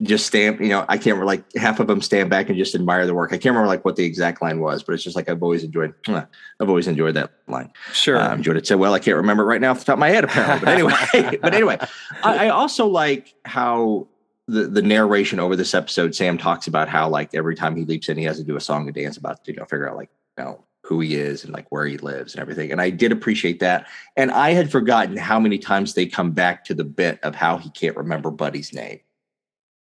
just 0.01 0.25
stand. 0.25 0.59
You 0.59 0.69
know, 0.69 0.85
I 0.87 0.97
can't 0.97 1.17
remember 1.17 1.25
like 1.25 1.43
half 1.55 1.79
of 1.79 1.87
them 1.87 2.01
stand 2.01 2.29
back 2.29 2.49
and 2.49 2.57
just 2.57 2.75
admire 2.75 3.05
the 3.05 3.13
work. 3.13 3.31
I 3.31 3.37
can't 3.37 3.55
remember 3.55 3.67
like 3.67 3.85
what 3.85 3.95
the 3.95 4.03
exact 4.03 4.41
line 4.41 4.59
was, 4.59 4.83
but 4.83 4.93
it's 4.93 5.03
just 5.03 5.15
like 5.15 5.29
I've 5.29 5.41
always 5.41 5.63
enjoyed. 5.63 5.93
I've 6.07 6.27
always 6.69 6.87
enjoyed 6.87 7.15
that 7.15 7.31
line. 7.47 7.71
Sure, 7.91 8.19
um, 8.19 8.37
enjoyed 8.37 8.57
it 8.57 8.67
so 8.67 8.77
well. 8.77 8.93
I 8.93 8.99
can't 8.99 9.17
remember 9.17 9.45
right 9.45 9.61
now 9.61 9.71
off 9.71 9.79
the 9.79 9.85
top 9.85 9.93
of 9.93 9.99
my 9.99 10.09
head 10.09 10.23
apparently. 10.25 10.65
But 10.65 10.73
anyway, 10.73 11.37
but 11.41 11.53
anyway, 11.53 11.77
I, 12.23 12.47
I 12.47 12.49
also 12.49 12.87
like 12.87 13.33
how 13.45 14.07
the, 14.47 14.67
the 14.67 14.81
narration 14.81 15.39
over 15.39 15.55
this 15.55 15.73
episode, 15.73 16.15
Sam 16.15 16.37
talks 16.37 16.67
about 16.67 16.89
how 16.89 17.07
like 17.07 17.33
every 17.33 17.55
time 17.55 17.75
he 17.75 17.85
leaps 17.85 18.09
in, 18.09 18.17
he 18.17 18.25
has 18.25 18.37
to 18.37 18.43
do 18.43 18.55
a 18.55 18.61
song 18.61 18.87
and 18.87 18.95
dance 18.95 19.17
about 19.17 19.39
you 19.47 19.53
know 19.53 19.65
figure 19.65 19.89
out 19.89 19.97
like 19.97 20.09
you 20.37 20.43
know 20.43 20.63
who 20.83 20.99
he 20.99 21.15
is 21.15 21.43
and 21.43 21.53
like 21.53 21.65
where 21.69 21.85
he 21.85 21.97
lives 21.97 22.33
and 22.33 22.41
everything. 22.41 22.71
And 22.71 22.81
I 22.81 22.89
did 22.89 23.11
appreciate 23.11 23.59
that. 23.61 23.87
And 24.17 24.31
I 24.31 24.51
had 24.51 24.69
forgotten 24.69 25.15
how 25.15 25.39
many 25.39 25.57
times 25.57 25.93
they 25.93 26.05
come 26.05 26.31
back 26.31 26.65
to 26.65 26.73
the 26.73 26.83
bit 26.83 27.19
of 27.23 27.35
how 27.35 27.57
he 27.57 27.69
can't 27.69 27.95
remember 27.95 28.31
Buddy's 28.31 28.73
name 28.73 28.99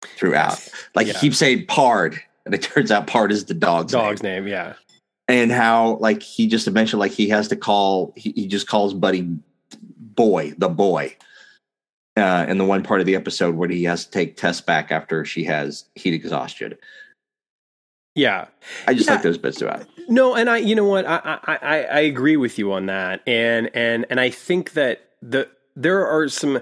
throughout. 0.02 0.68
Like 0.94 1.06
yeah. 1.06 1.14
he 1.14 1.18
keeps 1.20 1.38
saying 1.38 1.66
Pard, 1.66 2.20
and 2.44 2.54
it 2.54 2.62
turns 2.62 2.90
out 2.90 3.06
Pard 3.06 3.32
is 3.32 3.46
the 3.46 3.54
dog's 3.54 3.92
dog's 3.92 4.22
name. 4.22 4.44
name 4.44 4.52
yeah. 4.52 4.74
And 5.28 5.52
how 5.52 5.96
like 6.00 6.22
he 6.22 6.48
just 6.48 6.70
mentioned 6.70 7.00
like 7.00 7.12
he 7.12 7.28
has 7.28 7.48
to 7.48 7.56
call 7.56 8.12
he, 8.16 8.32
he 8.32 8.46
just 8.46 8.66
calls 8.66 8.92
Buddy 8.92 9.26
boy, 10.16 10.52
the 10.58 10.68
boy 10.68 11.16
uh, 12.20 12.44
in 12.48 12.58
the 12.58 12.64
one 12.64 12.82
part 12.82 13.00
of 13.00 13.06
the 13.06 13.16
episode 13.16 13.54
where 13.54 13.68
he 13.68 13.84
has 13.84 14.04
to 14.04 14.10
take 14.10 14.36
Tess 14.36 14.60
back 14.60 14.92
after 14.92 15.24
she 15.24 15.44
has 15.44 15.84
heat 15.94 16.14
exhaustion. 16.14 16.74
Yeah, 18.14 18.46
I 18.86 18.94
just 18.94 19.06
yeah. 19.08 19.14
like 19.14 19.22
those 19.22 19.38
bits 19.38 19.58
throughout. 19.58 19.86
No, 20.08 20.34
and 20.34 20.50
I, 20.50 20.58
you 20.58 20.74
know 20.74 20.84
what, 20.84 21.06
I, 21.06 21.38
I, 21.44 21.58
I, 21.62 21.82
I 21.82 22.00
agree 22.00 22.36
with 22.36 22.58
you 22.58 22.72
on 22.72 22.86
that, 22.86 23.22
and 23.26 23.70
and 23.74 24.04
and 24.10 24.20
I 24.20 24.30
think 24.30 24.72
that 24.72 25.10
the 25.22 25.48
there 25.76 26.06
are 26.06 26.28
some 26.28 26.60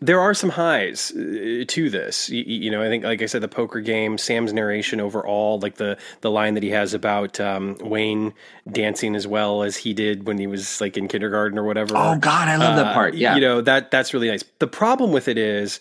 there 0.00 0.20
are 0.20 0.32
some 0.32 0.50
highs 0.50 1.12
uh, 1.12 1.64
to 1.66 1.90
this. 1.90 2.30
You, 2.30 2.42
you, 2.42 2.70
know, 2.70 2.82
I 2.82 2.88
think, 2.88 3.04
like 3.04 3.22
I 3.22 3.26
said, 3.26 3.42
the 3.42 3.48
poker 3.48 3.80
game, 3.80 4.16
Sam's 4.18 4.52
narration 4.52 5.00
overall, 5.00 5.58
like 5.60 5.76
the 5.76 5.98
the 6.22 6.30
line 6.30 6.54
that 6.54 6.62
he 6.62 6.70
has 6.70 6.94
about 6.94 7.38
um, 7.40 7.76
Wayne 7.80 8.32
dancing 8.70 9.14
as 9.14 9.26
well 9.26 9.62
as 9.62 9.76
he 9.76 9.92
did 9.92 10.26
when 10.26 10.38
he 10.38 10.46
was 10.46 10.80
like 10.80 10.96
in 10.96 11.08
kindergarten 11.08 11.58
or 11.58 11.64
whatever. 11.64 11.94
Oh 11.96 12.16
God, 12.16 12.48
I 12.48 12.56
love 12.56 12.78
uh, 12.78 12.82
that 12.82 12.94
part. 12.94 13.14
Yeah, 13.14 13.34
you 13.34 13.40
know 13.40 13.60
that 13.60 13.90
that's 13.90 14.14
really 14.14 14.28
nice. 14.28 14.44
The 14.58 14.66
problem 14.66 15.12
with 15.12 15.28
it 15.28 15.38
is. 15.38 15.80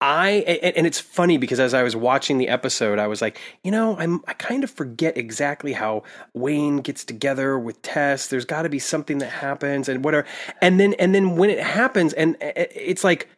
I 0.00 0.30
and 0.30 0.86
it's 0.86 0.98
funny 0.98 1.36
because 1.36 1.60
as 1.60 1.74
I 1.74 1.82
was 1.82 1.94
watching 1.94 2.38
the 2.38 2.48
episode, 2.48 2.98
I 2.98 3.06
was 3.06 3.20
like, 3.20 3.38
you 3.62 3.70
know, 3.70 3.98
I'm 3.98 4.22
I 4.26 4.32
kind 4.32 4.64
of 4.64 4.70
forget 4.70 5.18
exactly 5.18 5.74
how 5.74 6.04
Wayne 6.32 6.78
gets 6.78 7.04
together 7.04 7.58
with 7.58 7.82
Tess. 7.82 8.28
There's 8.28 8.46
got 8.46 8.62
to 8.62 8.70
be 8.70 8.78
something 8.78 9.18
that 9.18 9.28
happens 9.28 9.90
and 9.90 10.02
whatever. 10.02 10.26
And 10.62 10.80
then 10.80 10.94
and 10.94 11.14
then 11.14 11.36
when 11.36 11.50
it 11.50 11.60
happens, 11.60 12.14
and 12.14 12.36
it's 12.40 13.04
like, 13.04 13.28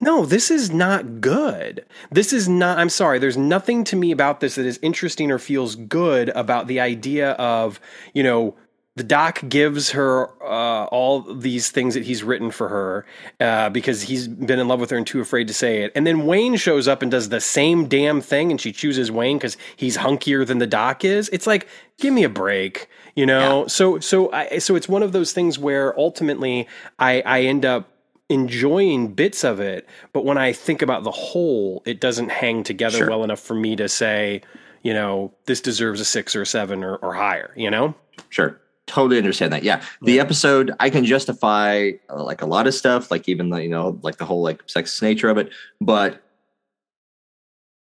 no, 0.00 0.24
this 0.24 0.52
is 0.52 0.70
not 0.70 1.20
good. 1.20 1.84
This 2.12 2.32
is 2.32 2.48
not. 2.48 2.78
I'm 2.78 2.90
sorry. 2.90 3.18
There's 3.18 3.36
nothing 3.36 3.82
to 3.84 3.96
me 3.96 4.12
about 4.12 4.38
this 4.38 4.54
that 4.54 4.66
is 4.66 4.78
interesting 4.82 5.32
or 5.32 5.40
feels 5.40 5.74
good 5.74 6.28
about 6.30 6.68
the 6.68 6.78
idea 6.78 7.32
of 7.32 7.80
you 8.12 8.22
know 8.22 8.54
the 8.96 9.02
doc 9.02 9.40
gives 9.48 9.90
her 9.90 10.30
uh, 10.42 10.84
all 10.86 11.20
these 11.20 11.70
things 11.70 11.94
that 11.94 12.04
he's 12.04 12.22
written 12.22 12.52
for 12.52 12.68
her 12.68 13.06
uh, 13.40 13.68
because 13.70 14.02
he's 14.02 14.28
been 14.28 14.60
in 14.60 14.68
love 14.68 14.78
with 14.78 14.90
her 14.90 14.96
and 14.96 15.06
too 15.06 15.20
afraid 15.20 15.48
to 15.48 15.54
say 15.54 15.82
it. 15.82 15.90
And 15.96 16.06
then 16.06 16.26
Wayne 16.26 16.54
shows 16.54 16.86
up 16.86 17.02
and 17.02 17.10
does 17.10 17.28
the 17.28 17.40
same 17.40 17.88
damn 17.88 18.20
thing, 18.20 18.52
and 18.52 18.60
she 18.60 18.70
chooses 18.70 19.10
Wayne 19.10 19.36
because 19.36 19.56
he's 19.74 19.96
hunkier 19.96 20.46
than 20.46 20.58
the 20.58 20.66
doc 20.66 21.04
is. 21.04 21.28
It's 21.30 21.46
like, 21.46 21.66
give 21.98 22.14
me 22.14 22.22
a 22.22 22.28
break, 22.28 22.88
you 23.16 23.26
know. 23.26 23.62
Yeah. 23.62 23.66
So, 23.66 23.98
so, 23.98 24.30
I, 24.32 24.58
so 24.58 24.76
it's 24.76 24.88
one 24.88 25.02
of 25.02 25.10
those 25.10 25.32
things 25.32 25.58
where 25.58 25.98
ultimately 25.98 26.68
I, 27.00 27.20
I 27.22 27.40
end 27.42 27.64
up 27.64 27.90
enjoying 28.28 29.12
bits 29.12 29.42
of 29.42 29.58
it, 29.58 29.88
but 30.12 30.24
when 30.24 30.38
I 30.38 30.52
think 30.52 30.82
about 30.82 31.02
the 31.02 31.10
whole, 31.10 31.82
it 31.84 32.00
doesn't 32.00 32.30
hang 32.30 32.62
together 32.62 32.98
sure. 32.98 33.10
well 33.10 33.24
enough 33.24 33.40
for 33.40 33.54
me 33.54 33.74
to 33.74 33.88
say, 33.88 34.42
you 34.82 34.94
know, 34.94 35.32
this 35.46 35.60
deserves 35.60 36.00
a 36.00 36.04
six 36.04 36.36
or 36.36 36.42
a 36.42 36.46
seven 36.46 36.84
or, 36.84 36.94
or 36.96 37.12
higher. 37.12 37.52
You 37.56 37.72
know, 37.72 37.96
sure 38.30 38.60
totally 38.86 39.18
understand 39.18 39.52
that. 39.52 39.62
Yeah. 39.62 39.82
The 40.02 40.14
yeah. 40.14 40.22
episode, 40.22 40.72
I 40.80 40.90
can 40.90 41.04
justify 41.04 41.92
uh, 42.10 42.22
like 42.22 42.42
a 42.42 42.46
lot 42.46 42.66
of 42.66 42.74
stuff, 42.74 43.10
like 43.10 43.28
even 43.28 43.50
the, 43.50 43.62
you 43.62 43.68
know, 43.68 43.98
like 44.02 44.18
the 44.18 44.24
whole 44.24 44.42
like 44.42 44.66
sexist 44.66 45.02
nature 45.02 45.28
of 45.28 45.38
it, 45.38 45.50
but 45.80 46.22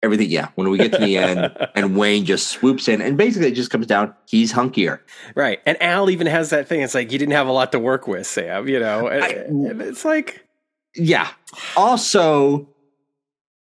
everything. 0.02 0.30
Yeah. 0.30 0.48
When 0.54 0.68
we 0.68 0.78
get 0.78 0.92
to 0.92 0.98
the 0.98 1.16
end 1.16 1.56
and 1.74 1.96
Wayne 1.96 2.24
just 2.24 2.48
swoops 2.48 2.88
in 2.88 3.00
and 3.00 3.16
basically 3.16 3.48
it 3.48 3.54
just 3.54 3.70
comes 3.70 3.86
down, 3.86 4.14
he's 4.26 4.52
hunkier. 4.52 5.00
Right. 5.34 5.60
And 5.66 5.80
Al 5.82 6.10
even 6.10 6.26
has 6.26 6.50
that 6.50 6.68
thing. 6.68 6.82
It's 6.82 6.94
like, 6.94 7.10
you 7.10 7.18
didn't 7.18 7.32
have 7.32 7.48
a 7.48 7.52
lot 7.52 7.72
to 7.72 7.78
work 7.78 8.06
with, 8.06 8.26
Sam, 8.26 8.68
you 8.68 8.78
know, 8.78 9.08
and, 9.08 9.24
I, 9.24 9.28
and 9.28 9.82
it's 9.82 10.04
like, 10.04 10.46
yeah. 10.94 11.30
Also, 11.76 12.68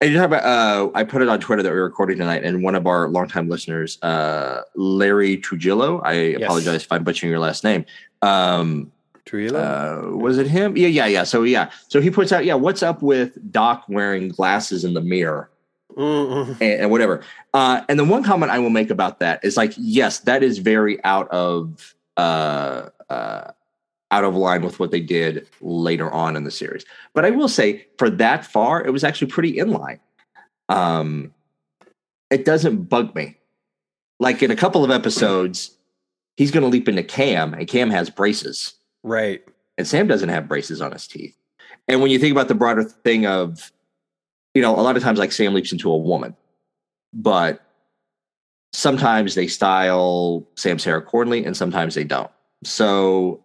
and 0.01 0.13
you 0.13 0.19
talk 0.19 0.27
about, 0.27 0.45
uh, 0.45 0.91
I 0.95 1.05
put 1.05 1.23
it 1.23 1.29
on 1.29 1.41
Twitter 1.41 1.63
that 1.63 1.73
we 1.73 1.79
are 1.79 1.85
recording 1.85 2.19
tonight, 2.19 2.45
and 2.45 2.63
one 2.63 2.75
of 2.75 2.87
our 2.87 3.09
longtime 3.09 3.49
listeners, 3.49 3.99
uh, 4.03 4.63
Larry 4.75 5.39
Trujillo, 5.39 6.01
I 6.01 6.13
yes. 6.13 6.43
apologize 6.43 6.85
if 6.85 6.93
I'm 6.93 7.03
butchering 7.03 7.31
your 7.31 7.41
last 7.41 7.65
name. 7.65 7.87
Um, 8.21 8.93
Trujillo? 9.25 9.59
Uh, 9.59 10.17
was 10.17 10.39
it 10.39 10.47
him? 10.47 10.77
Yeah, 10.77 10.89
yeah, 10.89 11.07
yeah. 11.07 11.25
So, 11.25 11.43
yeah. 11.45 11.71
So 11.89 12.01
he 12.01 12.11
puts 12.11 12.31
out, 12.31 12.45
yeah, 12.45 12.55
what's 12.55 12.83
up 12.83 13.03
with 13.03 13.39
Doc 13.51 13.85
wearing 13.89 14.29
glasses 14.29 14.85
in 14.85 14.95
the 14.95 15.01
mirror? 15.01 15.51
And, 15.97 16.61
and, 16.61 16.91
whatever. 16.91 17.23
Uh, 17.55 17.81
and 17.89 17.99
the 17.99 18.05
one 18.05 18.23
comment 18.23 18.53
I 18.53 18.59
will 18.59 18.71
make 18.71 18.91
about 18.91 19.19
that 19.21 19.43
is 19.43 19.57
like, 19.57 19.73
yes, 19.79 20.21
that 20.21 20.43
is 20.43 20.59
very 20.59 21.03
out 21.05 21.29
of 21.31 21.95
uh, 22.19 22.91
uh, 23.09 23.53
out 24.17 24.25
of 24.25 24.35
line 24.35 24.63
with 24.63 24.79
what 24.79 24.91
they 24.91 25.01
did 25.01 25.49
later 25.61 26.11
on 26.11 26.37
in 26.37 26.45
the 26.45 26.51
series. 26.51 26.85
But 27.15 27.25
I 27.25 27.31
will 27.31 27.49
say, 27.49 27.87
for 27.99 28.11
that 28.11 28.45
far, 28.45 28.85
it 28.85 28.91
was 28.91 29.05
actually 29.05 29.31
pretty 29.31 29.59
in 29.59 29.71
line. 29.71 30.01
Um, 30.69 31.33
it 32.31 32.45
doesn't 32.45 32.85
bug 32.85 33.15
me. 33.15 33.37
Like 34.19 34.43
in 34.43 34.51
a 34.51 34.57
couple 34.57 34.85
of 34.85 34.91
episodes, 34.91 35.77
he's 36.37 36.51
going 36.51 36.63
to 36.63 36.69
leap 36.69 36.89
into 36.89 37.03
Cam, 37.03 37.55
and 37.55 37.69
Cam 37.69 37.91
has 37.91 38.11
braces. 38.11 38.75
Right. 39.03 39.45
And 39.79 39.87
Sam 39.87 40.07
doesn't 40.07 40.31
have 40.31 40.49
braces 40.49 40.81
on 40.81 40.93
his 40.93 41.07
teeth. 41.07 41.37
And 41.87 42.01
when 42.01 42.11
you 42.11 42.19
think 42.19 42.33
about 42.33 42.49
the 42.49 42.55
broader 42.55 42.83
thing 42.83 43.27
of 43.27 43.71
you 44.57 44.63
know, 44.63 44.75
a 44.75 44.81
lot 44.81 44.97
of 44.97 45.03
times 45.03 45.19
like 45.19 45.33
Sam 45.33 45.53
leaps 45.53 45.71
into 45.71 45.91
a 45.91 45.97
woman, 45.99 46.35
but 47.13 47.61
sometimes 48.73 49.35
they 49.35 49.49
style 49.49 50.49
Sam's 50.55 50.83
hair 50.83 50.97
accordingly 50.97 51.45
and 51.45 51.55
sometimes 51.55 51.95
they 51.95 52.05
don't. 52.05 52.31
So 52.65 53.45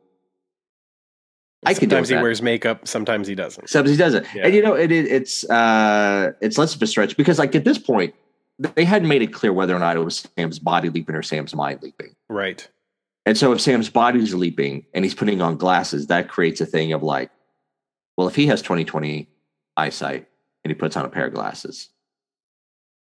I 1.63 1.74
can 1.74 1.89
sometimes 1.89 2.10
he 2.10 2.15
that. 2.15 2.21
wears 2.21 2.41
makeup, 2.41 2.88
sometimes 2.88 3.28
he 3.28 3.36
doesn't. 3.36 3.69
Sometimes 3.69 3.91
he 3.91 3.97
doesn't. 3.97 4.26
Yeah. 4.34 4.45
And 4.45 4.56
you 4.56 4.63
know, 4.63 4.74
it, 4.74 4.91
it, 4.91 5.06
it's 5.06 5.47
uh 5.50 6.32
it's 6.41 6.58
less 6.58 6.76
of 6.76 6.82
a 6.82 6.88
stretch 6.88 7.17
because 7.17 7.38
like 7.38 7.56
at 7.56 7.63
this 7.63 7.78
point, 7.78 8.15
they 8.58 8.84
hadn't 8.84 9.08
made 9.08 9.21
it 9.21 9.34
clear 9.34 9.54
whether 9.54 9.76
or 9.76 9.80
not 9.80 9.95
it 9.95 10.00
was 10.00 10.28
Sam's 10.38 10.60
body 10.60 10.89
leaping 10.89 11.15
or 11.15 11.21
Sam's 11.21 11.54
mind 11.54 11.82
leaping. 11.84 12.15
Right. 12.30 12.67
And 13.26 13.38
so 13.38 13.52
if 13.52 13.62
Sam's 13.62 13.89
body's 13.89 14.34
leaping 14.34 14.86
and 14.93 15.06
he's 15.06 15.13
putting 15.13 15.41
on 15.41 15.58
glasses, 15.58 16.08
that 16.08 16.28
creates 16.28 16.60
a 16.62 16.65
thing 16.65 16.93
of 16.93 17.04
like, 17.04 17.30
well, 18.17 18.28
if 18.28 18.36
he 18.36 18.47
has 18.47 18.62
2020 18.62 19.28
eyesight 19.78 20.28
and 20.63 20.71
he 20.71 20.76
puts 20.76 20.97
on 20.97 21.06
a 21.06 21.10
pair 21.10 21.28
of 21.28 21.34
glasses, 21.34 21.89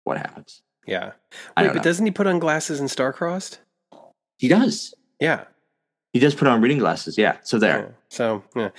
what 0.05 0.17
happens? 0.17 0.61
Yeah. 0.87 1.11
Wait, 1.57 1.67
but 1.67 1.75
know. 1.75 1.81
doesn't 1.81 2.05
he 2.05 2.11
put 2.11 2.27
on 2.27 2.39
glasses 2.39 2.79
in 2.79 2.87
Starcrossed? 2.87 3.57
He 4.37 4.47
does. 4.47 4.93
Yeah. 5.19 5.45
He 6.15 6.19
does 6.21 6.33
put 6.33 6.47
on 6.47 6.61
reading 6.61 6.77
glasses. 6.77 7.17
Yeah. 7.17 7.35
So 7.43 7.59
there. 7.59 7.89
Oh, 7.89 7.93
so, 8.07 8.43
yeah 8.55 8.69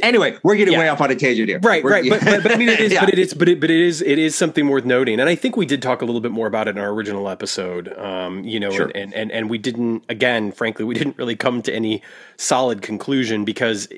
anyway, 0.00 0.36
we're 0.42 0.56
getting 0.56 0.74
yeah. 0.74 0.80
way 0.80 0.88
off 0.88 1.00
on 1.00 1.10
a 1.10 1.16
tangent 1.16 1.48
here. 1.48 1.58
Right, 1.60 1.82
we're, 1.82 1.90
right. 1.90 2.08
But, 2.08 2.24
but, 2.24 2.42
but, 2.42 2.52
I 2.52 2.56
mean, 2.56 2.68
it 2.68 2.80
is, 2.80 2.92
yeah. 2.92 3.04
but 3.04 3.12
it 3.12 3.18
is, 3.18 3.34
but 3.34 3.48
it, 3.48 3.60
but 3.60 3.70
it 3.70 3.80
is, 3.80 4.02
it 4.02 4.18
is 4.18 4.34
something 4.34 4.68
worth 4.68 4.84
noting. 4.84 5.20
And 5.20 5.28
I 5.28 5.34
think 5.34 5.56
we 5.56 5.66
did 5.66 5.82
talk 5.82 6.02
a 6.02 6.04
little 6.04 6.20
bit 6.20 6.32
more 6.32 6.46
about 6.46 6.68
it 6.68 6.76
in 6.76 6.78
our 6.78 6.90
original 6.90 7.28
episode. 7.28 7.92
Um, 7.98 8.44
you 8.44 8.60
know, 8.60 8.70
sure. 8.70 8.90
and, 8.94 9.12
and, 9.14 9.32
and 9.32 9.50
we 9.50 9.58
didn't, 9.58 10.04
again, 10.08 10.52
frankly, 10.52 10.84
we 10.84 10.94
didn't 10.94 11.18
really 11.18 11.36
come 11.36 11.62
to 11.62 11.74
any 11.74 12.02
solid 12.36 12.82
conclusion 12.82 13.44
because 13.44 13.88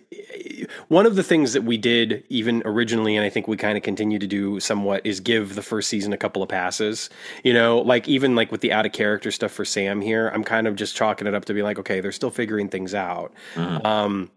one 0.89 1.07
of 1.07 1.17
the 1.17 1.23
things 1.23 1.53
that 1.53 1.65
we 1.65 1.77
did 1.77 2.25
even 2.29 2.63
originally, 2.65 3.17
and 3.17 3.25
I 3.25 3.31
think 3.31 3.49
we 3.49 3.57
kind 3.57 3.77
of 3.77 3.83
continue 3.83 4.19
to 4.19 4.27
do 4.27 4.61
somewhat 4.61 5.05
is 5.05 5.21
give 5.21 5.55
the 5.55 5.63
first 5.63 5.89
season 5.89 6.13
a 6.13 6.17
couple 6.17 6.43
of 6.43 6.49
passes, 6.49 7.11
you 7.45 7.53
know, 7.53 7.79
like 7.79 8.09
even 8.09 8.35
like 8.35 8.51
with 8.51 8.61
the 8.61 8.73
out 8.73 8.87
of 8.87 8.93
character 8.93 9.31
stuff 9.31 9.53
for 9.53 9.65
Sam 9.65 10.01
here, 10.01 10.29
I'm 10.29 10.45
kind 10.45 10.67
of 10.67 10.77
just 10.77 10.97
chalking 10.97 11.27
it 11.27 11.35
up 11.35 11.45
to 11.47 11.55
be 11.55 11.63
like, 11.63 11.79
okay, 11.79 12.01
they're 12.01 12.13
still 12.13 12.31
figuring 12.31 12.69
things 12.69 12.95
out. 12.95 13.33
Mm-hmm. 13.55 13.87
Um, 13.87 14.31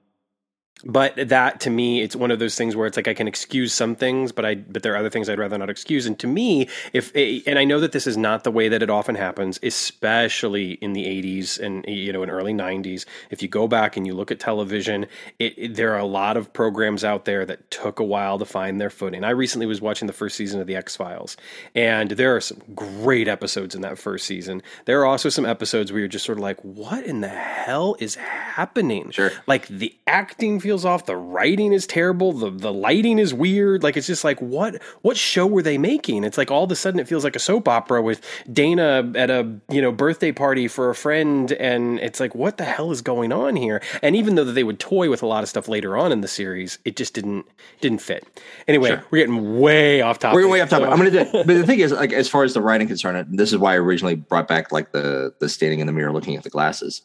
but 0.86 1.14
that 1.16 1.60
to 1.60 1.70
me 1.70 2.02
it's 2.02 2.16
one 2.16 2.32
of 2.32 2.40
those 2.40 2.56
things 2.56 2.76
where 2.76 2.88
it's 2.88 2.96
like 2.96 3.08
i 3.08 3.14
can 3.14 3.28
excuse 3.28 3.74
some 3.74 3.96
things 3.96 4.32
but 4.32 4.46
i 4.46 4.56
but 4.56 4.82
there 4.82 4.94
are 4.94 4.98
other 4.98 5.10
things 5.10 5.28
i'd 5.30 5.40
rather 5.40 5.58
not 5.58 5.70
excuse. 5.70 6.06
And 6.06 6.18
to 6.20 6.28
me 6.28 6.70
if 6.94 7.14
and 7.16 7.60
i 7.60 7.66
know 7.66 7.80
that 7.80 7.92
this 7.92 8.08
is 8.08 8.16
not 8.16 8.44
the 8.44 8.52
way 8.52 8.70
that 8.70 8.82
it 8.82 8.90
often 8.90 9.16
happens 9.16 9.60
especially 9.62 10.74
in 10.74 10.94
the 10.94 11.06
80s 11.06 11.60
and 11.60 11.86
you 11.86 12.14
know 12.14 12.24
in 12.24 12.30
early 12.30 12.54
90s 12.54 13.06
if 13.30 13.42
you 13.42 13.48
go 13.48 13.68
back 13.68 13.98
and 13.98 14.08
you 14.08 14.14
look 14.14 14.32
at 14.32 14.40
television 14.40 15.06
it, 15.38 15.58
it, 15.58 15.76
there 15.76 15.94
are 15.94 16.00
a 16.00 16.06
lot 16.06 16.38
of 16.38 16.52
programs 16.54 17.04
out 17.04 17.26
there 17.26 17.46
that 17.46 17.70
took 17.72 18.00
a 18.00 18.04
while 18.04 18.40
to 18.40 18.46
find 18.46 18.80
their 18.80 18.90
footing. 18.90 19.24
I 19.24 19.32
recently 19.32 19.66
was 19.66 19.82
watching 19.82 20.08
the 20.08 20.14
first 20.14 20.38
season 20.38 20.62
of 20.62 20.68
the 20.68 20.76
x 20.76 20.96
files 20.96 21.36
and 21.76 22.12
there 22.12 22.36
are 22.36 22.42
some 22.42 22.62
great 22.76 23.28
episodes 23.28 23.76
in 23.76 23.82
that 23.82 23.98
first 23.98 24.26
season. 24.26 24.62
There 24.86 25.02
are 25.02 25.06
also 25.06 25.30
some 25.30 25.46
episodes 25.46 25.92
where 25.92 26.00
you're 26.00 26.08
just 26.08 26.26
sort 26.26 26.38
of 26.38 26.42
like 26.42 26.60
what 26.62 27.04
in 27.04 27.22
the 27.22 27.28
hell 27.28 27.96
is 28.00 28.16
happening? 28.16 29.12
Sure. 29.12 29.32
Like 29.46 29.68
the 29.68 29.94
acting 30.08 30.60
feels 30.70 30.86
off. 30.86 31.08
The 31.08 31.16
writing 31.16 31.74
is 31.74 31.88
terrible. 31.88 32.32
The 32.32 32.52
the 32.52 32.72
lighting 32.72 33.18
is 33.18 33.34
weird. 33.34 33.82
Like 33.82 33.98
it's 33.98 34.06
just 34.06 34.24
like 34.24 34.40
what 34.40 34.80
what 35.02 35.18
show 35.18 35.48
were 35.48 35.64
they 35.64 35.80
making? 35.80 36.24
It's 36.24 36.38
like 36.38 36.52
all 36.52 36.66
of 36.66 36.72
a 36.72 36.76
sudden 36.76 37.00
it 37.00 37.08
feels 37.08 37.24
like 37.24 37.36
a 37.36 37.40
soap 37.40 37.68
opera 37.68 38.04
with 38.04 38.22
Dana 38.54 39.12
at 39.16 39.32
a 39.32 39.52
you 39.68 39.82
know 39.82 39.92
birthday 39.92 40.32
party 40.32 40.68
for 40.68 40.92
a 40.92 40.94
friend, 40.94 41.52
and 41.54 41.98
it's 42.02 42.20
like 42.20 42.36
what 42.36 42.58
the 42.58 42.66
hell 42.66 42.92
is 42.92 43.02
going 43.02 43.34
on 43.34 43.56
here? 43.56 43.82
And 44.04 44.16
even 44.16 44.36
though 44.36 44.44
they 44.44 44.64
would 44.64 44.80
toy 44.80 45.10
with 45.10 45.24
a 45.24 45.26
lot 45.26 45.42
of 45.42 45.50
stuff 45.50 45.68
later 45.68 45.98
on 45.98 46.12
in 46.12 46.22
the 46.22 46.28
series, 46.28 46.78
it 46.86 46.96
just 46.96 47.16
didn't 47.16 47.48
didn't 47.82 48.02
fit. 48.02 48.24
Anyway, 48.68 48.90
sure. 48.90 49.04
we're 49.10 49.26
getting 49.26 49.60
way 49.60 50.02
off 50.02 50.20
topic. 50.20 50.36
We're 50.36 50.48
way 50.48 50.62
off 50.62 50.70
topic. 50.70 50.86
So. 50.86 50.92
I'm 50.92 51.00
gonna 51.00 51.10
do, 51.10 51.26
but 51.32 51.48
the 51.48 51.66
thing 51.66 51.80
is, 51.80 51.92
like 51.92 52.14
as 52.14 52.30
far 52.30 52.44
as 52.44 52.54
the 52.54 52.62
writing 52.62 52.88
concerned, 52.88 53.26
this 53.40 53.52
is 53.52 53.58
why 53.58 53.74
I 53.74 53.78
originally 53.78 54.14
brought 54.14 54.48
back 54.48 54.72
like 54.72 54.92
the 54.92 55.34
the 55.40 55.50
standing 55.50 55.80
in 55.80 55.88
the 55.88 55.94
mirror 55.94 56.12
looking 56.12 56.36
at 56.36 56.44
the 56.44 56.52
glasses. 56.52 57.02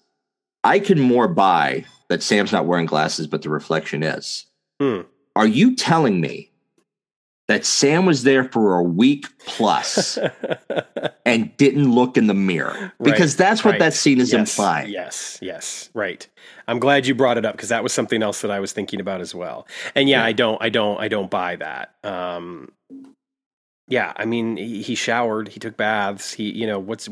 I 0.64 0.81
can 0.81 1.00
more 1.00 1.29
buy 1.29 1.87
that 2.14 2.22
Sam's 2.22 2.53
not 2.53 2.64
wearing 2.64 2.87
glasses, 2.87 3.27
but 3.27 3.42
the 3.42 3.50
reflection 3.50 4.05
is. 4.05 4.46
Hmm. 4.81 5.00
Are 5.35 5.48
you 5.48 5.74
telling 5.74 6.20
me 6.20 6.53
that 7.48 7.66
Sam 7.66 8.07
was 8.07 8.22
there 8.22 8.44
for 8.44 8.77
a 8.77 8.85
week 8.85 9.27
plus 9.38 10.16
and 11.27 11.57
didn't 11.57 11.92
look 11.92 12.16
in 12.16 12.29
the 12.29 12.35
mirror? 12.35 12.92
Because 13.03 13.33
right, 13.33 13.38
that's 13.38 13.64
what 13.64 13.72
right. 13.72 13.81
that 13.81 13.94
scene 13.94 14.20
is 14.20 14.33
yes, 14.33 14.57
implying. 14.57 14.92
Yes, 14.92 15.40
yes, 15.42 15.90
right. 15.92 16.24
I'm 16.68 16.79
glad 16.79 17.05
you 17.05 17.16
brought 17.16 17.37
it 17.37 17.44
up 17.44 17.57
because 17.57 17.70
that 17.70 17.83
was 17.83 17.92
something 17.92 18.22
else 18.22 18.42
that 18.42 18.53
I 18.53 18.61
was 18.61 18.72
thinking 18.72 19.00
about 19.00 19.20
as 19.20 19.35
well. 19.35 19.66
And 19.96 20.09
yeah, 20.09 20.20
yeah. 20.20 20.24
I 20.24 20.31
don't, 20.31 20.62
I 20.62 20.68
don't, 20.68 21.00
I 21.00 21.09
don't 21.09 21.33
buy 21.33 21.57
that. 21.57 21.96
Um, 22.05 22.70
yeah, 23.88 24.12
I 24.14 24.24
mean, 24.24 24.57
he 24.57 24.94
showered, 24.94 25.48
he 25.48 25.59
took 25.59 25.77
baths. 25.77 26.33
He, 26.33 26.44
you 26.53 26.64
know, 26.68 26.79
what's 26.79 27.09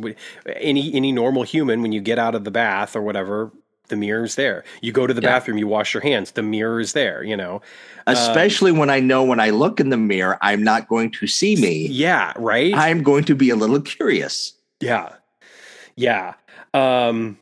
any 0.47 0.95
any 0.95 1.11
normal 1.11 1.43
human 1.43 1.83
when 1.83 1.91
you 1.91 2.01
get 2.01 2.21
out 2.21 2.37
of 2.37 2.45
the 2.45 2.53
bath 2.53 2.95
or 2.95 3.03
whatever, 3.03 3.51
the 3.93 3.97
mirror 3.97 4.25
is 4.25 4.35
there. 4.35 4.65
You 4.81 4.91
go 4.91 5.07
to 5.07 5.13
the 5.13 5.23
yeah. 5.23 5.29
bathroom, 5.29 5.59
you 5.59 5.69
wash 5.69 5.93
your 5.93 6.03
hands, 6.03 6.33
the 6.33 6.43
mirror 6.43 6.81
is 6.81 6.95
there, 6.95 7.23
you 7.23 7.37
know. 7.37 7.61
Especially 8.07 8.73
um, 8.73 8.79
when 8.79 8.91
I 8.91 8.99
know 8.99 9.23
when 9.23 9.39
I 9.39 9.51
look 9.51 9.79
in 9.79 9.91
the 9.91 9.97
mirror, 9.97 10.39
I'm 10.41 10.65
not 10.65 10.89
going 10.89 11.11
to 11.13 11.27
see 11.27 11.55
me. 11.57 11.87
Yeah, 11.87 12.33
right? 12.37 12.75
I'm 12.75 13.03
going 13.03 13.25
to 13.25 13.35
be 13.35 13.51
a 13.51 13.57
little 13.57 13.81
curious. 13.81 14.55
Yeah. 14.81 15.15
Yeah. 15.95 16.35
Um 16.75 17.39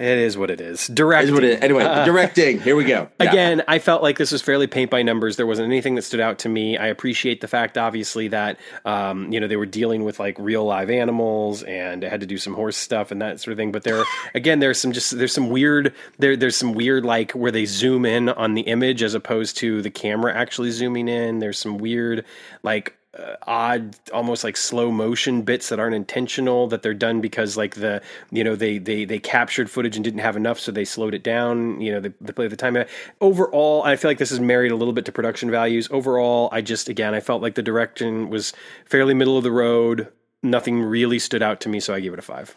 it 0.00 0.18
is 0.18 0.36
what 0.36 0.50
it 0.50 0.60
is. 0.60 0.86
Directing. 0.88 1.34
What 1.34 1.44
it 1.44 1.58
is. 1.58 1.62
Anyway, 1.62 1.84
uh, 1.84 2.04
directing. 2.06 2.60
Here 2.60 2.76
we 2.76 2.84
go. 2.84 3.08
Yeah. 3.20 3.28
Again, 3.30 3.62
I 3.68 3.78
felt 3.78 4.02
like 4.02 4.18
this 4.18 4.32
was 4.32 4.42
fairly 4.42 4.66
paint 4.66 4.90
by 4.90 5.02
numbers. 5.02 5.36
There 5.36 5.46
wasn't 5.46 5.66
anything 5.66 5.94
that 5.96 6.02
stood 6.02 6.20
out 6.20 6.38
to 6.40 6.48
me. 6.48 6.76
I 6.76 6.86
appreciate 6.86 7.40
the 7.40 7.48
fact, 7.48 7.78
obviously, 7.78 8.28
that 8.28 8.58
um, 8.84 9.32
you 9.32 9.40
know 9.40 9.48
they 9.48 9.56
were 9.56 9.66
dealing 9.66 10.04
with 10.04 10.18
like 10.18 10.38
real 10.38 10.64
live 10.64 10.90
animals 10.90 11.62
and 11.62 12.02
had 12.02 12.20
to 12.20 12.26
do 12.26 12.38
some 12.38 12.54
horse 12.54 12.76
stuff 12.76 13.10
and 13.10 13.20
that 13.22 13.40
sort 13.40 13.52
of 13.52 13.58
thing. 13.58 13.72
But 13.72 13.82
there, 13.82 14.04
again, 14.34 14.60
there's 14.60 14.80
some 14.80 14.92
just 14.92 15.16
there's 15.16 15.32
some 15.32 15.50
weird 15.50 15.94
there 16.18 16.36
there's 16.36 16.56
some 16.56 16.72
weird 16.72 17.04
like 17.04 17.32
where 17.32 17.52
they 17.52 17.66
zoom 17.66 18.04
in 18.04 18.28
on 18.28 18.54
the 18.54 18.62
image 18.62 19.02
as 19.02 19.14
opposed 19.14 19.56
to 19.58 19.82
the 19.82 19.90
camera 19.90 20.34
actually 20.34 20.70
zooming 20.70 21.08
in. 21.08 21.38
There's 21.38 21.58
some 21.58 21.78
weird 21.78 22.24
like 22.62 22.96
uh, 23.18 23.36
odd 23.46 23.96
almost 24.12 24.44
like 24.44 24.56
slow 24.56 24.90
motion 24.90 25.42
bits 25.42 25.68
that 25.68 25.78
aren't 25.78 25.94
intentional 25.94 26.66
that 26.66 26.82
they're 26.82 26.92
done 26.92 27.20
because 27.20 27.56
like 27.56 27.76
the 27.76 28.02
you 28.30 28.44
know 28.44 28.54
they 28.56 28.78
they 28.78 29.04
they 29.04 29.18
captured 29.18 29.70
footage 29.70 29.96
and 29.96 30.04
didn't 30.04 30.20
have 30.20 30.36
enough 30.36 30.58
so 30.58 30.70
they 30.70 30.84
slowed 30.84 31.14
it 31.14 31.22
down 31.22 31.80
you 31.80 31.90
know 31.90 32.00
they, 32.00 32.12
they 32.20 32.32
play 32.32 32.48
the 32.48 32.56
time 32.56 32.76
overall 33.20 33.82
i 33.84 33.96
feel 33.96 34.10
like 34.10 34.18
this 34.18 34.32
is 34.32 34.40
married 34.40 34.72
a 34.72 34.76
little 34.76 34.92
bit 34.92 35.04
to 35.04 35.12
production 35.12 35.50
values. 35.50 35.88
Overall 35.90 36.48
i 36.52 36.60
just 36.60 36.88
again 36.88 37.14
i 37.14 37.20
felt 37.20 37.42
like 37.42 37.54
the 37.54 37.62
direction 37.62 38.28
was 38.28 38.52
fairly 38.84 39.14
middle 39.14 39.38
of 39.38 39.44
the 39.44 39.52
road. 39.52 40.08
Nothing 40.42 40.82
really 40.82 41.18
stood 41.18 41.42
out 41.42 41.60
to 41.60 41.68
me 41.68 41.80
so 41.80 41.94
i 41.94 42.00
gave 42.00 42.12
it 42.12 42.18
a 42.18 42.22
five. 42.22 42.54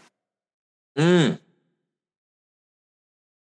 Mm. 0.97 1.39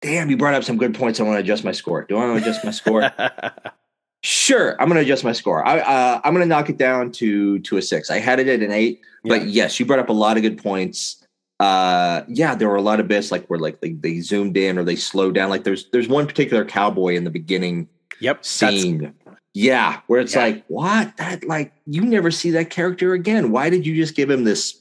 damn 0.02 0.31
you 0.31 0.37
brought 0.37 0.54
up 0.54 0.64
some 0.64 0.76
good 0.76 0.94
points. 0.94 1.18
I 1.18 1.24
want 1.24 1.37
to 1.37 1.40
adjust 1.40 1.64
my 1.64 1.72
score. 1.72 2.04
Do 2.04 2.16
i 2.16 2.26
want 2.26 2.42
to 2.42 2.48
adjust 2.48 2.64
my 2.64 2.70
score 2.70 3.11
Sure, 4.22 4.81
I'm 4.81 4.88
going 4.88 4.96
to 4.96 5.02
adjust 5.02 5.22
my 5.22 5.33
score. 5.33 5.64
I, 5.66 5.78
uh, 5.78 6.20
I'm 6.24 6.35
going 6.35 6.42
to 6.42 6.48
knock 6.48 6.68
it 6.68 6.76
down 6.76 7.12
to 7.12 7.61
to 7.61 7.76
a 7.76 7.83
six. 7.83 8.11
I 8.11 8.18
had 8.18 8.40
it 8.40 8.48
at 8.48 8.61
an 8.61 8.72
eight, 8.72 9.00
yeah. 9.22 9.38
but 9.38 9.48
yes, 9.48 9.78
you 9.78 9.87
brought 9.87 10.00
up 10.00 10.09
a 10.09 10.12
lot 10.14 10.37
of 10.37 10.42
good 10.42 10.61
points. 10.61 11.24
Uh, 11.61 12.22
yeah, 12.28 12.54
there 12.54 12.68
were 12.68 12.76
a 12.76 12.83
lot 12.83 13.00
of 13.00 13.09
bits 13.09 13.31
like 13.31 13.46
where 13.46 13.59
like 13.59 13.81
they, 13.81 13.92
they 13.92 14.20
zoomed 14.20 14.57
in 14.57 14.78
or 14.78 14.85
they 14.85 14.96
slowed 14.96 15.35
down. 15.35 15.50
Like 15.50 15.64
there's 15.64 15.88
there's 15.90 16.09
one 16.09 16.26
particular 16.26 16.64
cowboy 16.64 17.14
in 17.14 17.24
the 17.24 17.31
beginning. 17.31 17.88
Yep, 18.20 18.44
scene. 18.44 19.14
Yeah, 19.54 20.00
where 20.09 20.20
it's 20.20 20.35
yeah. 20.35 20.42
like 20.42 20.64
what 20.66 21.16
that 21.18 21.44
like 21.44 21.72
you 21.87 22.02
never 22.02 22.31
see 22.33 22.50
that 22.52 22.70
character 22.70 23.12
again. 23.12 23.50
Why 23.50 23.70
did 23.70 23.87
you 23.87 23.94
just 23.94 24.16
give 24.16 24.31
him 24.31 24.44
this 24.44 24.81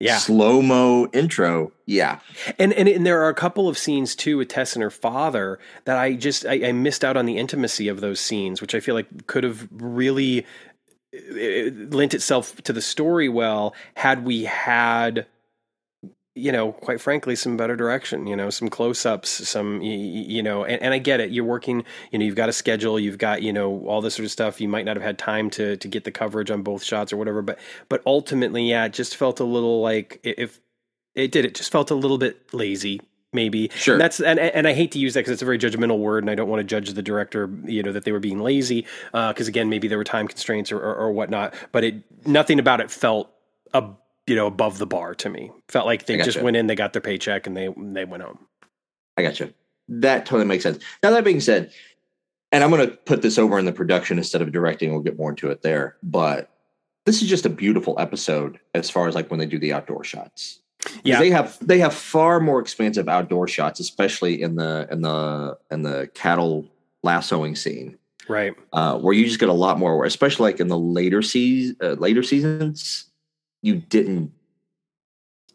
yeah. 0.00 0.18
slow 0.18 0.62
mo 0.62 1.06
intro. 1.12 1.72
Yeah, 1.86 2.20
and, 2.58 2.72
and 2.72 2.88
and 2.88 3.06
there 3.06 3.22
are 3.22 3.28
a 3.28 3.34
couple 3.34 3.68
of 3.68 3.78
scenes 3.78 4.14
too 4.14 4.38
with 4.38 4.48
Tess 4.48 4.74
and 4.74 4.82
her 4.82 4.90
father 4.90 5.58
that 5.84 5.96
I 5.96 6.14
just 6.14 6.46
I, 6.46 6.68
I 6.68 6.72
missed 6.72 7.04
out 7.04 7.16
on 7.16 7.26
the 7.26 7.36
intimacy 7.36 7.88
of 7.88 8.00
those 8.00 8.18
scenes, 8.18 8.60
which 8.60 8.74
I 8.74 8.80
feel 8.80 8.94
like 8.94 9.26
could 9.26 9.44
have 9.44 9.68
really 9.70 10.46
it 11.12 11.92
lent 11.92 12.14
itself 12.14 12.56
to 12.62 12.72
the 12.72 12.82
story 12.82 13.28
well 13.28 13.74
had 13.94 14.24
we 14.24 14.44
had 14.44 15.26
you 16.40 16.50
know, 16.52 16.72
quite 16.72 17.00
frankly, 17.00 17.36
some 17.36 17.56
better 17.56 17.76
direction, 17.76 18.26
you 18.26 18.34
know, 18.34 18.50
some 18.50 18.68
close 18.68 19.04
ups, 19.04 19.28
some, 19.48 19.82
you, 19.82 19.92
you 19.92 20.42
know, 20.42 20.64
and, 20.64 20.82
and, 20.82 20.94
I 20.94 20.98
get 20.98 21.20
it. 21.20 21.30
You're 21.30 21.44
working, 21.44 21.84
you 22.10 22.18
know, 22.18 22.24
you've 22.24 22.34
got 22.34 22.48
a 22.48 22.52
schedule, 22.52 22.98
you've 22.98 23.18
got, 23.18 23.42
you 23.42 23.52
know, 23.52 23.86
all 23.86 24.00
this 24.00 24.14
sort 24.14 24.24
of 24.24 24.30
stuff. 24.30 24.60
You 24.60 24.68
might 24.68 24.84
not 24.84 24.96
have 24.96 25.02
had 25.02 25.18
time 25.18 25.50
to, 25.50 25.76
to 25.76 25.88
get 25.88 26.04
the 26.04 26.10
coverage 26.10 26.50
on 26.50 26.62
both 26.62 26.82
shots 26.82 27.12
or 27.12 27.16
whatever, 27.16 27.42
but, 27.42 27.58
but 27.88 28.02
ultimately, 28.06 28.68
yeah, 28.68 28.86
it 28.86 28.92
just 28.92 29.16
felt 29.16 29.40
a 29.40 29.44
little 29.44 29.80
like 29.82 30.20
if 30.22 30.60
it 31.14 31.32
did, 31.32 31.44
it 31.44 31.54
just 31.54 31.70
felt 31.70 31.90
a 31.90 31.94
little 31.94 32.18
bit 32.18 32.52
lazy. 32.52 33.00
Maybe 33.32 33.70
sure. 33.76 33.94
And 33.94 34.00
that's 34.00 34.18
and 34.18 34.40
and 34.40 34.66
I 34.66 34.72
hate 34.72 34.90
to 34.92 34.98
use 34.98 35.14
that 35.14 35.20
because 35.20 35.34
it's 35.34 35.42
a 35.42 35.44
very 35.44 35.58
judgmental 35.58 35.98
word, 35.98 36.24
and 36.24 36.30
I 36.30 36.34
don't 36.34 36.48
want 36.48 36.58
to 36.58 36.64
judge 36.64 36.92
the 36.92 37.02
director. 37.02 37.48
You 37.64 37.80
know 37.80 37.92
that 37.92 38.04
they 38.04 38.10
were 38.10 38.18
being 38.18 38.40
lazy 38.40 38.86
because 39.12 39.46
uh, 39.46 39.50
again, 39.50 39.68
maybe 39.68 39.86
there 39.86 39.98
were 39.98 40.04
time 40.04 40.26
constraints 40.26 40.72
or, 40.72 40.78
or, 40.78 40.96
or 40.96 41.12
whatnot. 41.12 41.54
But 41.70 41.84
it 41.84 42.26
nothing 42.26 42.58
about 42.58 42.80
it 42.80 42.90
felt 42.90 43.30
a 43.72 43.84
you 44.30 44.36
know 44.36 44.46
above 44.46 44.78
the 44.78 44.86
bar 44.86 45.12
to 45.16 45.28
me. 45.28 45.50
Felt 45.68 45.86
like 45.86 46.06
they 46.06 46.16
just 46.18 46.40
went 46.40 46.56
in, 46.56 46.68
they 46.68 46.76
got 46.76 46.92
their 46.92 47.02
paycheck, 47.02 47.48
and 47.48 47.56
they 47.56 47.68
they 47.76 48.04
went 48.04 48.22
home. 48.22 48.46
I 49.16 49.22
got 49.22 49.40
you. 49.40 49.52
That 49.88 50.24
totally 50.24 50.46
makes 50.46 50.62
sense. 50.62 50.80
Now 51.02 51.10
that 51.10 51.24
being 51.24 51.40
said, 51.40 51.72
and 52.52 52.62
I'm 52.62 52.70
going 52.70 52.88
to 52.88 52.96
put 52.96 53.22
this 53.22 53.38
over 53.38 53.58
in 53.58 53.64
the 53.64 53.72
production 53.72 54.18
instead 54.18 54.40
of 54.40 54.52
directing. 54.52 54.92
We'll 54.92 55.02
get 55.02 55.18
more 55.18 55.30
into 55.30 55.50
it 55.50 55.62
there, 55.62 55.96
but 56.04 56.48
this 57.06 57.22
is 57.22 57.28
just 57.28 57.44
a 57.44 57.48
beautiful 57.48 57.96
episode 57.98 58.60
as 58.72 58.88
far 58.88 59.08
as 59.08 59.16
like 59.16 59.32
when 59.32 59.40
they 59.40 59.46
do 59.46 59.58
the 59.58 59.72
outdoor 59.72 60.04
shots. 60.04 60.60
Yeah, 61.02 61.18
they 61.18 61.30
have 61.30 61.58
they 61.60 61.80
have 61.80 61.92
far 61.92 62.38
more 62.38 62.60
expansive 62.60 63.08
outdoor 63.08 63.48
shots, 63.48 63.80
especially 63.80 64.40
in 64.40 64.54
the 64.54 64.86
in 64.92 65.02
the 65.02 65.58
in 65.72 65.82
the 65.82 66.08
cattle 66.14 66.70
lassoing 67.02 67.56
scene, 67.56 67.98
right? 68.28 68.54
Uh, 68.72 68.96
where 69.00 69.12
you 69.12 69.26
just 69.26 69.40
get 69.40 69.48
a 69.48 69.52
lot 69.54 69.76
more, 69.80 70.04
especially 70.04 70.52
like 70.52 70.60
in 70.60 70.68
the 70.68 70.78
later 70.78 71.20
seas 71.20 71.74
uh, 71.82 71.94
later 71.94 72.22
seasons, 72.22 73.09
you 73.62 73.76
didn't 73.76 74.32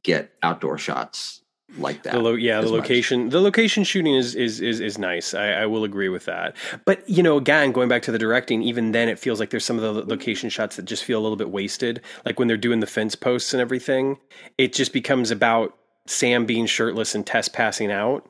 get 0.04 0.32
outdoor 0.44 0.78
shots 0.78 1.42
like 1.78 2.04
that. 2.04 2.14
The 2.14 2.20
lo- 2.20 2.36
yeah, 2.36 2.62
the 2.62 2.70
location, 2.70 3.26
much. 3.26 3.32
the 3.32 3.42
location 3.42 3.84
shooting 3.84 4.16
is 4.16 4.36
is 4.36 4.62
is, 4.62 4.80
is 4.80 4.98
nice. 4.98 5.34
I, 5.34 5.50
I, 5.50 5.66
will 5.66 5.84
agree 5.84 6.10
with 6.10 6.26
that. 6.26 6.56
But 6.86 7.08
you 7.10 7.24
know, 7.24 7.38
again, 7.38 7.72
going 7.72 7.90
back 7.90 8.04
to 8.04 8.12
the 8.12 8.20
directing, 8.20 8.62
even 8.64 8.92
then, 8.92 9.10
it 9.10 9.20
feels 9.20 9.40
like 9.40 9.50
there's 9.50 9.66
some 9.66 9.78
of 9.80 9.84
the 9.84 10.06
location 10.06 10.50
shots 10.50 10.76
that 10.76 10.86
just 10.86 11.04
feel 11.04 11.20
a 11.20 11.24
little 11.24 11.36
bit 11.36 11.50
wasted. 11.50 12.02
Like 12.26 12.40
when 12.40 12.48
they're 12.48 12.58
doing 12.58 12.80
the 12.80 12.88
fence 12.88 13.16
posts 13.16 13.54
and 13.54 13.62
everything, 13.62 14.18
it 14.58 14.74
just 14.74 14.94
becomes 14.94 15.32
about 15.32 15.76
Sam 16.08 16.46
being 16.46 16.66
shirtless 16.66 17.16
and 17.16 17.26
Tess 17.26 17.48
passing 17.48 17.92
out, 17.92 18.30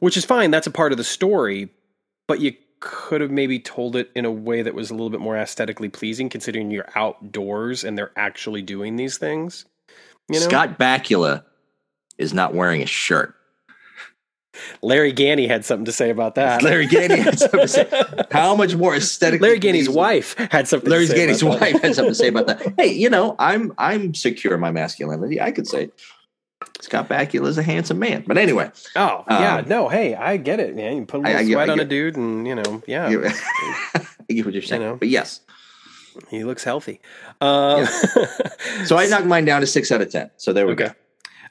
which 0.00 0.16
is 0.16 0.24
fine. 0.24 0.50
That's 0.50 0.66
a 0.66 0.72
part 0.72 0.92
of 0.92 0.98
the 0.98 1.04
story, 1.04 1.70
but 2.26 2.40
you 2.40 2.54
could 2.82 3.20
have 3.20 3.30
maybe 3.30 3.60
told 3.60 3.94
it 3.94 4.10
in 4.16 4.24
a 4.24 4.30
way 4.30 4.60
that 4.60 4.74
was 4.74 4.90
a 4.90 4.94
little 4.94 5.08
bit 5.08 5.20
more 5.20 5.36
aesthetically 5.36 5.88
pleasing, 5.88 6.28
considering 6.28 6.72
you're 6.72 6.88
outdoors 6.96 7.84
and 7.84 7.96
they're 7.96 8.10
actually 8.16 8.60
doing 8.60 8.96
these 8.96 9.18
things. 9.18 9.66
You 10.28 10.40
know? 10.40 10.46
Scott 10.46 10.80
Bakula 10.80 11.44
is 12.18 12.34
not 12.34 12.54
wearing 12.54 12.82
a 12.82 12.86
shirt. 12.86 13.36
Larry 14.82 15.12
Ganny 15.12 15.46
had 15.46 15.64
something 15.64 15.84
to 15.84 15.92
say 15.92 16.10
about 16.10 16.34
that. 16.34 16.62
Larry 16.62 16.88
Ganny 16.88 17.18
had 17.18 17.38
something 17.38 17.60
to 17.60 17.68
say. 17.68 17.88
How 18.32 18.56
much 18.56 18.74
more 18.74 18.96
aesthetic? 18.96 19.40
Larry 19.40 19.60
Ganny's 19.60 19.88
wife 19.88 20.34
had 20.50 20.66
something. 20.66 20.90
Larry 20.90 21.06
Ganny's 21.06 21.44
wife 21.44 21.80
had 21.80 21.94
something 21.94 22.10
to 22.10 22.14
say 22.14 22.28
about 22.28 22.48
that. 22.48 22.74
Hey, 22.76 22.92
you 22.92 23.08
know, 23.08 23.36
I'm 23.38 23.72
I'm 23.78 24.12
secure 24.12 24.54
in 24.54 24.60
my 24.60 24.72
masculinity. 24.72 25.40
I 25.40 25.52
could 25.52 25.68
say 25.68 25.90
Scott 26.80 27.08
Bakula 27.08 27.46
is 27.46 27.58
a 27.58 27.62
handsome 27.62 27.98
man. 27.98 28.24
But 28.26 28.38
anyway. 28.38 28.70
Oh 28.96 29.24
yeah, 29.28 29.56
um, 29.56 29.68
no. 29.68 29.88
Hey, 29.88 30.14
I 30.14 30.36
get 30.36 30.60
it, 30.60 30.74
man. 30.74 30.96
You 30.96 31.06
put 31.06 31.20
a 31.20 31.22
little 31.22 31.36
I, 31.36 31.40
I 31.40 31.44
sweat 31.44 31.70
on 31.70 31.80
a 31.80 31.84
dude, 31.84 32.16
and 32.16 32.46
you 32.46 32.54
know, 32.54 32.82
yeah. 32.86 33.06
I 33.94 34.04
get 34.28 34.44
what 34.44 34.54
you're 34.54 34.62
saying. 34.62 34.82
You 34.82 34.88
know, 34.88 34.96
but 34.96 35.08
yes, 35.08 35.40
he 36.28 36.44
looks 36.44 36.64
healthy. 36.64 37.00
Um, 37.40 37.80
yeah. 37.80 37.86
so 38.84 38.96
I 38.96 39.06
knocked 39.06 39.26
mine 39.26 39.44
down 39.44 39.60
to 39.60 39.66
six 39.66 39.90
out 39.92 40.00
of 40.00 40.10
ten. 40.10 40.30
So 40.36 40.52
there 40.52 40.66
we 40.66 40.72
okay. 40.72 40.88
go. 40.88 40.94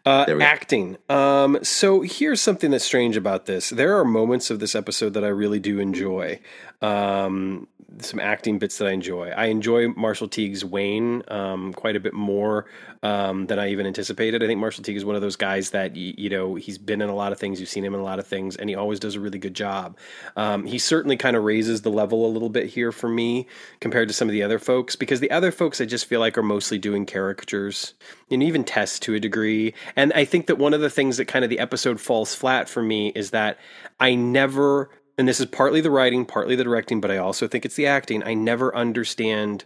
Uh, 0.04 0.26
acting. 0.42 0.98
Um, 1.10 1.60
so 1.62 2.02
here's 2.02 2.42
something 2.42 2.72
that's 2.72 2.84
strange 2.84 3.18
about 3.18 3.46
this. 3.46 3.70
There 3.70 4.00
are 4.00 4.04
moments 4.04 4.50
of 4.50 4.60
this 4.60 4.74
episode 4.74 5.14
that 5.14 5.24
I 5.24 5.28
really 5.28 5.60
do 5.60 5.80
enjoy. 5.80 6.40
Um, 6.82 7.68
some 8.00 8.20
acting 8.20 8.58
bits 8.58 8.78
that 8.78 8.88
I 8.88 8.92
enjoy. 8.92 9.30
I 9.30 9.46
enjoy 9.46 9.90
Marshall 9.90 10.28
Teague's 10.28 10.64
Wayne 10.64 11.24
um, 11.28 11.74
quite 11.74 11.96
a 11.96 12.00
bit 12.00 12.14
more 12.14 12.66
um, 13.04 13.48
than 13.48 13.60
I 13.60 13.70
even 13.70 13.86
anticipated. 13.86 14.42
I 14.42 14.48
think 14.48 14.60
Marshall 14.60 14.84
Teague 14.84 14.96
is 14.96 15.06
one 15.06 15.16
of 15.16 15.22
those 15.22 15.36
guys 15.36 15.72
that 15.72 15.96
you, 15.96 16.30
know 16.30 16.56
he's 16.56 16.78
been 16.78 17.02
in 17.02 17.10
a 17.10 17.16
lot 17.16 17.32
of 17.32 17.40
things. 17.40 17.60
You've 17.60 17.70
seen 17.70 17.84
him 17.84 17.94
in 17.94 18.00
a 18.00 18.04
lot 18.04 18.20
of 18.20 18.28
things, 18.28 18.56
and 18.56 18.70
he 18.70 18.76
always 18.76 19.00
does 19.00 19.16
a 19.16 19.20
really 19.20 19.40
good 19.40 19.54
job. 19.54 19.98
Um, 20.36 20.66
he 20.66 20.78
certainly 20.78 21.18
kind 21.18 21.36
of 21.36 21.44
raises 21.44 21.82
the 21.82 21.92
level 21.92 22.26
a 22.26 22.30
little 22.30 22.50
bit 22.50 22.68
here 22.68 22.92
for 22.92 23.10
me 23.10 23.48
compared 23.80 24.08
to 24.08 24.14
some 24.14 24.28
of 24.28 24.34
the 24.34 24.44
other 24.44 24.60
folks 24.60 24.96
because 24.96 25.20
the 25.20 25.32
other 25.32 25.52
folks 25.52 25.82
I 25.82 25.86
just 25.86 26.06
feel 26.06 26.20
like 26.20 26.38
are 26.38 26.44
mostly 26.44 26.78
doing 26.78 27.06
caricatures 27.06 27.94
and 28.30 28.42
even 28.42 28.64
Tess 28.64 29.00
to 29.00 29.16
a 29.16 29.20
degree. 29.20 29.74
And 29.96 30.14
I 30.14 30.26
think 30.26 30.48
that 30.48 30.58
one 30.58 30.74
of 30.74 30.82
the 30.82 30.90
things 30.90 31.18
that 31.18 31.26
kind 31.26 31.44
of 31.44 31.50
the 31.50 31.60
episode 31.60 32.00
falls 32.00 32.34
flat 32.34 32.70
for 32.70 32.82
me 32.82 33.12
is 33.16 33.32
that 33.32 33.60
I 34.00 34.16
never 34.16 34.90
and 35.18 35.28
this 35.28 35.40
is 35.40 35.46
partly 35.48 35.82
the 35.82 35.92
writing, 35.92 36.26
partly 36.26 36.56
the 36.56 36.64
directing, 36.64 37.02
but 37.02 37.12
I 37.12 37.18
also 37.18 37.48
think 37.48 37.66
it's 37.66 37.76
the 37.76 37.88
acting. 37.88 38.24
I 38.24 38.34
never 38.34 38.76
understand 38.76 39.66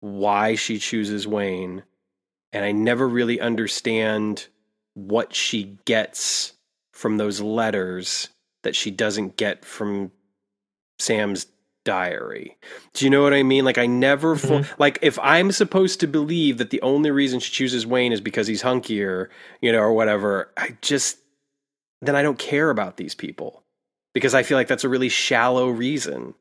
why 0.00 0.54
she 0.54 0.78
chooses 0.78 1.26
Wayne, 1.26 1.82
and 2.52 2.64
I 2.64 2.72
never 2.72 3.08
really 3.08 3.40
understand 3.40 4.48
what 4.94 5.34
she 5.34 5.78
gets 5.84 6.54
from 6.92 7.16
those 7.16 7.40
letters 7.40 8.28
that 8.62 8.76
she 8.76 8.90
doesn't 8.90 9.36
get 9.36 9.64
from 9.64 10.12
Sam's 10.98 11.46
diary. 11.84 12.58
Do 12.92 13.04
you 13.04 13.10
know 13.10 13.22
what 13.22 13.34
I 13.34 13.42
mean? 13.42 13.64
Like 13.64 13.78
I 13.78 13.86
never 13.86 14.36
mm-hmm. 14.36 14.70
like 14.78 14.98
if 15.02 15.18
I'm 15.20 15.52
supposed 15.52 16.00
to 16.00 16.06
believe 16.06 16.58
that 16.58 16.70
the 16.70 16.82
only 16.82 17.10
reason 17.10 17.40
she 17.40 17.52
chooses 17.52 17.86
Wayne 17.86 18.12
is 18.12 18.20
because 18.20 18.46
he's 18.46 18.62
hunkier, 18.62 19.28
you 19.60 19.72
know, 19.72 19.80
or 19.80 19.92
whatever, 19.92 20.52
I 20.56 20.76
just 20.82 21.18
then 22.02 22.16
I 22.16 22.22
don't 22.22 22.38
care 22.38 22.70
about 22.70 22.96
these 22.96 23.14
people 23.14 23.59
because 24.14 24.34
I 24.34 24.42
feel 24.42 24.58
like 24.58 24.68
that's 24.68 24.84
a 24.84 24.88
really 24.88 25.08
shallow 25.08 25.68
reason. 25.68 26.34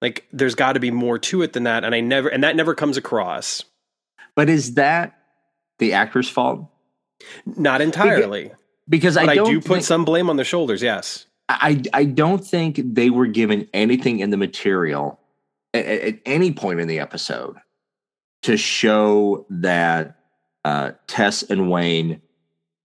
Like 0.00 0.26
there's 0.32 0.54
got 0.54 0.74
to 0.74 0.80
be 0.80 0.90
more 0.90 1.18
to 1.18 1.42
it 1.42 1.52
than 1.52 1.64
that, 1.64 1.84
and 1.84 1.94
I 1.94 2.00
never 2.00 2.28
and 2.28 2.44
that 2.44 2.56
never 2.56 2.74
comes 2.74 2.96
across. 2.96 3.64
But 4.34 4.48
is 4.48 4.74
that 4.74 5.18
the 5.78 5.94
actor's 5.94 6.28
fault? 6.28 6.68
Not 7.44 7.80
entirely, 7.80 8.52
because, 8.88 9.16
because 9.16 9.16
I, 9.16 9.32
I, 9.32 9.34
do 9.34 9.60
put 9.60 9.82
some 9.82 10.04
blame 10.04 10.30
on 10.30 10.36
their 10.36 10.44
shoulders. 10.44 10.82
Yes, 10.82 11.26
I 11.48 11.82
I 11.92 12.04
don't 12.04 12.44
think 12.44 12.80
they 12.84 13.10
were 13.10 13.26
given 13.26 13.68
anything 13.74 14.20
in 14.20 14.30
the 14.30 14.36
material 14.36 15.18
at, 15.74 15.84
at 15.84 16.18
any 16.24 16.52
point 16.52 16.78
in 16.78 16.86
the 16.86 17.00
episode 17.00 17.56
to 18.42 18.56
show 18.56 19.46
that 19.50 20.16
uh, 20.64 20.92
Tess 21.08 21.42
and 21.42 21.70
Wayne 21.70 22.22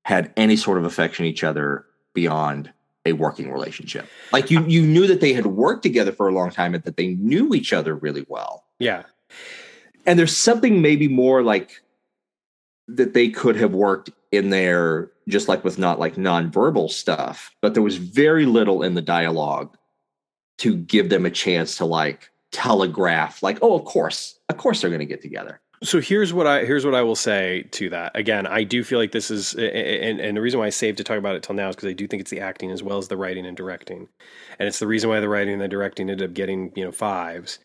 had 0.03 0.33
any 0.35 0.55
sort 0.55 0.79
of 0.79 0.85
affection 0.85 1.25
each 1.25 1.43
other 1.43 1.85
beyond 2.13 2.71
a 3.05 3.13
working 3.13 3.51
relationship. 3.51 4.07
Like 4.31 4.49
you 4.49 4.65
you 4.65 4.81
knew 4.81 5.07
that 5.07 5.21
they 5.21 5.33
had 5.33 5.45
worked 5.45 5.83
together 5.83 6.11
for 6.11 6.27
a 6.27 6.33
long 6.33 6.51
time 6.51 6.73
and 6.73 6.83
that 6.83 6.97
they 6.97 7.15
knew 7.15 7.53
each 7.53 7.73
other 7.73 7.95
really 7.95 8.25
well. 8.27 8.65
Yeah. 8.79 9.03
And 10.05 10.17
there's 10.17 10.35
something 10.35 10.81
maybe 10.81 11.07
more 11.07 11.43
like 11.43 11.81
that 12.87 13.13
they 13.13 13.29
could 13.29 13.55
have 13.55 13.73
worked 13.73 14.09
in 14.31 14.49
there 14.49 15.11
just 15.29 15.47
like 15.47 15.63
with 15.63 15.77
not 15.77 15.99
like 15.99 16.15
nonverbal 16.15 16.89
stuff, 16.89 17.55
but 17.61 17.73
there 17.73 17.83
was 17.83 17.97
very 17.97 18.45
little 18.45 18.83
in 18.83 18.93
the 18.93 19.01
dialogue 19.01 19.77
to 20.57 20.75
give 20.75 21.09
them 21.09 21.25
a 21.25 21.31
chance 21.31 21.77
to 21.77 21.85
like 21.85 22.29
telegraph 22.51 23.41
like, 23.41 23.59
oh, 23.61 23.77
of 23.77 23.85
course, 23.85 24.39
of 24.49 24.57
course 24.57 24.81
they're 24.81 24.89
going 24.89 24.99
to 24.99 25.05
get 25.05 25.21
together. 25.21 25.61
So 25.83 25.99
here's 25.99 26.33
what 26.33 26.47
I 26.47 26.63
here's 26.63 26.85
what 26.85 26.95
I 26.95 27.01
will 27.01 27.15
say 27.15 27.63
to 27.71 27.89
that. 27.89 28.13
Again, 28.15 28.47
I 28.47 28.63
do 28.63 28.83
feel 28.85 28.99
like 28.99 29.11
this 29.11 29.29
is, 29.29 29.53
and, 29.53 30.21
and 30.21 30.37
the 30.37 30.41
reason 30.41 30.59
why 30.59 30.67
I 30.67 30.69
saved 30.69 30.97
to 30.97 31.03
talk 31.03 31.17
about 31.17 31.35
it 31.35 31.43
till 31.43 31.55
now 31.55 31.69
is 31.69 31.75
because 31.75 31.89
I 31.89 31.93
do 31.93 32.07
think 32.07 32.21
it's 32.21 32.31
the 32.31 32.39
acting 32.39 32.71
as 32.71 32.81
well 32.81 32.97
as 32.97 33.09
the 33.09 33.17
writing 33.17 33.45
and 33.45 33.57
directing, 33.57 34.07
and 34.59 34.67
it's 34.67 34.79
the 34.79 34.87
reason 34.87 35.09
why 35.09 35.19
the 35.19 35.27
writing 35.27 35.53
and 35.53 35.61
the 35.61 35.67
directing 35.67 36.09
ended 36.09 36.29
up 36.29 36.33
getting 36.33 36.71
you 36.75 36.85
know 36.85 36.91
fives. 36.93 37.59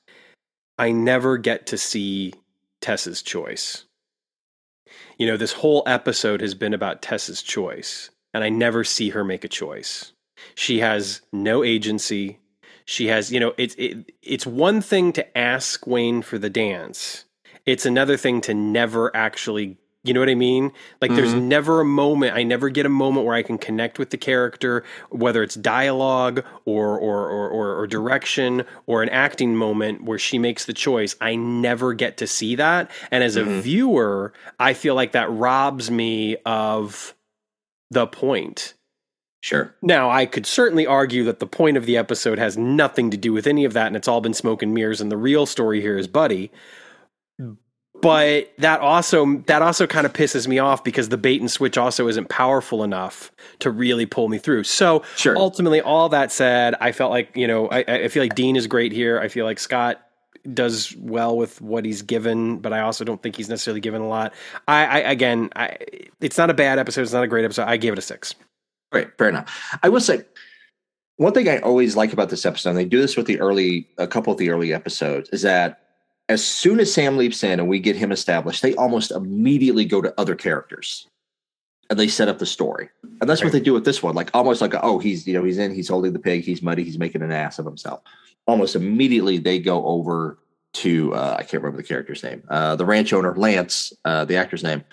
I 0.78 0.90
never 0.90 1.38
get 1.38 1.66
to 1.68 1.78
see 1.78 2.34
Tess's 2.80 3.22
choice. 3.22 3.84
You 5.16 5.26
know, 5.26 5.36
this 5.36 5.52
whole 5.52 5.84
episode 5.86 6.40
has 6.40 6.54
been 6.54 6.74
about 6.74 7.02
Tess's 7.02 7.40
choice, 7.40 8.10
and 8.34 8.42
I 8.42 8.48
never 8.48 8.82
see 8.82 9.10
her 9.10 9.22
make 9.22 9.44
a 9.44 9.48
choice. 9.48 10.12
She 10.56 10.80
has 10.80 11.20
no 11.32 11.62
agency. 11.62 12.40
She 12.84 13.08
has, 13.08 13.30
you 13.30 13.38
know, 13.38 13.54
it's 13.58 13.76
it, 13.76 14.10
it's 14.22 14.46
one 14.46 14.80
thing 14.80 15.12
to 15.12 15.38
ask 15.38 15.86
Wayne 15.86 16.22
for 16.22 16.38
the 16.38 16.50
dance 16.50 17.24
it's 17.68 17.84
another 17.84 18.16
thing 18.16 18.40
to 18.40 18.54
never 18.54 19.14
actually 19.14 19.76
you 20.04 20.14
know 20.14 20.20
what 20.20 20.28
I 20.30 20.36
mean? 20.36 20.72
Like, 21.02 21.10
mm-hmm. 21.10 21.16
there's 21.16 21.34
never 21.34 21.80
a 21.80 21.84
moment. 21.84 22.34
I 22.34 22.44
never 22.44 22.70
get 22.70 22.86
a 22.86 22.88
moment 22.88 23.26
where 23.26 23.34
I 23.34 23.42
can 23.42 23.58
connect 23.58 23.98
with 23.98 24.08
the 24.08 24.16
character, 24.16 24.84
whether 25.10 25.42
it's 25.42 25.56
dialogue 25.56 26.44
or 26.64 26.96
or, 26.98 27.28
or 27.28 27.50
or 27.50 27.74
or, 27.80 27.86
direction 27.88 28.64
or 28.86 29.02
an 29.02 29.08
acting 29.08 29.56
moment 29.56 30.04
where 30.04 30.18
she 30.18 30.38
makes 30.38 30.64
the 30.64 30.72
choice. 30.72 31.16
I 31.20 31.34
never 31.34 31.94
get 31.94 32.16
to 32.18 32.26
see 32.26 32.54
that, 32.54 32.90
and 33.10 33.22
as 33.24 33.36
mm-hmm. 33.36 33.50
a 33.50 33.60
viewer, 33.60 34.32
I 34.58 34.72
feel 34.72 34.94
like 34.94 35.12
that 35.12 35.30
robs 35.30 35.90
me 35.90 36.36
of 36.46 37.14
the 37.90 38.06
point. 38.06 38.74
Sure. 39.40 39.74
Now, 39.82 40.10
I 40.10 40.26
could 40.26 40.46
certainly 40.46 40.86
argue 40.86 41.24
that 41.24 41.40
the 41.40 41.46
point 41.46 41.76
of 41.76 41.86
the 41.86 41.96
episode 41.96 42.38
has 42.38 42.56
nothing 42.56 43.10
to 43.10 43.16
do 43.16 43.32
with 43.32 43.46
any 43.46 43.64
of 43.64 43.72
that, 43.74 43.88
and 43.88 43.96
it's 43.96 44.08
all 44.08 44.20
been 44.20 44.32
smoke 44.32 44.62
and 44.62 44.72
mirrors, 44.72 45.00
and 45.00 45.10
the 45.12 45.16
real 45.16 45.44
story 45.44 45.80
here 45.80 45.98
is 45.98 46.06
Buddy 46.06 46.50
but 48.00 48.52
that 48.58 48.80
also 48.80 49.42
that 49.46 49.62
also 49.62 49.86
kind 49.86 50.06
of 50.06 50.12
pisses 50.12 50.46
me 50.46 50.58
off 50.58 50.84
because 50.84 51.08
the 51.08 51.16
bait 51.16 51.40
and 51.40 51.50
switch 51.50 51.76
also 51.78 52.08
isn't 52.08 52.28
powerful 52.28 52.84
enough 52.84 53.32
to 53.60 53.70
really 53.70 54.06
pull 54.06 54.28
me 54.28 54.38
through. 54.38 54.64
So 54.64 55.02
sure. 55.16 55.36
ultimately, 55.36 55.80
all 55.80 56.08
that 56.10 56.32
said, 56.32 56.74
I 56.80 56.92
felt 56.92 57.10
like 57.10 57.36
you 57.36 57.46
know 57.46 57.68
I, 57.68 57.78
I 57.86 58.08
feel 58.08 58.22
like 58.22 58.34
Dean 58.34 58.56
is 58.56 58.66
great 58.66 58.92
here. 58.92 59.18
I 59.18 59.28
feel 59.28 59.44
like 59.44 59.58
Scott 59.58 60.00
does 60.52 60.94
well 60.96 61.36
with 61.36 61.60
what 61.60 61.84
he's 61.84 62.02
given, 62.02 62.58
but 62.58 62.72
I 62.72 62.80
also 62.80 63.04
don't 63.04 63.22
think 63.22 63.36
he's 63.36 63.48
necessarily 63.48 63.80
given 63.80 64.00
a 64.00 64.08
lot. 64.08 64.32
I, 64.66 64.86
I 64.86 64.98
again, 65.10 65.50
I, 65.56 65.76
it's 66.20 66.38
not 66.38 66.50
a 66.50 66.54
bad 66.54 66.78
episode. 66.78 67.02
It's 67.02 67.12
not 67.12 67.24
a 67.24 67.28
great 67.28 67.44
episode. 67.44 67.64
I 67.64 67.76
gave 67.76 67.92
it 67.92 67.98
a 67.98 68.02
six. 68.02 68.34
Right, 68.92 69.08
fair 69.18 69.28
enough. 69.28 69.78
I 69.82 69.88
will 69.88 70.00
say 70.00 70.22
one 71.16 71.34
thing 71.34 71.48
I 71.48 71.58
always 71.58 71.96
like 71.96 72.12
about 72.12 72.30
this 72.30 72.46
episode, 72.46 72.70
and 72.70 72.78
they 72.78 72.84
do 72.84 73.00
this 73.00 73.16
with 73.16 73.26
the 73.26 73.40
early, 73.40 73.88
a 73.98 74.06
couple 74.06 74.32
of 74.32 74.38
the 74.38 74.50
early 74.50 74.72
episodes, 74.72 75.28
is 75.30 75.42
that 75.42 75.87
as 76.28 76.44
soon 76.44 76.80
as 76.80 76.92
Sam 76.92 77.16
leaps 77.16 77.42
in 77.42 77.58
and 77.58 77.68
we 77.68 77.78
get 77.78 77.96
him 77.96 78.12
established, 78.12 78.62
they 78.62 78.74
almost 78.74 79.10
immediately 79.10 79.84
go 79.84 80.02
to 80.02 80.12
other 80.18 80.34
characters 80.34 81.06
and 81.88 81.98
they 81.98 82.08
set 82.08 82.28
up 82.28 82.38
the 82.38 82.46
story. 82.46 82.90
And 83.20 83.28
that's 83.28 83.40
right. 83.40 83.46
what 83.46 83.52
they 83.52 83.60
do 83.60 83.72
with 83.72 83.84
this 83.84 84.02
one. 84.02 84.14
Like 84.14 84.30
almost 84.34 84.60
like, 84.60 84.74
oh, 84.82 84.98
he's, 84.98 85.26
you 85.26 85.34
know, 85.34 85.42
he's 85.44 85.58
in, 85.58 85.74
he's 85.74 85.88
holding 85.88 86.12
the 86.12 86.18
pig, 86.18 86.44
he's 86.44 86.62
muddy, 86.62 86.84
he's 86.84 86.98
making 86.98 87.22
an 87.22 87.32
ass 87.32 87.58
of 87.58 87.64
himself. 87.64 88.02
almost 88.46 88.76
immediately 88.76 89.38
they 89.38 89.58
go 89.58 89.84
over 89.86 90.38
to 90.74 91.14
uh, 91.14 91.36
I 91.38 91.42
can't 91.42 91.62
remember 91.62 91.78
the 91.78 91.88
character's 91.88 92.22
name, 92.22 92.42
uh, 92.48 92.76
the 92.76 92.84
ranch 92.84 93.12
owner 93.12 93.34
Lance, 93.34 93.92
uh, 94.04 94.24
the 94.26 94.36
actor's 94.36 94.62
name, 94.62 94.84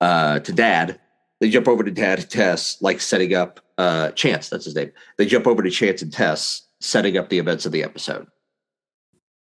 uh, 0.00 0.40
to 0.40 0.52
Dad. 0.52 0.98
They 1.40 1.48
jump 1.48 1.68
over 1.68 1.82
to 1.82 1.90
Dad 1.90 2.18
and 2.18 2.30
Tess, 2.30 2.80
like 2.80 3.00
setting 3.00 3.34
up 3.34 3.60
uh, 3.78 4.10
Chance. 4.12 4.48
That's 4.48 4.64
his 4.64 4.74
name. 4.74 4.92
They 5.18 5.26
jump 5.26 5.46
over 5.46 5.62
to 5.62 5.70
Chance 5.70 6.02
and 6.02 6.12
Tess, 6.12 6.62
setting 6.80 7.16
up 7.16 7.28
the 7.28 7.38
events 7.38 7.66
of 7.66 7.72
the 7.72 7.82
episode. 7.82 8.26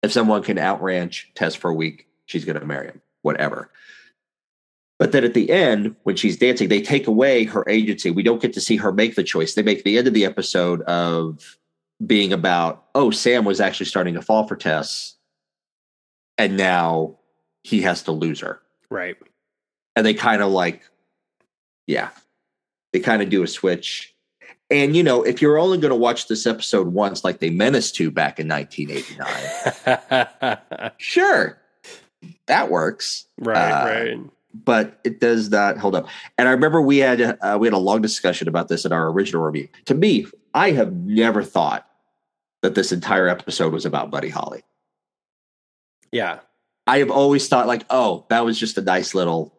If 0.03 0.11
someone 0.11 0.43
can 0.43 0.57
outranch 0.57 1.33
Tess 1.33 1.55
for 1.55 1.71
a 1.71 1.73
week, 1.73 2.07
she's 2.25 2.45
going 2.45 2.59
to 2.59 2.65
marry 2.65 2.87
him. 2.87 3.01
Whatever. 3.23 3.71
But 4.99 5.11
then 5.11 5.23
at 5.23 5.33
the 5.33 5.49
end, 5.49 5.95
when 6.03 6.15
she's 6.15 6.37
dancing, 6.37 6.69
they 6.69 6.81
take 6.81 7.07
away 7.07 7.45
her 7.45 7.67
agency. 7.67 8.11
We 8.11 8.21
don't 8.21 8.41
get 8.41 8.53
to 8.53 8.61
see 8.61 8.75
her 8.77 8.91
make 8.91 9.15
the 9.15 9.23
choice. 9.23 9.55
They 9.55 9.63
make 9.63 9.83
the 9.83 9.97
end 9.97 10.07
of 10.07 10.13
the 10.13 10.25
episode 10.25 10.81
of 10.83 11.57
being 12.05 12.31
about, 12.31 12.85
oh, 12.93 13.11
Sam 13.11 13.45
was 13.45 13.59
actually 13.59 13.87
starting 13.87 14.13
to 14.13 14.21
fall 14.21 14.47
for 14.47 14.55
Tess. 14.55 15.15
And 16.37 16.57
now 16.57 17.17
he 17.63 17.81
has 17.81 18.03
to 18.03 18.11
lose 18.11 18.41
her. 18.41 18.61
Right. 18.89 19.15
And 19.95 20.05
they 20.05 20.13
kind 20.13 20.41
of 20.41 20.51
like, 20.51 20.83
yeah, 21.87 22.09
they 22.91 22.99
kind 22.99 23.21
of 23.21 23.29
do 23.29 23.43
a 23.43 23.47
switch. 23.47 24.12
And, 24.73 24.95
you 24.95 25.03
know, 25.03 25.21
if 25.21 25.39
you're 25.39 25.59
only 25.59 25.77
going 25.77 25.91
to 25.91 25.95
watch 25.95 26.27
this 26.27 26.47
episode 26.47 26.87
once, 26.87 27.23
like 27.23 27.39
they 27.39 27.51
us 27.75 27.91
to 27.91 28.09
back 28.09 28.39
in 28.39 28.47
1989, 28.47 30.91
sure, 30.97 31.61
that 32.47 32.71
works. 32.71 33.27
Right, 33.37 33.71
uh, 33.71 33.85
right 33.85 34.17
but 34.53 34.99
it 35.03 35.19
does 35.19 35.49
not 35.49 35.77
hold 35.77 35.95
up. 35.95 36.07
And 36.37 36.47
I 36.47 36.51
remember 36.51 36.81
we 36.81 36.99
had 36.99 37.21
uh, 37.21 37.57
we 37.59 37.67
had 37.67 37.73
a 37.73 37.77
long 37.77 38.01
discussion 38.01 38.47
about 38.47 38.67
this 38.67 38.85
in 38.85 38.93
our 38.93 39.09
original 39.09 39.43
review. 39.43 39.67
To 39.85 39.95
me, 39.95 40.27
I 40.53 40.71
have 40.71 40.93
never 40.93 41.43
thought 41.43 41.87
that 42.61 42.75
this 42.75 42.91
entire 42.91 43.27
episode 43.27 43.73
was 43.73 43.85
about 43.85 44.11
Buddy 44.11 44.29
Holly. 44.29 44.63
Yeah, 46.11 46.39
I 46.85 46.99
have 46.99 47.09
always 47.09 47.47
thought 47.47 47.67
like, 47.67 47.85
oh, 47.89 48.25
that 48.29 48.45
was 48.45 48.59
just 48.59 48.77
a 48.77 48.81
nice 48.81 49.15
little 49.15 49.57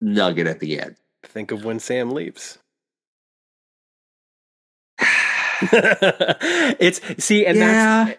nugget 0.00 0.46
at 0.46 0.60
the 0.60 0.78
end. 0.78 0.96
Think 1.24 1.50
of 1.50 1.64
when 1.64 1.78
Sam 1.78 2.10
leaves. 2.10 2.58
it's 6.80 7.00
see, 7.24 7.46
and 7.46 7.58
yeah. 7.58 8.04
that's 8.04 8.18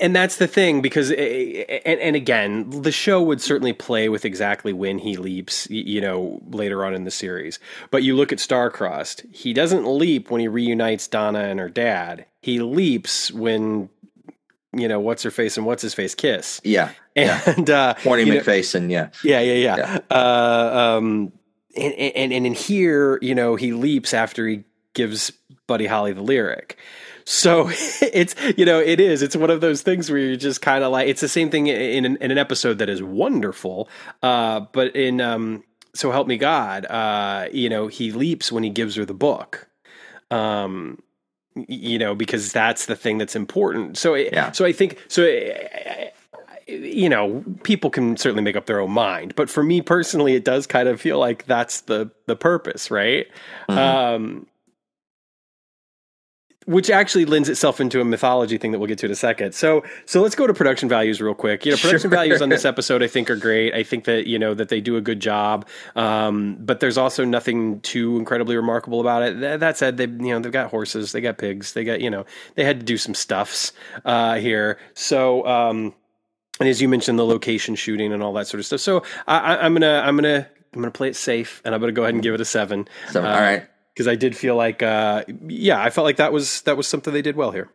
and 0.00 0.14
that's 0.14 0.36
the 0.36 0.46
thing 0.46 0.80
because 0.80 1.10
eh, 1.10 1.64
eh, 1.68 1.80
and, 1.84 2.00
and 2.00 2.16
again 2.16 2.70
the 2.70 2.92
show 2.92 3.22
would 3.22 3.40
certainly 3.40 3.72
play 3.72 4.08
with 4.08 4.24
exactly 4.24 4.72
when 4.72 4.98
he 4.98 5.16
leaps 5.16 5.68
you 5.70 6.00
know 6.00 6.40
later 6.50 6.84
on 6.84 6.94
in 6.94 7.04
the 7.04 7.10
series 7.10 7.58
but 7.90 8.02
you 8.02 8.14
look 8.14 8.32
at 8.32 8.38
starcrossed 8.38 9.24
he 9.34 9.52
doesn't 9.52 9.86
leap 9.86 10.30
when 10.30 10.40
he 10.40 10.48
reunites 10.48 11.08
donna 11.08 11.40
and 11.40 11.58
her 11.60 11.68
dad 11.68 12.24
he 12.40 12.60
leaps 12.60 13.32
when 13.32 13.88
you 14.72 14.88
know 14.88 15.00
what's 15.00 15.22
her 15.22 15.30
face 15.30 15.56
and 15.56 15.66
what's 15.66 15.82
his 15.82 15.94
face 15.94 16.14
kiss 16.14 16.60
yeah 16.64 16.90
and 17.16 17.68
yeah. 17.68 17.80
uh 17.80 17.94
Horny 18.00 18.24
McFace 18.24 18.74
and 18.74 18.90
yeah 18.90 19.08
yeah 19.22 19.40
yeah 19.40 19.54
yeah, 19.54 19.76
yeah. 19.76 19.98
Uh, 20.10 20.96
um 20.98 21.32
and, 21.76 21.92
and 21.94 22.32
and 22.32 22.46
in 22.46 22.54
here 22.54 23.18
you 23.22 23.34
know 23.34 23.56
he 23.56 23.72
leaps 23.72 24.14
after 24.14 24.46
he 24.46 24.64
gives 24.94 25.32
buddy 25.66 25.86
holly 25.86 26.12
the 26.12 26.22
lyric 26.22 26.78
so 27.24 27.68
it's 28.02 28.34
you 28.56 28.64
know 28.64 28.78
it 28.78 29.00
is 29.00 29.22
it's 29.22 29.36
one 29.36 29.50
of 29.50 29.60
those 29.60 29.82
things 29.82 30.10
where 30.10 30.18
you're 30.18 30.36
just 30.36 30.62
kind 30.62 30.84
of 30.84 30.92
like 30.92 31.08
it's 31.08 31.20
the 31.20 31.28
same 31.28 31.50
thing 31.50 31.66
in 31.66 32.04
an, 32.04 32.16
in 32.20 32.30
an 32.30 32.38
episode 32.38 32.78
that 32.78 32.88
is 32.88 33.02
wonderful, 33.02 33.88
uh, 34.22 34.60
but 34.72 34.94
in 34.94 35.20
um, 35.20 35.64
so 35.94 36.10
help 36.10 36.26
me 36.26 36.36
God, 36.36 36.86
uh, 36.86 37.48
you 37.52 37.68
know 37.68 37.88
he 37.88 38.12
leaps 38.12 38.52
when 38.52 38.62
he 38.62 38.70
gives 38.70 38.94
her 38.96 39.04
the 39.04 39.14
book. 39.14 39.68
Um, 40.30 41.02
you 41.54 41.98
know 41.98 42.14
because 42.14 42.52
that's 42.52 42.86
the 42.86 42.96
thing 42.96 43.18
that's 43.18 43.36
important. 43.36 43.96
So 43.96 44.14
yeah. 44.14 44.52
so 44.52 44.64
I 44.64 44.72
think 44.72 44.98
so 45.08 45.22
you 46.66 47.10
know, 47.10 47.44
people 47.62 47.90
can 47.90 48.16
certainly 48.16 48.42
make 48.42 48.56
up 48.56 48.64
their 48.64 48.80
own 48.80 48.90
mind, 48.90 49.34
but 49.36 49.50
for 49.50 49.62
me 49.62 49.82
personally, 49.82 50.34
it 50.34 50.44
does 50.44 50.66
kind 50.66 50.88
of 50.88 50.98
feel 50.98 51.18
like 51.18 51.44
that's 51.44 51.82
the 51.82 52.10
the 52.26 52.36
purpose, 52.36 52.90
right? 52.90 53.26
Mm-hmm. 53.68 53.78
Um, 53.78 54.46
which 56.66 56.90
actually 56.90 57.24
lends 57.24 57.48
itself 57.48 57.80
into 57.80 58.00
a 58.00 58.04
mythology 58.04 58.58
thing 58.58 58.72
that 58.72 58.78
we'll 58.78 58.88
get 58.88 58.98
to 58.98 59.06
in 59.06 59.12
a 59.12 59.16
second. 59.16 59.54
So, 59.54 59.84
so 60.06 60.22
let's 60.22 60.34
go 60.34 60.46
to 60.46 60.54
production 60.54 60.88
values 60.88 61.20
real 61.20 61.34
quick. 61.34 61.64
You 61.64 61.72
know, 61.72 61.76
production 61.76 62.10
sure. 62.10 62.10
values 62.10 62.42
on 62.42 62.48
this 62.48 62.64
episode 62.64 63.02
I 63.02 63.06
think 63.06 63.30
are 63.30 63.36
great. 63.36 63.74
I 63.74 63.82
think 63.82 64.04
that 64.04 64.26
you 64.26 64.38
know 64.38 64.54
that 64.54 64.68
they 64.68 64.80
do 64.80 64.96
a 64.96 65.00
good 65.00 65.20
job, 65.20 65.66
um, 65.96 66.56
but 66.60 66.80
there's 66.80 66.98
also 66.98 67.24
nothing 67.24 67.80
too 67.80 68.16
incredibly 68.16 68.56
remarkable 68.56 69.00
about 69.00 69.22
it. 69.22 69.40
That, 69.40 69.60
that, 69.60 69.76
said, 69.76 69.96
they 69.96 70.04
you 70.04 70.32
know 70.32 70.40
they've 70.40 70.52
got 70.52 70.70
horses, 70.70 71.12
they 71.12 71.20
got 71.20 71.38
pigs, 71.38 71.72
they 71.72 71.84
got 71.84 72.00
you 72.00 72.10
know 72.10 72.24
they 72.54 72.64
had 72.64 72.80
to 72.80 72.86
do 72.86 72.96
some 72.96 73.14
stuffs 73.14 73.72
uh, 74.04 74.36
here. 74.36 74.78
So. 74.94 75.46
Um, 75.46 75.94
and 76.60 76.68
as 76.68 76.80
you 76.80 76.88
mentioned, 76.88 77.18
the 77.18 77.26
location 77.26 77.74
shooting 77.74 78.12
and 78.12 78.22
all 78.22 78.32
that 78.34 78.46
sort 78.46 78.60
of 78.60 78.66
stuff. 78.66 78.78
So 78.78 79.02
I, 79.26 79.56
I'm 79.56 79.72
gonna, 79.72 80.00
I'm 80.04 80.14
gonna, 80.14 80.48
I'm 80.72 80.80
gonna 80.80 80.92
play 80.92 81.08
it 81.08 81.16
safe, 81.16 81.60
and 81.64 81.74
I'm 81.74 81.80
gonna 81.80 81.90
go 81.90 82.02
ahead 82.04 82.14
and 82.14 82.22
give 82.22 82.32
it 82.32 82.40
a 82.40 82.44
seven. 82.44 82.86
Seven. 83.10 83.28
Uh, 83.28 83.34
all 83.34 83.40
right 83.40 83.66
because 83.94 84.08
I 84.08 84.16
did 84.16 84.36
feel 84.36 84.56
like, 84.56 84.82
uh, 84.82 85.24
yeah, 85.46 85.80
I 85.80 85.90
felt 85.90 86.04
like 86.04 86.16
that 86.16 86.32
was 86.32 86.62
that 86.62 86.76
was 86.76 86.86
something 86.86 87.12
they 87.12 87.22
did 87.22 87.36
well 87.36 87.52
here. 87.52 87.70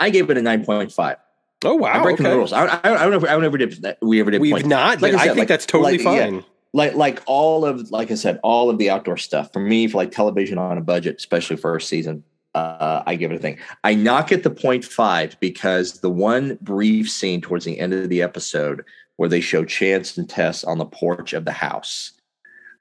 I 0.00 0.10
gave 0.10 0.30
it 0.30 0.38
a 0.38 0.42
nine 0.42 0.64
point 0.64 0.92
five. 0.92 1.18
Oh 1.64 1.74
wow! 1.74 1.92
I'm 1.92 2.02
breaking 2.02 2.26
okay. 2.26 2.32
the 2.32 2.36
rules. 2.36 2.52
I, 2.52 2.66
I, 2.66 2.80
I, 2.82 3.02
don't 3.02 3.10
know. 3.10 3.16
If, 3.18 3.24
I 3.24 3.28
don't 3.28 3.44
ever 3.44 3.58
did. 3.58 3.96
We 4.02 4.20
ever 4.20 4.30
did. 4.30 4.40
We've 4.40 4.52
point. 4.52 4.66
not. 4.66 5.00
Like 5.00 5.14
I, 5.14 5.18
said, 5.18 5.20
I 5.20 5.26
think 5.26 5.38
like, 5.38 5.48
that's 5.48 5.66
totally 5.66 5.98
like, 5.98 6.02
fine. 6.02 6.34
Yeah, 6.36 6.40
like 6.72 6.94
like 6.94 7.22
all 7.26 7.64
of 7.64 7.90
like 7.90 8.10
I 8.10 8.14
said, 8.14 8.40
all 8.42 8.70
of 8.70 8.78
the 8.78 8.90
outdoor 8.90 9.16
stuff 9.16 9.52
for 9.52 9.60
me 9.60 9.86
for 9.86 9.98
like 9.98 10.12
television 10.12 10.58
on 10.58 10.78
a 10.78 10.82
budget, 10.82 11.16
especially 11.18 11.56
first 11.56 11.88
season. 11.88 12.24
Uh, 12.54 13.02
I 13.06 13.16
give 13.16 13.32
it 13.32 13.36
a 13.36 13.38
thing. 13.38 13.58
I 13.84 13.94
knock 13.94 14.32
it 14.32 14.42
the 14.42 14.50
point 14.50 14.84
five 14.84 15.38
because 15.40 16.00
the 16.00 16.10
one 16.10 16.58
brief 16.62 17.10
scene 17.10 17.42
towards 17.42 17.66
the 17.66 17.78
end 17.78 17.92
of 17.92 18.08
the 18.08 18.22
episode 18.22 18.82
where 19.16 19.28
they 19.28 19.40
show 19.40 19.64
Chance 19.64 20.16
and 20.16 20.28
Tess 20.28 20.64
on 20.64 20.78
the 20.78 20.86
porch 20.86 21.34
of 21.34 21.44
the 21.44 21.52
house 21.52 22.12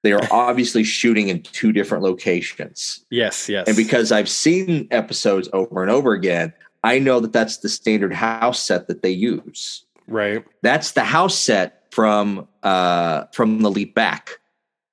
they 0.06 0.14
are 0.14 0.22
obviously 0.30 0.84
shooting 0.84 1.30
in 1.30 1.42
two 1.42 1.72
different 1.72 2.04
locations. 2.04 3.04
Yes, 3.10 3.50
yes. 3.50 3.68
And 3.68 3.76
because 3.76 4.12
I've 4.12 4.30
seen 4.30 4.88
episodes 4.92 5.50
over 5.52 5.82
and 5.82 5.90
over 5.90 6.14
again, 6.14 6.54
I 6.84 7.00
know 7.00 7.20
that 7.20 7.34
that's 7.34 7.58
the 7.58 7.70
standard 7.70 8.14
house 8.14 8.60
set 8.60 8.88
that 8.88 9.02
they 9.02 9.10
use. 9.10 9.84
Right. 10.08 10.46
That's 10.62 10.92
the 10.92 11.04
house 11.04 11.36
set 11.36 11.92
from 11.92 12.48
uh 12.62 13.24
from 13.34 13.62
the 13.62 13.72
leap 13.72 13.96
back 13.96 14.38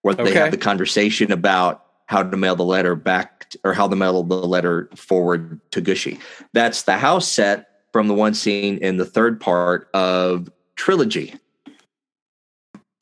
where 0.01 0.15
they 0.15 0.23
okay. 0.23 0.33
have 0.33 0.51
the 0.51 0.57
conversation 0.57 1.31
about 1.31 1.85
how 2.07 2.23
to 2.23 2.37
mail 2.39 2.57
the 2.57 2.65
letter 2.65 2.95
back 2.95 3.51
to, 3.51 3.59
or 3.65 3.75
how 3.75 3.87
to 3.87 3.95
mail 3.95 4.23
the 4.23 4.35
letter 4.35 4.89
forward 4.97 5.61
to 5.73 5.83
Gooshie. 5.83 6.19
That's 6.55 6.85
the 6.85 6.97
house 6.97 7.29
set 7.29 7.69
from 7.93 8.09
the 8.09 8.15
one 8.15 8.33
scene 8.33 8.79
in 8.79 8.97
the 8.97 9.05
third 9.05 9.43
part 9.43 9.91
of 9.93 10.51
Trilogy. 10.77 11.35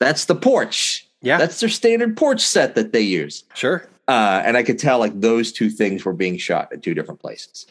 That's 0.01 0.25
the 0.25 0.35
porch. 0.35 1.07
Yeah. 1.21 1.37
That's 1.37 1.59
their 1.59 1.69
standard 1.69 2.17
porch 2.17 2.41
set 2.41 2.75
that 2.75 2.93
they 2.93 3.01
use. 3.01 3.43
Sure. 3.53 3.87
Uh, 4.07 4.41
and 4.43 4.57
I 4.57 4.63
could 4.63 4.79
tell 4.79 4.99
like 4.99 5.19
those 5.19 5.51
two 5.51 5.69
things 5.69 6.03
were 6.03 6.13
being 6.13 6.37
shot 6.37 6.73
at 6.73 6.81
two 6.81 6.93
different 6.93 7.21
places. 7.21 7.67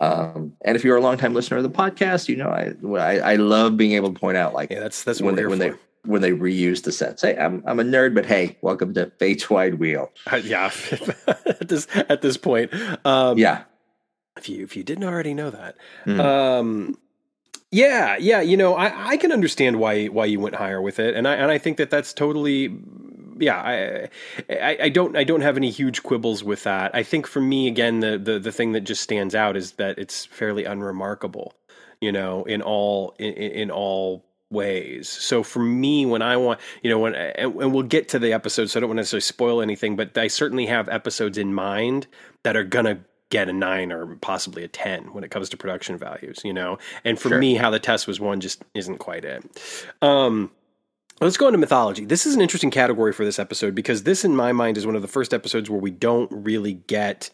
Um, 0.00 0.52
and 0.62 0.76
if 0.76 0.84
you're 0.84 0.96
a 0.96 1.00
longtime 1.00 1.32
listener 1.32 1.58
of 1.58 1.62
the 1.62 1.70
podcast, 1.70 2.28
you 2.28 2.36
know 2.36 2.48
I, 2.48 2.74
I, 2.98 3.32
I 3.32 3.36
love 3.36 3.76
being 3.76 3.92
able 3.92 4.12
to 4.12 4.18
point 4.18 4.36
out 4.36 4.52
like 4.52 4.70
yeah, 4.70 4.80
that's 4.80 5.04
that's 5.04 5.22
when 5.22 5.36
they 5.36 5.46
when 5.46 5.58
they 5.58 5.72
when 6.04 6.22
they 6.22 6.32
reuse 6.32 6.82
the 6.82 6.92
sets. 6.92 7.22
Hey, 7.22 7.36
I'm 7.36 7.62
I'm 7.66 7.80
a 7.80 7.84
nerd, 7.84 8.14
but 8.14 8.26
hey, 8.26 8.58
welcome 8.60 8.92
to 8.94 9.10
Fate's 9.18 9.48
Wide 9.48 9.76
Wheel. 9.76 10.10
Uh, 10.30 10.36
yeah, 10.36 10.70
at 11.26 11.68
this 11.68 11.86
at 11.94 12.20
this 12.20 12.36
point, 12.36 12.72
um, 13.06 13.38
yeah. 13.38 13.62
If 14.36 14.50
you 14.50 14.64
if 14.64 14.76
you 14.76 14.84
didn't 14.84 15.04
already 15.04 15.32
know 15.32 15.48
that, 15.50 15.76
mm. 16.04 16.20
um, 16.20 16.98
yeah, 17.76 18.16
yeah, 18.16 18.40
you 18.40 18.56
know, 18.56 18.74
I, 18.74 19.10
I 19.10 19.16
can 19.18 19.32
understand 19.32 19.78
why 19.78 20.06
why 20.06 20.24
you 20.24 20.40
went 20.40 20.54
higher 20.54 20.80
with 20.80 20.98
it, 20.98 21.14
and 21.14 21.28
I 21.28 21.34
and 21.34 21.50
I 21.50 21.58
think 21.58 21.76
that 21.76 21.90
that's 21.90 22.14
totally, 22.14 22.74
yeah. 23.38 23.60
I, 23.60 24.08
I, 24.50 24.78
I 24.84 24.88
don't 24.88 25.14
I 25.14 25.24
don't 25.24 25.42
have 25.42 25.58
any 25.58 25.70
huge 25.70 26.02
quibbles 26.02 26.42
with 26.42 26.62
that. 26.62 26.94
I 26.94 27.02
think 27.02 27.26
for 27.26 27.42
me, 27.42 27.68
again, 27.68 28.00
the 28.00 28.16
the 28.16 28.38
the 28.38 28.50
thing 28.50 28.72
that 28.72 28.80
just 28.80 29.02
stands 29.02 29.34
out 29.34 29.58
is 29.58 29.72
that 29.72 29.98
it's 29.98 30.24
fairly 30.24 30.64
unremarkable, 30.64 31.52
you 32.00 32.12
know, 32.12 32.44
in 32.44 32.62
all 32.62 33.14
in, 33.18 33.34
in 33.34 33.70
all 33.70 34.24
ways. 34.48 35.06
So 35.10 35.42
for 35.42 35.60
me, 35.60 36.06
when 36.06 36.22
I 36.22 36.38
want, 36.38 36.60
you 36.82 36.88
know, 36.88 36.98
when 36.98 37.14
and, 37.14 37.60
and 37.60 37.74
we'll 37.74 37.82
get 37.82 38.08
to 38.10 38.18
the 38.18 38.32
episode, 38.32 38.70
so 38.70 38.78
I 38.78 38.80
don't 38.80 38.88
want 38.88 38.96
to 38.96 39.00
necessarily 39.00 39.20
spoil 39.20 39.60
anything, 39.60 39.96
but 39.96 40.16
I 40.16 40.28
certainly 40.28 40.64
have 40.64 40.88
episodes 40.88 41.36
in 41.36 41.52
mind 41.52 42.06
that 42.42 42.56
are 42.56 42.64
gonna 42.64 43.00
get 43.30 43.48
a 43.48 43.52
nine 43.52 43.90
or 43.90 44.16
possibly 44.16 44.62
a 44.62 44.68
10 44.68 45.12
when 45.12 45.24
it 45.24 45.30
comes 45.30 45.48
to 45.48 45.56
production 45.56 45.98
values, 45.98 46.40
you 46.44 46.52
know? 46.52 46.78
And 47.04 47.18
for 47.18 47.30
sure. 47.30 47.38
me, 47.38 47.54
how 47.54 47.70
the 47.70 47.78
Tess 47.78 48.06
was 48.06 48.20
won 48.20 48.40
just 48.40 48.62
isn't 48.74 48.98
quite 48.98 49.24
it. 49.24 49.44
Um, 50.00 50.50
let's 51.20 51.36
go 51.36 51.48
into 51.48 51.58
mythology. 51.58 52.04
This 52.04 52.26
is 52.26 52.34
an 52.34 52.40
interesting 52.40 52.70
category 52.70 53.12
for 53.12 53.24
this 53.24 53.38
episode 53.38 53.74
because 53.74 54.04
this, 54.04 54.24
in 54.24 54.36
my 54.36 54.52
mind, 54.52 54.76
is 54.76 54.86
one 54.86 54.96
of 54.96 55.02
the 55.02 55.08
first 55.08 55.34
episodes 55.34 55.68
where 55.68 55.80
we 55.80 55.90
don't 55.90 56.30
really 56.30 56.74
get 56.74 57.30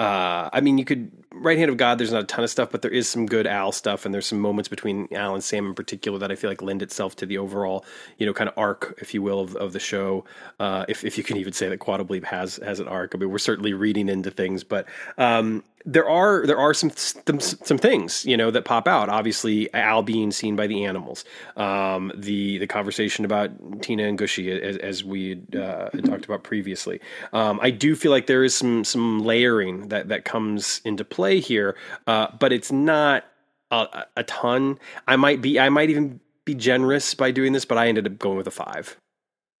uh, 0.00 0.50
I 0.52 0.60
mean, 0.60 0.78
you 0.78 0.84
could 0.84 1.10
right 1.32 1.58
hand 1.58 1.70
of 1.70 1.76
God. 1.76 1.98
There's 1.98 2.12
not 2.12 2.22
a 2.22 2.26
ton 2.26 2.44
of 2.44 2.50
stuff, 2.50 2.70
but 2.70 2.82
there 2.82 2.90
is 2.90 3.08
some 3.08 3.26
good 3.26 3.46
Al 3.46 3.72
stuff, 3.72 4.04
and 4.04 4.12
there's 4.14 4.26
some 4.26 4.40
moments 4.40 4.68
between 4.68 5.08
Al 5.12 5.34
and 5.34 5.42
Sam 5.42 5.66
in 5.66 5.74
particular 5.74 6.18
that 6.18 6.30
I 6.30 6.34
feel 6.34 6.50
like 6.50 6.62
lend 6.62 6.82
itself 6.82 7.16
to 7.16 7.26
the 7.26 7.38
overall, 7.38 7.84
you 8.18 8.26
know, 8.26 8.32
kind 8.32 8.48
of 8.48 8.58
arc, 8.58 8.98
if 9.00 9.14
you 9.14 9.22
will, 9.22 9.40
of, 9.40 9.56
of 9.56 9.72
the 9.72 9.80
show. 9.80 10.24
Uh, 10.58 10.84
if 10.88 11.04
if 11.04 11.18
you 11.18 11.24
can 11.24 11.36
even 11.36 11.52
say 11.52 11.68
that 11.68 11.78
Quantum 11.78 12.08
has 12.24 12.56
has 12.56 12.80
an 12.80 12.88
arc. 12.88 13.14
I 13.14 13.18
mean, 13.18 13.30
we're 13.30 13.38
certainly 13.38 13.72
reading 13.72 14.08
into 14.08 14.30
things, 14.30 14.64
but 14.64 14.86
um, 15.18 15.62
there 15.84 16.08
are 16.08 16.46
there 16.46 16.58
are 16.58 16.74
some, 16.74 16.90
some, 16.90 17.40
some 17.40 17.78
things 17.78 18.24
you 18.24 18.36
know 18.36 18.50
that 18.50 18.64
pop 18.64 18.86
out. 18.86 19.08
Obviously, 19.08 19.72
Al 19.74 20.02
being 20.02 20.30
seen 20.30 20.56
by 20.56 20.66
the 20.66 20.84
animals, 20.84 21.24
um, 21.56 22.12
the 22.14 22.58
the 22.58 22.66
conversation 22.66 23.24
about 23.24 23.50
Tina 23.82 24.04
and 24.04 24.18
Gooshie 24.18 24.60
as, 24.60 24.76
as 24.78 25.04
we 25.04 25.40
uh, 25.54 25.88
talked 26.04 26.24
about 26.24 26.44
previously. 26.44 27.00
Um, 27.32 27.58
I 27.62 27.70
do 27.70 27.96
feel 27.96 28.10
like 28.10 28.26
there 28.26 28.44
is 28.44 28.54
some 28.54 28.84
some 28.84 29.20
layering 29.20 29.88
that 29.88 30.08
that 30.08 30.24
comes 30.24 30.80
into 30.84 31.04
play 31.04 31.40
here, 31.40 31.76
uh, 32.06 32.28
but 32.38 32.52
it's 32.52 32.70
not 32.70 33.24
a, 33.70 34.04
a, 34.16 34.22
ton. 34.24 34.78
I 35.08 35.16
might 35.16 35.42
be 35.42 35.58
I 35.58 35.68
might 35.68 35.90
even 35.90 36.20
be 36.44 36.54
generous 36.54 37.14
by 37.14 37.30
doing 37.30 37.52
this, 37.52 37.64
but 37.64 37.78
I 37.78 37.88
ended 37.88 38.06
up 38.06 38.18
going 38.18 38.36
with 38.36 38.46
a 38.46 38.52
five. 38.52 38.96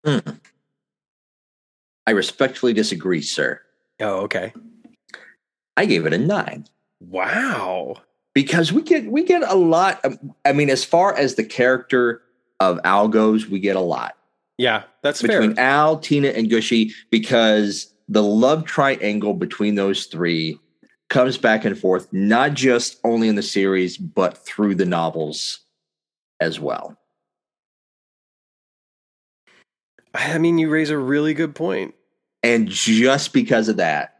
Mm. 0.06 0.40
I 2.06 2.10
respectfully 2.10 2.72
disagree, 2.72 3.22
sir. 3.22 3.60
Oh, 4.00 4.22
okay. 4.22 4.52
I 5.76 5.86
gave 5.86 6.06
it 6.06 6.12
a 6.12 6.18
nine. 6.18 6.66
Wow. 7.00 7.96
Because 8.34 8.72
we 8.72 8.82
get 8.82 9.10
we 9.10 9.24
get 9.24 9.42
a 9.42 9.54
lot. 9.54 10.04
Of, 10.04 10.18
I 10.44 10.52
mean, 10.52 10.70
as 10.70 10.84
far 10.84 11.14
as 11.14 11.34
the 11.34 11.44
character 11.44 12.22
of 12.60 12.80
Al 12.84 13.08
goes, 13.08 13.46
we 13.48 13.60
get 13.60 13.76
a 13.76 13.80
lot. 13.80 14.16
Yeah, 14.58 14.84
that's 15.02 15.22
between 15.22 15.56
fair. 15.56 15.64
Al, 15.64 15.98
Tina, 15.98 16.28
and 16.28 16.48
Gooshie 16.50 16.92
because 17.10 17.92
the 18.08 18.22
love 18.22 18.64
triangle 18.64 19.34
between 19.34 19.74
those 19.74 20.06
three 20.06 20.58
comes 21.08 21.36
back 21.36 21.64
and 21.64 21.78
forth, 21.78 22.10
not 22.12 22.54
just 22.54 22.98
only 23.04 23.28
in 23.28 23.34
the 23.34 23.42
series, 23.42 23.98
but 23.98 24.38
through 24.38 24.74
the 24.74 24.86
novels 24.86 25.60
as 26.40 26.58
well. 26.58 26.96
I 30.14 30.38
mean, 30.38 30.58
you 30.58 30.70
raise 30.70 30.90
a 30.90 30.98
really 30.98 31.34
good 31.34 31.54
point. 31.54 31.94
And 32.42 32.68
just 32.68 33.32
because 33.32 33.68
of 33.68 33.76
that, 33.76 34.11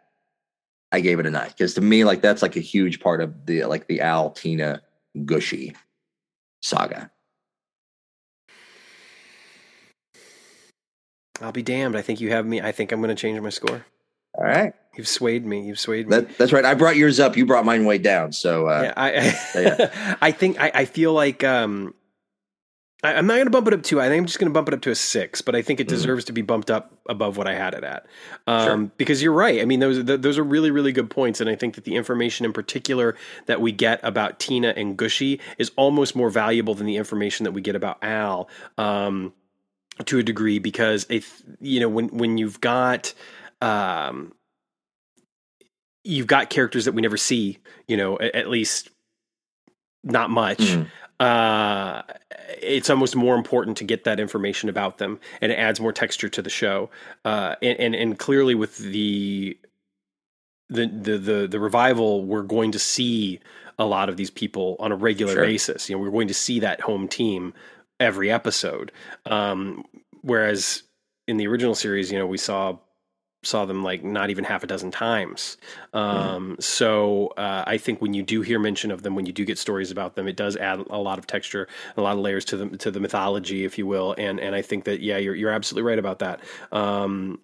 I 0.92 1.00
gave 1.00 1.18
it 1.18 1.26
a 1.26 1.30
nine 1.30 1.48
because 1.48 1.74
to 1.74 1.80
me, 1.80 2.04
like 2.04 2.20
that's 2.20 2.42
like 2.42 2.56
a 2.56 2.60
huge 2.60 3.00
part 3.00 3.20
of 3.20 3.46
the 3.46 3.64
like 3.64 3.86
the 3.86 4.02
Al 4.02 4.30
Tina 4.30 4.82
Gooshie 5.16 5.74
saga. 6.60 7.10
I'll 11.40 11.52
be 11.52 11.62
damned. 11.62 11.96
I 11.96 12.02
think 12.02 12.20
you 12.20 12.30
have 12.30 12.46
me. 12.46 12.60
I 12.60 12.72
think 12.72 12.92
I'm 12.92 13.00
going 13.00 13.14
to 13.14 13.20
change 13.20 13.40
my 13.40 13.48
score. 13.48 13.84
All 14.34 14.44
right. 14.44 14.74
You've 14.96 15.08
swayed 15.08 15.44
me. 15.44 15.66
You've 15.66 15.80
swayed 15.80 16.08
me. 16.08 16.16
That, 16.16 16.38
that's 16.38 16.52
right. 16.52 16.64
I 16.64 16.74
brought 16.74 16.96
yours 16.96 17.18
up. 17.18 17.36
You 17.36 17.46
brought 17.46 17.64
mine 17.64 17.84
way 17.84 17.98
down. 17.98 18.32
So 18.32 18.68
uh, 18.68 18.82
yeah, 18.84 18.92
I, 18.96 19.10
I, 19.10 19.60
yeah. 19.60 20.16
I 20.22 20.30
think 20.30 20.60
I, 20.60 20.70
I 20.74 20.84
feel 20.84 21.12
like 21.12 21.42
um, 21.42 21.94
I, 23.04 23.14
am 23.14 23.26
not 23.26 23.34
going 23.34 23.46
to 23.46 23.50
bump 23.50 23.66
it 23.66 23.74
up 23.74 23.82
to. 23.84 24.00
I 24.00 24.08
think 24.08 24.20
I'm 24.20 24.26
just 24.26 24.38
going 24.38 24.50
to 24.50 24.54
bump 24.54 24.68
it 24.68 24.74
up 24.74 24.80
to 24.82 24.90
a 24.90 24.94
six, 24.94 25.42
but 25.42 25.56
I 25.56 25.62
think 25.62 25.80
it 25.80 25.88
mm-hmm. 25.88 25.96
deserves 25.96 26.24
to 26.26 26.32
be 26.32 26.42
bumped 26.42 26.70
up 26.70 26.92
above 27.08 27.36
what 27.36 27.48
I 27.48 27.54
had 27.54 27.74
it 27.74 27.82
at. 27.82 28.06
Um, 28.46 28.66
sure. 28.66 28.92
Because 28.96 29.22
you're 29.22 29.32
right. 29.32 29.60
I 29.60 29.64
mean, 29.64 29.80
those 29.80 30.04
those 30.04 30.38
are 30.38 30.44
really 30.44 30.70
really 30.70 30.92
good 30.92 31.10
points, 31.10 31.40
and 31.40 31.50
I 31.50 31.56
think 31.56 31.74
that 31.74 31.84
the 31.84 31.96
information 31.96 32.46
in 32.46 32.52
particular 32.52 33.16
that 33.46 33.60
we 33.60 33.72
get 33.72 33.98
about 34.04 34.38
Tina 34.38 34.68
and 34.76 34.96
Gooshie 34.96 35.40
is 35.58 35.72
almost 35.76 36.14
more 36.14 36.30
valuable 36.30 36.74
than 36.74 36.86
the 36.86 36.96
information 36.96 37.44
that 37.44 37.52
we 37.52 37.60
get 37.60 37.74
about 37.74 37.98
Al. 38.02 38.48
Um, 38.78 39.32
to 40.06 40.18
a 40.18 40.22
degree, 40.22 40.58
because 40.58 41.04
if 41.10 41.42
you 41.60 41.80
know 41.80 41.88
when 41.88 42.08
when 42.08 42.38
you've 42.38 42.60
got 42.60 43.12
um, 43.60 44.32
you've 46.04 46.26
got 46.26 46.50
characters 46.50 46.86
that 46.86 46.92
we 46.92 47.02
never 47.02 47.16
see, 47.16 47.58
you 47.88 47.96
know, 47.96 48.18
at, 48.18 48.34
at 48.34 48.48
least 48.48 48.90
not 50.04 50.30
much. 50.30 50.58
Mm 50.58 50.86
uh, 51.22 52.02
it's 52.60 52.90
almost 52.90 53.16
more 53.16 53.34
important 53.34 53.76
to 53.78 53.84
get 53.84 54.04
that 54.04 54.20
information 54.20 54.68
about 54.68 54.98
them, 54.98 55.20
and 55.40 55.52
it 55.52 55.56
adds 55.56 55.80
more 55.80 55.92
texture 55.92 56.28
to 56.28 56.42
the 56.42 56.50
show. 56.50 56.90
Uh, 57.24 57.56
and, 57.62 57.78
and, 57.78 57.94
and 57.94 58.18
clearly, 58.18 58.54
with 58.54 58.78
the, 58.78 59.58
the 60.68 60.86
the 60.86 61.18
the 61.18 61.48
the 61.48 61.60
revival, 61.60 62.24
we're 62.24 62.42
going 62.42 62.72
to 62.72 62.78
see 62.78 63.40
a 63.78 63.84
lot 63.84 64.08
of 64.08 64.16
these 64.16 64.30
people 64.30 64.76
on 64.78 64.92
a 64.92 64.96
regular 64.96 65.34
sure. 65.34 65.44
basis. 65.44 65.88
You 65.88 65.96
know, 65.96 66.02
we're 66.02 66.10
going 66.10 66.28
to 66.28 66.34
see 66.34 66.60
that 66.60 66.80
home 66.80 67.08
team 67.08 67.54
every 67.98 68.30
episode. 68.30 68.92
Um, 69.26 69.84
whereas 70.22 70.82
in 71.26 71.36
the 71.36 71.46
original 71.46 71.74
series, 71.74 72.10
you 72.10 72.18
know, 72.18 72.26
we 72.26 72.38
saw 72.38 72.78
saw 73.42 73.64
them 73.64 73.82
like 73.82 74.04
not 74.04 74.30
even 74.30 74.44
half 74.44 74.62
a 74.62 74.66
dozen 74.66 74.90
times. 74.90 75.56
Um, 75.92 76.56
mm. 76.56 76.62
So 76.62 77.28
uh, 77.36 77.64
I 77.66 77.76
think 77.78 78.00
when 78.00 78.14
you 78.14 78.22
do 78.22 78.42
hear 78.42 78.58
mention 78.58 78.90
of 78.90 79.02
them, 79.02 79.14
when 79.14 79.26
you 79.26 79.32
do 79.32 79.44
get 79.44 79.58
stories 79.58 79.90
about 79.90 80.14
them, 80.14 80.28
it 80.28 80.36
does 80.36 80.56
add 80.56 80.80
a 80.90 80.98
lot 80.98 81.18
of 81.18 81.26
texture, 81.26 81.68
a 81.96 82.02
lot 82.02 82.14
of 82.14 82.20
layers 82.20 82.44
to 82.46 82.56
the 82.56 82.76
to 82.78 82.90
the 82.90 83.00
mythology, 83.00 83.64
if 83.64 83.78
you 83.78 83.86
will. 83.86 84.14
And 84.16 84.38
and 84.40 84.54
I 84.54 84.62
think 84.62 84.84
that 84.84 85.00
yeah, 85.00 85.18
you're 85.18 85.34
you're 85.34 85.50
absolutely 85.50 85.88
right 85.88 85.98
about 85.98 86.20
that. 86.20 86.40
Um, 86.70 87.40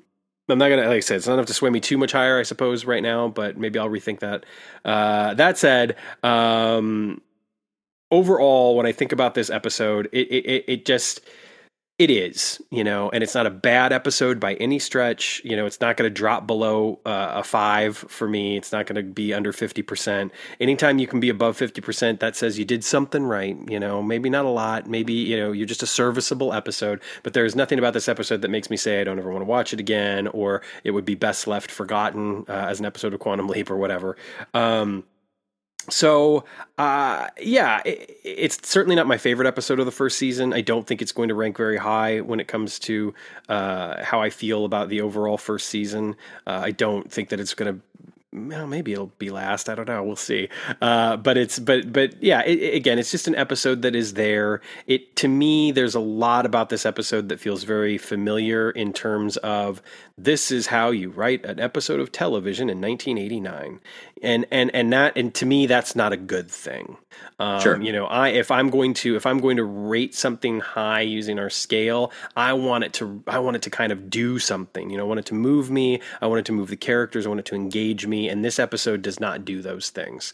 I'm 0.48 0.58
not 0.58 0.68
gonna 0.68 0.86
like 0.86 0.96
I 0.96 1.00
said, 1.00 1.16
it's 1.18 1.26
not 1.26 1.34
enough 1.34 1.46
to 1.46 1.54
sway 1.54 1.70
me 1.70 1.80
too 1.80 1.98
much 1.98 2.12
higher, 2.12 2.38
I 2.38 2.44
suppose, 2.44 2.84
right 2.84 3.02
now. 3.02 3.28
But 3.28 3.58
maybe 3.58 3.78
I'll 3.78 3.90
rethink 3.90 4.20
that. 4.20 4.46
Uh, 4.84 5.34
that 5.34 5.58
said. 5.58 5.96
Um, 6.22 7.20
overall, 8.10 8.76
when 8.76 8.86
I 8.86 8.92
think 8.92 9.12
about 9.12 9.34
this 9.34 9.50
episode, 9.50 10.08
it, 10.12 10.28
it, 10.28 10.64
it 10.66 10.84
just 10.86 11.20
it 11.98 12.10
is, 12.10 12.62
you 12.70 12.84
know, 12.84 13.10
and 13.10 13.24
it's 13.24 13.34
not 13.34 13.46
a 13.46 13.50
bad 13.50 13.92
episode 13.92 14.38
by 14.38 14.54
any 14.54 14.78
stretch. 14.78 15.42
You 15.44 15.56
know, 15.56 15.66
it's 15.66 15.80
not 15.80 15.96
going 15.96 16.08
to 16.08 16.14
drop 16.14 16.46
below 16.46 17.00
uh, 17.04 17.32
a 17.34 17.42
five 17.42 17.96
for 17.96 18.28
me. 18.28 18.56
It's 18.56 18.70
not 18.70 18.86
going 18.86 18.94
to 18.94 19.02
be 19.02 19.34
under 19.34 19.52
50%. 19.52 20.30
Anytime 20.60 21.00
you 21.00 21.08
can 21.08 21.18
be 21.18 21.28
above 21.28 21.58
50%, 21.58 22.20
that 22.20 22.36
says 22.36 22.56
you 22.56 22.64
did 22.64 22.84
something 22.84 23.24
right. 23.24 23.58
You 23.68 23.80
know, 23.80 24.00
maybe 24.00 24.30
not 24.30 24.44
a 24.44 24.48
lot. 24.48 24.86
Maybe, 24.86 25.12
you 25.12 25.36
know, 25.36 25.50
you're 25.50 25.66
just 25.66 25.82
a 25.82 25.88
serviceable 25.88 26.52
episode, 26.52 27.02
but 27.24 27.32
there's 27.32 27.56
nothing 27.56 27.80
about 27.80 27.94
this 27.94 28.08
episode 28.08 28.42
that 28.42 28.50
makes 28.50 28.70
me 28.70 28.76
say 28.76 29.00
I 29.00 29.04
don't 29.04 29.18
ever 29.18 29.32
want 29.32 29.42
to 29.42 29.48
watch 29.48 29.72
it 29.72 29.80
again 29.80 30.28
or 30.28 30.62
it 30.84 30.92
would 30.92 31.04
be 31.04 31.16
best 31.16 31.48
left 31.48 31.68
forgotten 31.68 32.44
uh, 32.48 32.52
as 32.52 32.78
an 32.78 32.86
episode 32.86 33.12
of 33.12 33.18
Quantum 33.18 33.48
Leap 33.48 33.72
or 33.72 33.76
whatever. 33.76 34.16
Um, 34.54 35.02
so 35.88 36.44
uh, 36.78 37.28
yeah 37.40 37.80
it, 37.84 38.18
it's 38.24 38.68
certainly 38.68 38.96
not 38.96 39.06
my 39.06 39.18
favorite 39.18 39.46
episode 39.46 39.80
of 39.80 39.86
the 39.86 39.92
first 39.92 40.18
season 40.18 40.52
i 40.52 40.60
don't 40.60 40.86
think 40.86 41.02
it's 41.02 41.12
going 41.12 41.28
to 41.28 41.34
rank 41.34 41.56
very 41.56 41.76
high 41.76 42.20
when 42.20 42.40
it 42.40 42.48
comes 42.48 42.78
to 42.78 43.14
uh, 43.48 44.02
how 44.04 44.20
i 44.20 44.30
feel 44.30 44.64
about 44.64 44.88
the 44.88 45.00
overall 45.00 45.38
first 45.38 45.68
season 45.68 46.16
uh, 46.46 46.60
i 46.64 46.70
don't 46.70 47.10
think 47.10 47.28
that 47.28 47.40
it's 47.40 47.54
going 47.54 47.74
to 47.74 47.80
well, 48.30 48.66
maybe 48.66 48.92
it'll 48.92 49.12
be 49.18 49.30
last. 49.30 49.70
I 49.70 49.74
don't 49.74 49.88
know. 49.88 50.02
We'll 50.04 50.16
see. 50.16 50.50
Uh, 50.82 51.16
but 51.16 51.38
it's 51.38 51.58
but 51.58 51.90
but 51.92 52.22
yeah. 52.22 52.42
It, 52.42 52.74
again, 52.74 52.98
it's 52.98 53.10
just 53.10 53.26
an 53.26 53.34
episode 53.34 53.80
that 53.82 53.96
is 53.96 54.14
there. 54.14 54.60
It 54.86 55.16
to 55.16 55.28
me, 55.28 55.72
there's 55.72 55.94
a 55.94 56.00
lot 56.00 56.44
about 56.44 56.68
this 56.68 56.84
episode 56.84 57.30
that 57.30 57.40
feels 57.40 57.64
very 57.64 57.96
familiar 57.96 58.70
in 58.70 58.92
terms 58.92 59.38
of 59.38 59.80
this 60.18 60.50
is 60.50 60.66
how 60.66 60.90
you 60.90 61.08
write 61.08 61.44
an 61.46 61.58
episode 61.58 62.00
of 62.00 62.12
television 62.12 62.68
in 62.68 62.80
1989 62.80 63.80
and 64.22 64.46
and 64.50 64.74
and 64.74 64.92
that 64.92 65.16
and 65.16 65.34
to 65.34 65.46
me 65.46 65.66
that's 65.66 65.94
not 65.96 66.12
a 66.12 66.16
good 66.16 66.50
thing. 66.50 66.96
Um, 67.40 67.60
sure. 67.60 67.80
you 67.80 67.92
know 67.92 68.06
i 68.06 68.28
if 68.28 68.50
i'm 68.50 68.70
going 68.70 68.94
to 68.94 69.16
if 69.16 69.26
i'm 69.26 69.38
going 69.38 69.56
to 69.56 69.64
rate 69.64 70.14
something 70.14 70.60
high 70.60 71.00
using 71.00 71.38
our 71.38 71.50
scale 71.50 72.12
i 72.36 72.52
want 72.52 72.84
it 72.84 72.92
to 72.94 73.22
i 73.26 73.38
want 73.38 73.56
it 73.56 73.62
to 73.62 73.70
kind 73.70 73.92
of 73.92 74.10
do 74.10 74.38
something 74.38 74.90
you 74.90 74.96
know 74.96 75.04
i 75.04 75.06
want 75.06 75.20
it 75.20 75.26
to 75.26 75.34
move 75.34 75.70
me 75.70 76.00
i 76.20 76.26
want 76.26 76.40
it 76.40 76.44
to 76.46 76.52
move 76.52 76.68
the 76.68 76.76
characters 76.76 77.26
i 77.26 77.28
want 77.28 77.40
it 77.40 77.46
to 77.46 77.54
engage 77.54 78.06
me 78.06 78.28
and 78.28 78.44
this 78.44 78.58
episode 78.58 79.02
does 79.02 79.20
not 79.20 79.44
do 79.44 79.62
those 79.62 79.90
things. 79.90 80.32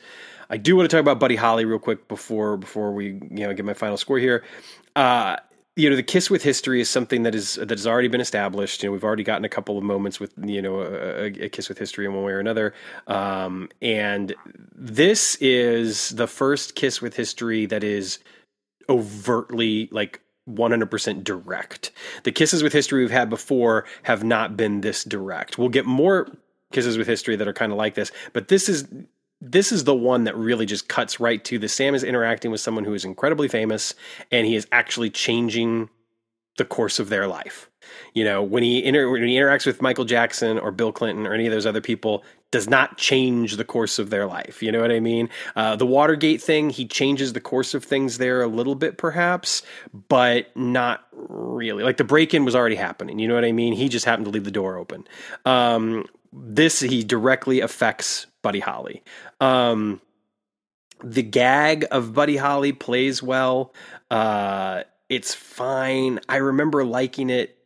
I 0.51 0.57
do 0.57 0.77
want 0.77 0.89
to 0.89 0.95
talk 0.95 1.01
about 1.01 1.19
buddy 1.19 1.37
holly 1.37 1.65
real 1.65 1.79
quick 1.79 2.09
before 2.09 2.57
before 2.57 2.93
we 2.93 3.07
you 3.07 3.21
know 3.31 3.53
get 3.55 3.65
my 3.65 3.75
final 3.75 3.97
score 3.97 4.19
here. 4.19 4.45
Uh, 4.95 5.37
you 5.77 5.91
know 5.91 5.97
the 5.97 6.03
kiss 6.03 6.31
with 6.31 6.43
history 6.43 6.81
is 6.81 6.89
something 6.89 7.25
that 7.25 7.35
is 7.35 7.55
that 7.57 7.71
has 7.71 7.87
already 7.87 8.09
been 8.09 8.21
established. 8.21 8.83
You 8.83 8.89
know 8.89 8.93
we've 8.93 9.05
already 9.05 9.25
gotten 9.25 9.45
a 9.45 9.49
couple 9.49 9.77
of 9.77 9.85
moments 9.85 10.21
with 10.21 10.33
you 10.45 10.63
know 10.63 10.81
a, 10.81 11.27
a 11.27 11.49
kiss 11.49 11.69
with 11.69 11.79
history 11.79 12.07
in 12.07 12.15
one 12.15 12.25
way 12.25 12.33
or 12.33 12.41
another. 12.41 12.75
Um, 13.07 13.69
and 13.83 14.35
this 14.75 15.37
is 15.37 16.11
the 16.11 16.27
first 16.27 16.77
kiss 16.77 17.01
with 17.01 17.17
history 17.17 17.67
that 17.67 17.83
is 17.83 18.19
overtly 18.89 19.89
like 19.91 20.21
100% 20.49 21.25
direct. 21.25 21.91
The 22.25 22.33
kisses 22.33 22.63
with 22.63 22.73
history 22.73 23.03
we've 23.03 23.11
had 23.11 23.31
before 23.31 23.87
have 24.03 24.23
not 24.23 24.57
been 24.59 24.83
this 24.83 25.03
direct. 25.03 25.57
We'll 25.57 25.71
get 25.71 25.87
more 25.87 26.29
kisses 26.75 26.99
with 26.99 27.07
history 27.07 27.37
that 27.37 27.49
are 27.49 27.53
kind 27.53 27.73
of 27.73 27.79
like 27.79 27.95
this 27.95 28.11
but 28.33 28.49
this 28.49 28.69
is 28.69 28.87
this 29.45 29.73
is 29.73 29.85
the 29.85 29.95
one 29.95 30.25
that 30.25 30.37
really 30.37 30.67
just 30.67 30.89
cuts 30.89 31.21
right 31.21 31.45
to 31.45 31.59
the 31.59 31.69
Sam 31.69 31.95
is 31.95 32.03
interacting 32.03 32.51
with 32.51 32.61
someone 32.61 32.85
who 32.85 32.95
is 32.95 33.05
incredibly 33.05 33.49
famous 33.49 33.95
and 34.31 34.47
he 34.47 34.57
is 34.57 34.67
actually 34.73 35.11
changing 35.11 35.91
the 36.57 36.65
course 36.65 36.99
of 36.99 37.09
their 37.09 37.27
life. 37.27 37.69
You 38.15 38.25
know, 38.25 38.43
when 38.43 38.63
he 38.63 38.83
inter- 38.83 39.11
when 39.11 39.23
he 39.23 39.37
interacts 39.37 39.67
with 39.67 39.83
Michael 39.83 40.05
Jackson 40.05 40.59
or 40.59 40.71
Bill 40.71 40.93
Clinton 40.93 41.27
or 41.27 41.35
any 41.35 41.47
of 41.47 41.53
those 41.53 41.67
other 41.67 41.81
people, 41.81 42.25
does 42.51 42.69
not 42.69 42.97
change 42.97 43.57
the 43.57 43.65
course 43.65 43.99
of 43.99 44.11
their 44.11 44.27
life. 44.27 44.63
You 44.63 44.71
know 44.73 44.81
what 44.81 44.93
I 44.93 45.01
mean? 45.01 45.29
Uh, 45.57 45.75
the 45.77 45.87
Watergate 45.87 46.41
thing, 46.41 46.71
he 46.71 46.87
changes 46.87 47.33
the 47.33 47.41
course 47.41 47.75
of 47.75 47.85
things 47.85 48.19
there 48.19 48.43
a 48.43 48.47
little 48.47 48.77
bit, 48.77 48.97
perhaps, 48.97 49.63
but 50.09 50.57
not 50.57 51.07
really. 51.13 51.83
Like 51.83 51.97
the 51.97 52.05
break 52.05 52.33
in 52.33 52.45
was 52.45 52.55
already 52.55 52.77
happening. 52.77 53.19
You 53.19 53.29
know 53.29 53.35
what 53.35 53.45
I 53.45 53.53
mean? 53.53 53.73
He 53.75 53.89
just 53.89 54.07
happened 54.07 54.27
to 54.27 54.31
leave 54.31 54.45
the 54.45 54.53
door 54.53 54.77
open. 54.77 55.07
Um, 55.45 56.07
this 56.33 56.81
he 56.81 57.03
directly 57.05 57.61
affects 57.61 58.27
Buddy 58.45 58.61
Holly. 58.61 59.03
Um, 59.41 60.03
the 61.03 61.23
gag 61.23 61.87
of 61.91 62.13
Buddy 62.13 62.37
Holly 62.37 62.73
plays 62.73 63.23
well. 63.23 63.75
Uh, 64.11 64.85
it's 65.09 65.35
fine. 65.35 66.21
I 66.29 66.37
remember 66.37 66.85
liking 66.85 67.31
it 67.31 67.59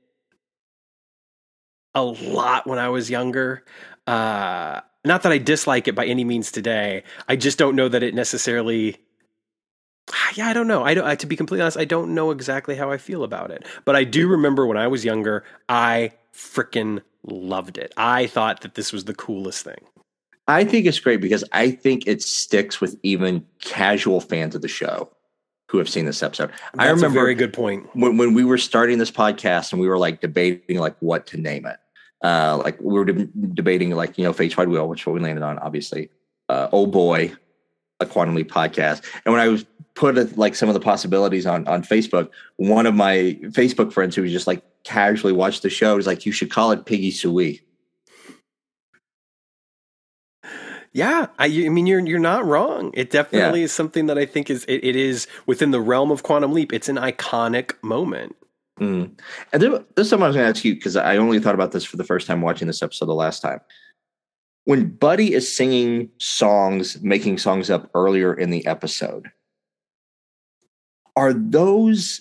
a 1.95 2.03
lot 2.03 2.66
when 2.66 2.79
I 2.79 2.89
was 2.91 3.11
younger. 3.11 3.64
Uh, 4.07 4.81
not 5.05 5.22
that 5.22 5.33
I 5.33 5.39
dislike 5.39 5.89
it 5.89 5.97
by 5.97 6.07
any 6.07 6.22
means 6.22 6.53
today. 6.53 7.03
I 7.29 7.35
just 7.35 7.59
don't 7.59 7.74
know 7.74 7.89
that 7.89 8.03
it 8.05 8.14
necessarily. 8.14 8.99
Yeah, 10.35 10.49
I 10.49 10.53
don't 10.53 10.68
know. 10.68 10.85
I 10.85 10.95
don't. 10.95 11.07
I, 11.07 11.16
to 11.16 11.26
be 11.26 11.37
completely 11.37 11.62
honest, 11.62 11.76
I 11.76 11.85
don't 11.85 12.14
know 12.14 12.31
exactly 12.31 12.76
how 12.76 12.91
I 12.91 12.99
feel 12.99 13.24
about 13.24 13.51
it. 13.51 13.66
But 13.85 13.97
I 13.97 14.05
do 14.05 14.29
remember 14.29 14.64
when 14.64 14.76
I 14.76 14.87
was 14.87 15.05
younger, 15.05 15.45
I 15.68 16.12
freaking 16.33 17.03
loved 17.24 17.79
it. 17.79 17.93
I 17.97 18.26
thought 18.26 18.61
that 18.61 18.74
this 18.74 18.93
was 18.93 19.05
the 19.05 19.14
coolest 19.14 19.64
thing. 19.64 19.85
I 20.49 20.65
think 20.65 20.87
it's 20.87 20.99
great 20.99 21.21
because 21.21 21.45
I 21.53 21.71
think 21.71 22.07
it 22.07 22.23
sticks 22.23 22.81
with 22.81 22.99
even 23.03 23.45
casual 23.61 24.21
fans 24.21 24.55
of 24.55 24.63
the 24.63 24.69
show 24.69 25.11
who 25.69 25.77
have 25.77 25.89
seen 25.89 26.07
this 26.07 26.23
episode. 26.23 26.49
That's 26.49 26.79
I 26.79 26.87
remember 26.87 27.07
a 27.07 27.23
very 27.23 27.35
good 27.35 27.53
point 27.53 27.87
when 27.95 28.17
when 28.17 28.33
we 28.33 28.45
were 28.45 28.57
starting 28.57 28.97
this 28.99 29.11
podcast 29.11 29.73
and 29.73 29.81
we 29.81 29.87
were 29.87 29.99
like 29.99 30.23
debating 30.23 30.79
like 30.79 30.97
what 31.01 31.27
to 31.29 31.37
name 31.37 31.67
it. 31.67 31.77
Uh, 32.25 32.57
like 32.65 32.81
we 32.81 32.95
were 32.95 33.05
de- 33.05 33.29
debating 33.53 33.91
like 33.91 34.17
you 34.17 34.25
know 34.25 34.33
Fates 34.33 34.57
Wide 34.57 34.69
Wheel, 34.69 34.89
which 34.89 35.07
what 35.07 35.13
we 35.13 35.21
landed 35.21 35.45
on, 35.45 35.59
obviously. 35.59 36.09
Uh, 36.49 36.69
oh 36.73 36.87
boy, 36.87 37.31
a 38.01 38.07
Quantum 38.07 38.35
Leap 38.35 38.51
podcast. 38.51 39.03
And 39.27 39.33
when 39.33 39.43
I 39.43 39.49
was 39.49 39.67
put 39.95 40.17
a, 40.17 40.25
like 40.37 40.55
some 40.55 40.71
of 40.71 40.75
the 40.75 40.81
possibilities 40.81 41.45
on 41.45 41.69
on 41.69 41.83
Facebook, 41.83 42.31
one 42.57 42.87
of 42.87 42.95
my 42.95 43.39
Facebook 43.49 43.93
friends 43.93 44.17
who 44.17 44.23
was 44.23 44.33
just 44.33 44.47
like 44.47 44.63
casually 44.85 45.35
watched 45.35 45.63
the 45.63 45.69
show 45.69 45.95
was 45.95 46.07
like, 46.07 46.25
"You 46.25 46.33
should 46.33 46.51
call 46.51 46.73
it 46.73 46.87
Piggy 46.87 47.13
Sooie." 47.13 47.61
Yeah, 50.93 51.26
I, 51.39 51.47
I, 51.47 51.68
mean 51.68 51.86
you're 51.86 52.01
you're 52.01 52.18
not 52.18 52.45
wrong. 52.45 52.91
It 52.95 53.11
definitely 53.11 53.61
yeah. 53.61 53.64
is 53.64 53.72
something 53.72 54.07
that 54.07 54.18
I 54.18 54.26
think 54.26 54.51
is 54.51 54.64
it, 54.64 54.84
it 54.84 54.97
is 54.97 55.26
within 55.47 55.70
the 55.70 55.80
realm 55.80 56.11
of 56.11 56.22
Quantum 56.22 56.53
Leap. 56.53 56.72
It's 56.72 56.89
an 56.89 56.97
iconic 56.97 57.74
moment. 57.82 58.36
Mm. 58.80 59.18
And 59.53 59.62
there, 59.62 59.84
there's 59.95 60.09
something 60.09 60.24
I 60.24 60.28
was 60.28 60.36
going 60.36 60.45
to 60.45 60.57
ask 60.57 60.64
you 60.64 60.74
because 60.74 60.97
I 60.97 61.16
only 61.16 61.41
thought 61.41 61.55
about 61.55 61.72
this 61.72 61.84
for 61.84 61.97
the 61.97 62.05
first 62.05 62.26
time 62.26 62.41
watching 62.41 62.66
this 62.66 62.82
episode 62.82 63.07
the 63.07 63.14
last 63.14 63.41
time. 63.41 63.61
When 64.64 64.89
Buddy 64.89 65.34
is 65.34 65.55
singing 65.55 66.11
songs, 66.18 67.01
making 67.03 67.39
songs 67.39 67.70
up 67.70 67.91
earlier 67.95 68.34
in 68.34 68.51
the 68.51 68.66
episode, 68.66 69.30
are 71.16 71.32
those 71.32 72.20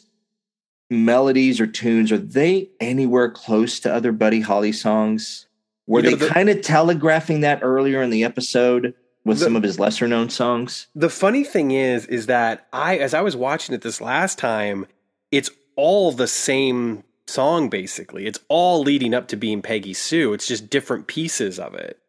melodies 0.90 1.60
or 1.60 1.68
tunes 1.68 2.12
are 2.12 2.18
they 2.18 2.70
anywhere 2.80 3.30
close 3.30 3.80
to 3.82 3.94
other 3.94 4.12
Buddy 4.12 4.40
Holly 4.42 4.72
songs? 4.72 5.48
Were 5.88 6.02
you 6.02 6.12
know, 6.12 6.16
they 6.18 6.28
the, 6.28 6.34
kind 6.34 6.50
of 6.50 6.62
telegraphing 6.62 7.42
that 7.42 7.60
earlier 7.64 8.02
in 8.02 8.10
the 8.10 8.24
episode 8.24 8.94
with 9.24 9.40
the, 9.40 9.46
some 9.46 9.56
of 9.56 9.64
his 9.64 9.80
lesser 9.80 10.08
known 10.08 10.30
songs? 10.30 10.88
The 10.94 11.10
funny 11.10 11.44
thing 11.44 11.72
is, 11.72 12.06
is 12.06 12.28
that 12.28 12.68
I, 12.74 12.98
as 12.98 13.14
I 13.14 13.22
was 13.22 13.36
watching 13.36 13.74
it 13.74 13.82
this 13.82 14.02
last 14.02 14.38
time, 14.38 14.86
it's 15.32 15.50
all 15.76 16.12
the 16.12 16.28
same 16.28 17.04
song 17.28 17.70
basically. 17.70 18.26
It's 18.26 18.40
all 18.50 18.82
leading 18.82 19.14
up 19.14 19.28
to 19.30 19.38
being 19.38 19.62
Peggy 19.62 19.94
Sue. 19.94 20.34
It's 20.34 20.48
just 20.48 20.70
different 20.70 21.08
pieces 21.08 21.60
of 21.60 21.74
it. 21.74 22.00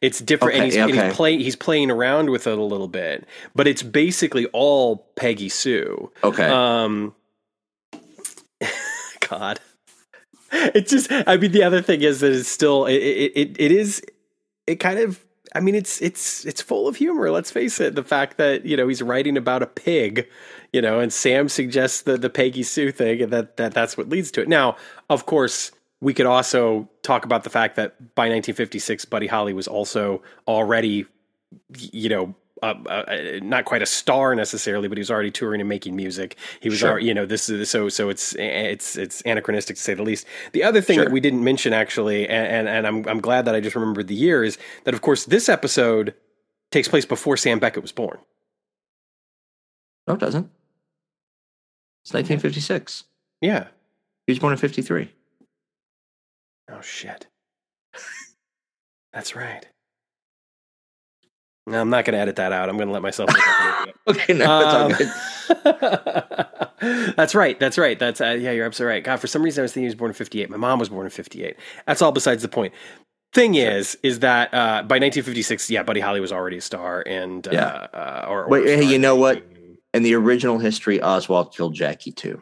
It's 0.00 0.20
different, 0.20 0.54
okay, 0.54 0.62
and, 0.62 0.72
he's, 0.72 0.76
okay. 0.76 0.98
and 0.98 1.08
he's, 1.08 1.16
play, 1.16 1.36
he's 1.36 1.56
playing 1.56 1.90
around 1.90 2.30
with 2.30 2.46
it 2.46 2.56
a 2.56 2.62
little 2.62 2.88
bit, 2.88 3.26
but 3.54 3.66
it's 3.66 3.82
basically 3.82 4.46
all 4.46 5.08
Peggy 5.14 5.50
Sue. 5.50 6.10
Okay. 6.24 6.46
Um, 6.46 7.14
God, 9.28 9.60
it's 10.74 10.90
just. 10.90 11.10
I 11.10 11.36
mean, 11.36 11.52
the 11.52 11.62
other 11.62 11.82
thing 11.82 12.02
is 12.02 12.20
that 12.20 12.32
it's 12.32 12.48
still. 12.48 12.86
It, 12.86 12.96
it, 12.96 13.56
it 13.58 13.72
is. 13.72 14.02
It 14.66 14.76
kind 14.76 14.98
of. 14.98 15.24
I 15.54 15.60
mean, 15.60 15.74
it's 15.74 16.00
it's 16.00 16.44
it's 16.44 16.60
full 16.62 16.88
of 16.88 16.96
humor. 16.96 17.30
Let's 17.30 17.50
face 17.50 17.80
it. 17.80 17.94
The 17.94 18.04
fact 18.04 18.36
that 18.38 18.64
you 18.64 18.76
know 18.76 18.88
he's 18.88 19.02
writing 19.02 19.36
about 19.36 19.62
a 19.62 19.66
pig, 19.66 20.28
you 20.72 20.82
know, 20.82 21.00
and 21.00 21.12
Sam 21.12 21.48
suggests 21.48 22.02
the 22.02 22.16
the 22.16 22.30
Peggy 22.30 22.62
Sue 22.62 22.90
thing, 22.90 23.22
and 23.22 23.32
that 23.32 23.56
that 23.56 23.74
that's 23.74 23.96
what 23.96 24.08
leads 24.08 24.30
to 24.32 24.42
it. 24.42 24.48
Now, 24.48 24.76
of 25.08 25.26
course, 25.26 25.72
we 26.00 26.14
could 26.14 26.26
also 26.26 26.88
talk 27.02 27.24
about 27.24 27.44
the 27.44 27.50
fact 27.50 27.76
that 27.76 27.98
by 28.14 28.22
1956, 28.22 29.04
Buddy 29.04 29.26
Holly 29.26 29.52
was 29.52 29.68
also 29.68 30.22
already, 30.48 31.06
you 31.76 32.08
know, 32.08 32.34
uh, 32.62 32.74
uh, 32.86 33.16
not 33.42 33.64
quite 33.64 33.82
a 33.82 33.86
star 33.86 34.34
necessarily, 34.34 34.88
but 34.88 34.98
he 34.98 35.00
was 35.00 35.10
already 35.10 35.30
touring 35.30 35.60
and 35.60 35.68
making 35.68 35.96
music. 35.96 36.36
He 36.60 36.68
was, 36.68 36.78
sure. 36.78 36.90
already, 36.90 37.06
you 37.06 37.14
know, 37.14 37.26
this 37.26 37.48
is 37.48 37.70
so 37.70 37.88
so 37.88 38.08
it's 38.08 38.34
it's 38.38 38.96
it's 38.96 39.22
anachronistic 39.22 39.76
to 39.76 39.82
say 39.82 39.94
the 39.94 40.02
least. 40.02 40.26
The 40.52 40.62
other 40.64 40.80
thing 40.80 40.96
sure. 40.96 41.04
that 41.04 41.12
we 41.12 41.20
didn't 41.20 41.42
mention 41.42 41.72
actually, 41.72 42.28
and, 42.28 42.46
and, 42.46 42.68
and 42.68 42.86
I'm 42.86 43.08
I'm 43.08 43.20
glad 43.20 43.44
that 43.46 43.54
I 43.54 43.60
just 43.60 43.76
remembered 43.76 44.08
the 44.08 44.14
year 44.14 44.44
is 44.44 44.58
that 44.84 44.94
of 44.94 45.02
course 45.02 45.24
this 45.24 45.48
episode 45.48 46.14
takes 46.70 46.88
place 46.88 47.06
before 47.06 47.36
Sam 47.36 47.58
Beckett 47.58 47.82
was 47.82 47.92
born. 47.92 48.18
No, 50.06 50.14
it 50.14 50.20
doesn't. 50.20 50.50
It's 52.04 52.14
1956. 52.14 53.04
Yeah, 53.40 53.68
he 54.26 54.32
was 54.32 54.38
born 54.38 54.52
in 54.52 54.58
53. 54.58 55.10
Oh 56.70 56.80
shit. 56.80 57.26
That's 59.12 59.34
right. 59.34 59.66
No, 61.66 61.80
I'm 61.80 61.90
not 61.90 62.04
going 62.04 62.14
to 62.14 62.18
edit 62.18 62.36
that 62.36 62.52
out. 62.52 62.68
I'm 62.68 62.76
going 62.76 62.88
to 62.88 62.92
let 62.92 63.02
myself. 63.02 63.30
okay, 64.08 64.32
no, 64.32 64.50
um, 64.50 64.90
that's 64.90 65.54
all 65.54 65.72
good. 65.72 67.14
that's 67.16 67.34
right. 67.34 67.60
That's 67.60 67.78
right. 67.78 67.98
That's 67.98 68.20
uh, 68.20 68.36
yeah. 68.40 68.50
You're 68.50 68.66
absolutely 68.66 68.94
right. 68.94 69.04
God, 69.04 69.20
for 69.20 69.26
some 69.26 69.42
reason 69.42 69.60
I 69.60 69.64
was 69.64 69.72
thinking 69.72 69.84
he 69.84 69.88
was 69.88 69.94
born 69.94 70.10
in 70.10 70.14
'58. 70.14 70.50
My 70.50 70.56
mom 70.56 70.78
was 70.78 70.88
born 70.88 71.06
in 71.06 71.10
'58. 71.10 71.56
That's 71.86 72.02
all 72.02 72.12
besides 72.12 72.42
the 72.42 72.48
point. 72.48 72.72
Thing 73.32 73.54
is, 73.54 73.96
is 74.02 74.20
that 74.20 74.52
uh, 74.52 74.82
by 74.82 74.96
1956, 74.96 75.70
yeah, 75.70 75.84
Buddy 75.84 76.00
Holly 76.00 76.18
was 76.18 76.32
already 76.32 76.56
a 76.56 76.60
star, 76.60 77.04
and 77.06 77.46
uh, 77.46 77.50
yeah. 77.52 77.86
Uh, 77.92 78.26
or, 78.28 78.44
or 78.44 78.48
wait, 78.48 78.66
hey, 78.66 78.82
you 78.82 78.98
know 78.98 79.14
what? 79.14 79.44
In 79.92 80.02
the 80.02 80.14
original 80.14 80.58
history, 80.58 81.00
Oswald 81.00 81.54
killed 81.54 81.74
Jackie 81.74 82.12
too. 82.12 82.40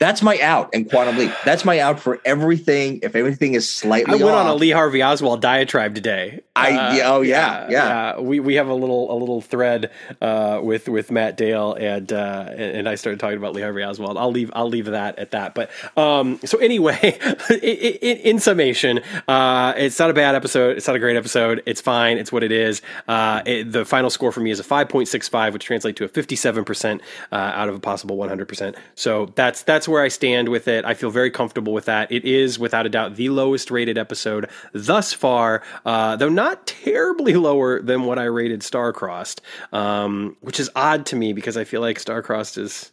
That's 0.00 0.22
my 0.22 0.40
out 0.40 0.72
in 0.72 0.86
Quantum 0.86 1.18
Leap. 1.18 1.30
That's 1.44 1.62
my 1.66 1.78
out 1.78 2.00
for 2.00 2.20
everything. 2.24 3.00
If 3.02 3.14
everything 3.14 3.52
is 3.52 3.70
slightly, 3.70 4.14
I 4.14 4.24
went 4.24 4.34
off, 4.34 4.46
on 4.46 4.50
a 4.50 4.54
Lee 4.54 4.70
Harvey 4.70 5.02
Oswald 5.02 5.42
diatribe 5.42 5.94
today. 5.94 6.40
I 6.60 6.76
uh, 6.76 6.94
yeah, 6.94 7.12
oh 7.12 7.20
yeah, 7.22 7.68
yeah, 7.68 8.14
yeah, 8.14 8.20
We 8.20 8.40
we 8.40 8.54
have 8.54 8.68
a 8.68 8.74
little 8.74 9.10
a 9.12 9.16
little 9.16 9.40
thread 9.40 9.90
uh, 10.20 10.60
with 10.62 10.88
with 10.88 11.10
Matt 11.10 11.36
Dale 11.36 11.74
and 11.74 12.12
uh, 12.12 12.50
and 12.56 12.88
I 12.88 12.94
started 12.94 13.20
talking 13.20 13.38
about 13.38 13.54
Lee 13.54 13.62
Harvey 13.62 13.82
Oswald. 13.82 14.18
I'll 14.18 14.30
leave 14.30 14.50
I'll 14.54 14.68
leave 14.68 14.86
that 14.86 15.18
at 15.18 15.30
that. 15.30 15.54
But 15.54 15.70
um, 15.96 16.38
so 16.44 16.58
anyway, 16.58 17.18
in, 17.50 18.16
in, 18.18 18.38
summation, 18.40 19.00
uh, 19.28 19.72
it's 19.76 19.98
not 19.98 20.10
a 20.10 20.14
bad 20.14 20.34
episode. 20.34 20.76
It's 20.76 20.86
not 20.86 20.96
a 20.96 20.98
great 20.98 21.16
episode. 21.16 21.62
It's 21.66 21.80
fine. 21.80 22.18
It's 22.18 22.32
what 22.32 22.42
it 22.42 22.52
is. 22.52 22.82
Uh, 23.08 23.42
it, 23.46 23.72
the 23.72 23.84
final 23.84 24.10
score 24.10 24.32
for 24.32 24.40
me 24.40 24.50
is 24.50 24.60
a 24.60 24.64
five 24.64 24.88
point 24.88 25.08
six 25.08 25.28
five, 25.28 25.52
which 25.52 25.64
translates 25.64 25.98
to 25.98 26.04
a 26.04 26.08
fifty 26.08 26.36
seven 26.36 26.64
percent 26.64 27.00
uh, 27.32 27.36
out 27.36 27.68
of 27.68 27.74
a 27.74 27.80
possible 27.80 28.16
one 28.16 28.28
hundred 28.28 28.48
percent. 28.48 28.76
So 28.94 29.32
that's 29.34 29.62
that's 29.62 29.88
where 29.88 30.02
I 30.02 30.08
stand 30.08 30.48
with 30.48 30.68
it. 30.68 30.84
I 30.84 30.94
feel 30.94 31.10
very 31.10 31.30
comfortable 31.30 31.72
with 31.72 31.86
that. 31.86 32.12
It 32.12 32.24
is 32.24 32.58
without 32.58 32.86
a 32.86 32.88
doubt 32.88 33.16
the 33.16 33.30
lowest 33.30 33.70
rated 33.70 33.96
episode 33.96 34.48
thus 34.72 35.12
far, 35.12 35.62
uh, 35.86 36.16
though 36.16 36.28
not 36.28 36.49
terribly 36.54 37.34
lower 37.34 37.80
than 37.80 38.04
what 38.04 38.18
I 38.18 38.24
rated 38.24 38.60
Starcrossed, 38.60 39.40
um, 39.72 40.36
which 40.40 40.60
is 40.60 40.70
odd 40.74 41.06
to 41.06 41.16
me 41.16 41.32
because 41.32 41.56
I 41.56 41.64
feel 41.64 41.80
like 41.80 41.98
Starcrossed 41.98 42.58
is 42.58 42.92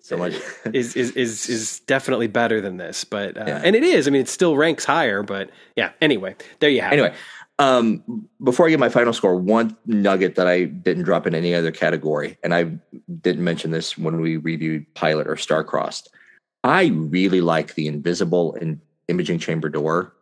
so 0.00 0.16
much 0.16 0.34
is, 0.72 0.96
is 0.96 1.12
is 1.12 1.48
is 1.48 1.80
definitely 1.80 2.26
better 2.26 2.60
than 2.60 2.76
this 2.76 3.04
but 3.04 3.38
uh, 3.38 3.44
yeah. 3.46 3.62
and 3.64 3.74
it 3.74 3.82
is 3.82 4.06
i 4.06 4.10
mean 4.10 4.20
it 4.20 4.28
still 4.28 4.54
ranks 4.54 4.84
higher 4.84 5.22
but 5.22 5.48
yeah 5.76 5.92
anyway 6.02 6.36
there 6.60 6.68
you 6.68 6.82
have 6.82 6.92
anyway 6.92 7.08
it. 7.08 7.14
um 7.58 8.28
before 8.42 8.66
i 8.66 8.70
get 8.70 8.78
my 8.78 8.90
final 8.90 9.14
score 9.14 9.34
one 9.34 9.74
nugget 9.86 10.34
that 10.34 10.46
i 10.46 10.64
didn't 10.64 11.04
drop 11.04 11.26
in 11.26 11.34
any 11.34 11.54
other 11.54 11.72
category 11.72 12.36
and 12.44 12.54
i 12.54 12.64
didn't 13.22 13.42
mention 13.42 13.70
this 13.70 13.96
when 13.96 14.20
we 14.20 14.36
reviewed 14.36 14.84
pilot 14.92 15.26
or 15.26 15.36
starcrossed 15.36 16.08
I 16.64 16.86
really 16.86 17.42
like 17.42 17.74
the 17.74 17.86
invisible 17.86 18.54
and 18.54 18.80
imaging 19.08 19.38
chamber 19.38 19.68
door 19.68 20.14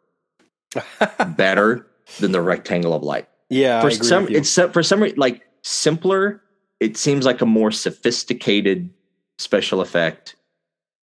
better 1.36 1.86
than 2.18 2.32
the 2.32 2.40
rectangle 2.40 2.94
of 2.94 3.02
light. 3.02 3.28
Yeah, 3.48 3.80
for 3.80 3.90
some, 3.90 4.28
it's 4.28 4.54
for 4.54 4.82
some 4.82 5.04
like 5.16 5.42
simpler. 5.62 6.42
It 6.80 6.96
seems 6.96 7.24
like 7.24 7.40
a 7.40 7.46
more 7.46 7.70
sophisticated 7.70 8.90
special 9.38 9.80
effect 9.80 10.36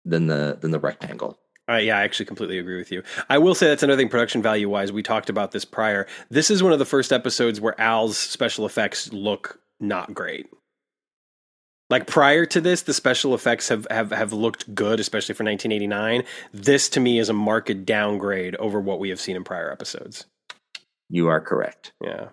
than 0.06 0.28
the 0.28 0.58
than 0.60 0.72
the 0.72 0.80
rectangle. 0.80 1.38
Uh, 1.70 1.76
yeah, 1.76 1.98
I 1.98 2.02
actually 2.02 2.26
completely 2.26 2.58
agree 2.58 2.78
with 2.78 2.92
you. 2.92 3.04
I 3.30 3.38
will 3.38 3.54
say 3.54 3.68
that's 3.68 3.84
another 3.84 4.02
thing 4.02 4.10
production 4.10 4.42
value 4.42 4.68
wise. 4.68 4.92
We 4.92 5.04
talked 5.04 5.30
about 5.30 5.52
this 5.52 5.66
prior. 5.66 6.08
This 6.30 6.50
is 6.50 6.64
one 6.64 6.74
of 6.74 6.80
the 6.80 6.86
first 6.86 7.14
episodes 7.14 7.62
where 7.62 7.80
Al's 7.80 8.18
special 8.18 8.66
effects 8.66 9.14
look 9.14 9.60
not 9.80 10.14
great. 10.16 10.48
Like 11.92 12.08
prior 12.08 12.46
to 12.48 12.62
this, 12.62 12.84
the 12.84 12.94
special 12.94 13.34
effects 13.34 13.70
have, 13.70 13.88
have, 13.90 14.12
have 14.12 14.34
looked 14.34 14.74
good, 14.74 15.00
especially 15.00 15.34
for 15.34 15.44
1989. 15.44 16.24
This 16.54 16.90
to 16.90 17.00
me 17.00 17.20
is 17.20 17.30
a 17.30 17.34
marked 17.34 17.86
downgrade 17.86 18.56
over 18.56 18.80
what 18.80 19.00
we 19.00 19.10
have 19.10 19.20
seen 19.20 19.36
in 19.36 19.44
prior 19.44 19.72
episodes. 19.72 20.26
You 21.10 21.28
are 21.28 21.42
correct. 21.42 21.94
Yeah. 22.02 22.30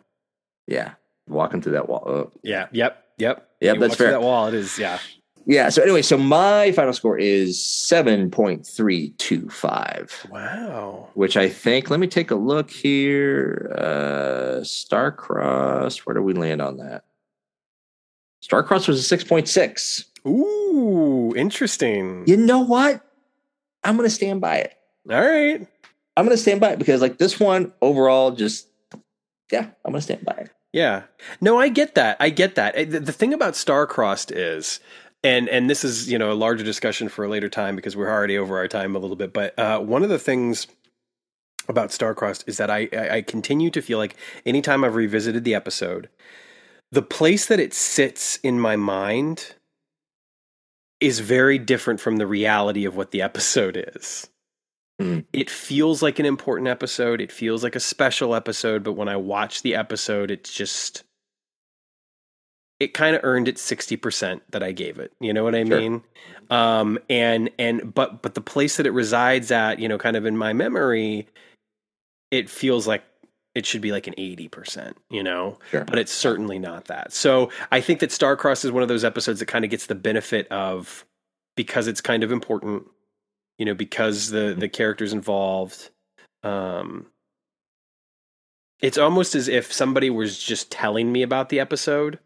Yeah. 0.66 0.92
Walking 1.28 1.62
through 1.62 1.72
that 1.72 1.88
wall. 1.88 2.04
Oh. 2.06 2.32
Yeah. 2.42 2.66
Yep. 2.72 3.02
Yep. 3.18 3.48
Yep. 3.60 3.74
You 3.74 3.80
that's 3.80 3.96
fair. 3.96 4.10
That 4.10 4.22
wall. 4.22 4.46
It 4.48 4.54
is. 4.54 4.78
Yeah. 4.78 4.98
Yeah. 5.46 5.68
So 5.70 5.82
anyway, 5.82 6.02
so 6.02 6.18
my 6.18 6.72
final 6.72 6.92
score 6.92 7.18
is 7.18 7.62
seven 7.62 8.30
point 8.30 8.66
three 8.66 9.10
two 9.18 9.48
five. 9.48 10.26
Wow. 10.30 11.08
Which 11.14 11.36
I 11.36 11.48
think. 11.48 11.90
Let 11.90 12.00
me 12.00 12.06
take 12.06 12.30
a 12.30 12.36
look 12.36 12.70
here. 12.70 13.72
Uh 13.76 14.60
Starcross. 14.60 15.98
Where 15.98 16.14
do 16.14 16.22
we 16.22 16.34
land 16.34 16.60
on 16.60 16.76
that? 16.78 17.04
Starcross 18.42 18.86
was 18.86 19.10
a 19.10 19.16
6.6. 19.16 20.04
Ooh, 20.26 21.34
interesting. 21.36 22.24
You 22.26 22.36
know 22.36 22.60
what? 22.60 23.02
I'm 23.82 23.96
going 23.96 24.08
to 24.08 24.14
stand 24.14 24.40
by 24.40 24.58
it. 24.58 24.74
All 25.10 25.20
right. 25.20 25.66
I'm 26.16 26.24
going 26.24 26.36
to 26.36 26.42
stand 26.42 26.60
by 26.60 26.70
it 26.70 26.78
because, 26.78 27.00
like, 27.00 27.18
this 27.18 27.38
one 27.38 27.72
overall 27.82 28.30
just 28.30 28.68
yeah, 29.52 29.70
I'm 29.84 29.92
gonna 29.92 30.00
stand 30.00 30.24
by 30.24 30.34
it. 30.34 30.50
Yeah. 30.72 31.04
No, 31.40 31.58
I 31.58 31.68
get 31.68 31.94
that. 31.94 32.16
I 32.20 32.30
get 32.30 32.56
that. 32.56 32.74
The, 32.74 33.00
the 33.00 33.12
thing 33.12 33.32
about 33.32 33.54
Starcrossed 33.54 34.32
is, 34.34 34.80
and 35.22 35.48
and 35.48 35.70
this 35.70 35.84
is 35.84 36.10
you 36.10 36.18
know 36.18 36.32
a 36.32 36.34
larger 36.34 36.64
discussion 36.64 37.08
for 37.08 37.24
a 37.24 37.28
later 37.28 37.48
time 37.48 37.76
because 37.76 37.96
we're 37.96 38.10
already 38.10 38.36
over 38.36 38.58
our 38.58 38.68
time 38.68 38.96
a 38.96 38.98
little 38.98 39.16
bit. 39.16 39.32
But 39.32 39.58
uh, 39.58 39.80
one 39.80 40.02
of 40.02 40.08
the 40.08 40.18
things 40.18 40.66
about 41.68 41.90
Starcrossed 41.90 42.44
is 42.46 42.56
that 42.56 42.70
I 42.70 42.88
I 42.92 43.22
continue 43.22 43.70
to 43.70 43.82
feel 43.82 43.98
like 43.98 44.16
anytime 44.44 44.84
I've 44.84 44.94
revisited 44.94 45.44
the 45.44 45.54
episode, 45.54 46.08
the 46.90 47.02
place 47.02 47.46
that 47.46 47.60
it 47.60 47.72
sits 47.72 48.36
in 48.38 48.60
my 48.60 48.76
mind 48.76 49.54
is 51.00 51.20
very 51.20 51.58
different 51.58 52.00
from 52.00 52.16
the 52.16 52.26
reality 52.26 52.84
of 52.84 52.96
what 52.96 53.10
the 53.10 53.22
episode 53.22 53.90
is. 53.94 54.28
Mm. 55.00 55.24
It 55.32 55.50
feels 55.50 56.02
like 56.02 56.18
an 56.18 56.26
important 56.26 56.68
episode. 56.68 57.20
It 57.20 57.30
feels 57.30 57.62
like 57.62 57.76
a 57.76 57.80
special 57.80 58.34
episode, 58.34 58.82
but 58.82 58.92
when 58.92 59.08
I 59.08 59.16
watch 59.16 59.62
the 59.62 59.74
episode, 59.74 60.30
it's 60.30 60.52
just 60.52 61.04
it 62.78 62.92
kind 62.92 63.16
of 63.16 63.24
earned 63.24 63.48
its 63.48 63.62
60% 63.68 64.40
that 64.50 64.62
I 64.62 64.72
gave 64.72 64.98
it. 64.98 65.10
You 65.20 65.32
know 65.32 65.44
what 65.44 65.54
I 65.54 65.64
Sure. 65.64 65.78
mean? 65.80 66.02
Um 66.50 66.98
and 67.10 67.50
and 67.58 67.92
but 67.94 68.22
but 68.22 68.34
the 68.34 68.40
place 68.40 68.76
that 68.76 68.86
it 68.86 68.90
resides 68.90 69.50
at, 69.50 69.78
you 69.78 69.88
know, 69.88 69.98
kind 69.98 70.16
of 70.16 70.26
in 70.26 70.36
my 70.36 70.52
memory, 70.52 71.26
it 72.30 72.48
feels 72.50 72.86
like 72.86 73.02
it 73.54 73.64
should 73.64 73.80
be 73.80 73.90
like 73.92 74.06
an 74.06 74.14
80%, 74.18 74.92
you 75.08 75.22
know? 75.22 75.58
Sure. 75.70 75.84
But 75.84 75.98
it's 75.98 76.12
certainly 76.12 76.58
not 76.58 76.86
that. 76.86 77.14
So, 77.14 77.50
I 77.72 77.80
think 77.80 78.00
that 78.00 78.10
Starcross 78.10 78.66
is 78.66 78.70
one 78.70 78.82
of 78.82 78.88
those 78.90 79.02
episodes 79.04 79.40
that 79.40 79.46
kind 79.46 79.64
of 79.64 79.70
gets 79.70 79.86
the 79.86 79.94
benefit 79.94 80.46
of 80.48 81.06
because 81.56 81.86
it's 81.88 82.02
kind 82.02 82.22
of 82.22 82.30
important, 82.30 82.86
you 83.58 83.64
know, 83.66 83.74
because 83.74 84.30
the 84.30 84.54
the 84.56 84.68
characters 84.68 85.12
involved 85.12 85.90
um 86.42 87.06
it's 88.80 88.98
almost 88.98 89.34
as 89.34 89.48
if 89.48 89.72
somebody 89.72 90.10
was 90.10 90.38
just 90.38 90.70
telling 90.70 91.10
me 91.10 91.22
about 91.22 91.48
the 91.48 91.58
episode 91.60 92.18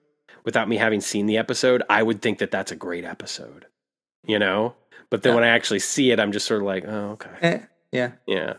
without 0.44 0.68
me 0.68 0.76
having 0.76 1.00
seen 1.00 1.26
the 1.26 1.38
episode, 1.38 1.82
I 1.88 2.02
would 2.02 2.20
think 2.22 2.38
that 2.38 2.50
that's 2.50 2.72
a 2.72 2.76
great 2.76 3.04
episode, 3.04 3.66
you 4.26 4.38
know? 4.38 4.74
But 5.10 5.22
then 5.22 5.30
Yeah. 5.30 5.34
when 5.36 5.44
I 5.44 5.48
actually 5.48 5.78
see 5.78 6.10
it, 6.10 6.18
I'm 6.18 6.32
just 6.32 6.46
sort 6.46 6.60
of 6.60 6.66
like, 6.66 6.84
oh, 6.86 7.10
okay. 7.12 7.30
Eh, 7.40 7.58
yeah. 7.92 8.12
Yeah. 8.26 8.54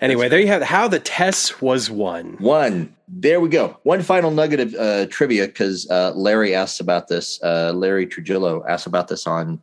Anyway, 0.00 0.28
there 0.28 0.40
you 0.40 0.46
have 0.48 0.62
how 0.62 0.88
the 0.88 0.98
Tess 0.98 1.60
was 1.60 1.90
won. 1.90 2.36
One. 2.38 2.96
There 3.06 3.38
we 3.40 3.48
go. 3.50 3.76
One 3.82 4.02
final 4.02 4.30
nugget 4.30 4.60
of 4.60 4.74
uh, 4.74 5.06
trivia 5.06 5.46
because 5.46 5.88
uh, 5.90 6.12
Larry 6.16 6.54
asked 6.54 6.80
about 6.80 7.08
this. 7.08 7.40
Uh, 7.42 7.72
Larry 7.74 8.06
Trujillo 8.06 8.64
asked 8.68 8.86
about 8.86 9.08
this 9.08 9.26
on 9.26 9.62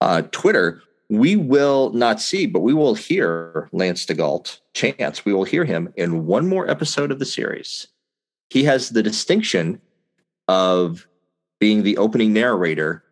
uh, 0.00 0.22
Twitter. 0.32 0.82
We 1.10 1.34
will 1.34 1.90
not 1.92 2.20
see, 2.20 2.46
but 2.46 2.60
we 2.60 2.72
will 2.72 2.94
hear 2.94 3.68
Lance 3.72 4.06
LeGault. 4.06 4.60
Chance, 4.74 5.24
we 5.24 5.32
will 5.34 5.42
hear 5.44 5.64
him 5.64 5.92
in 5.96 6.24
one 6.24 6.46
more 6.46 6.70
episode 6.70 7.10
of 7.10 7.18
the 7.18 7.26
series. 7.26 7.88
He 8.48 8.62
has 8.64 8.90
the 8.90 9.02
distinction 9.02 9.80
of 10.46 11.08
being 11.58 11.82
the 11.82 11.96
opening 11.96 12.32
narrator 12.32 13.02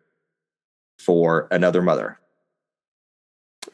for 0.97 1.47
Another 1.51 1.81
Mother 1.81 2.19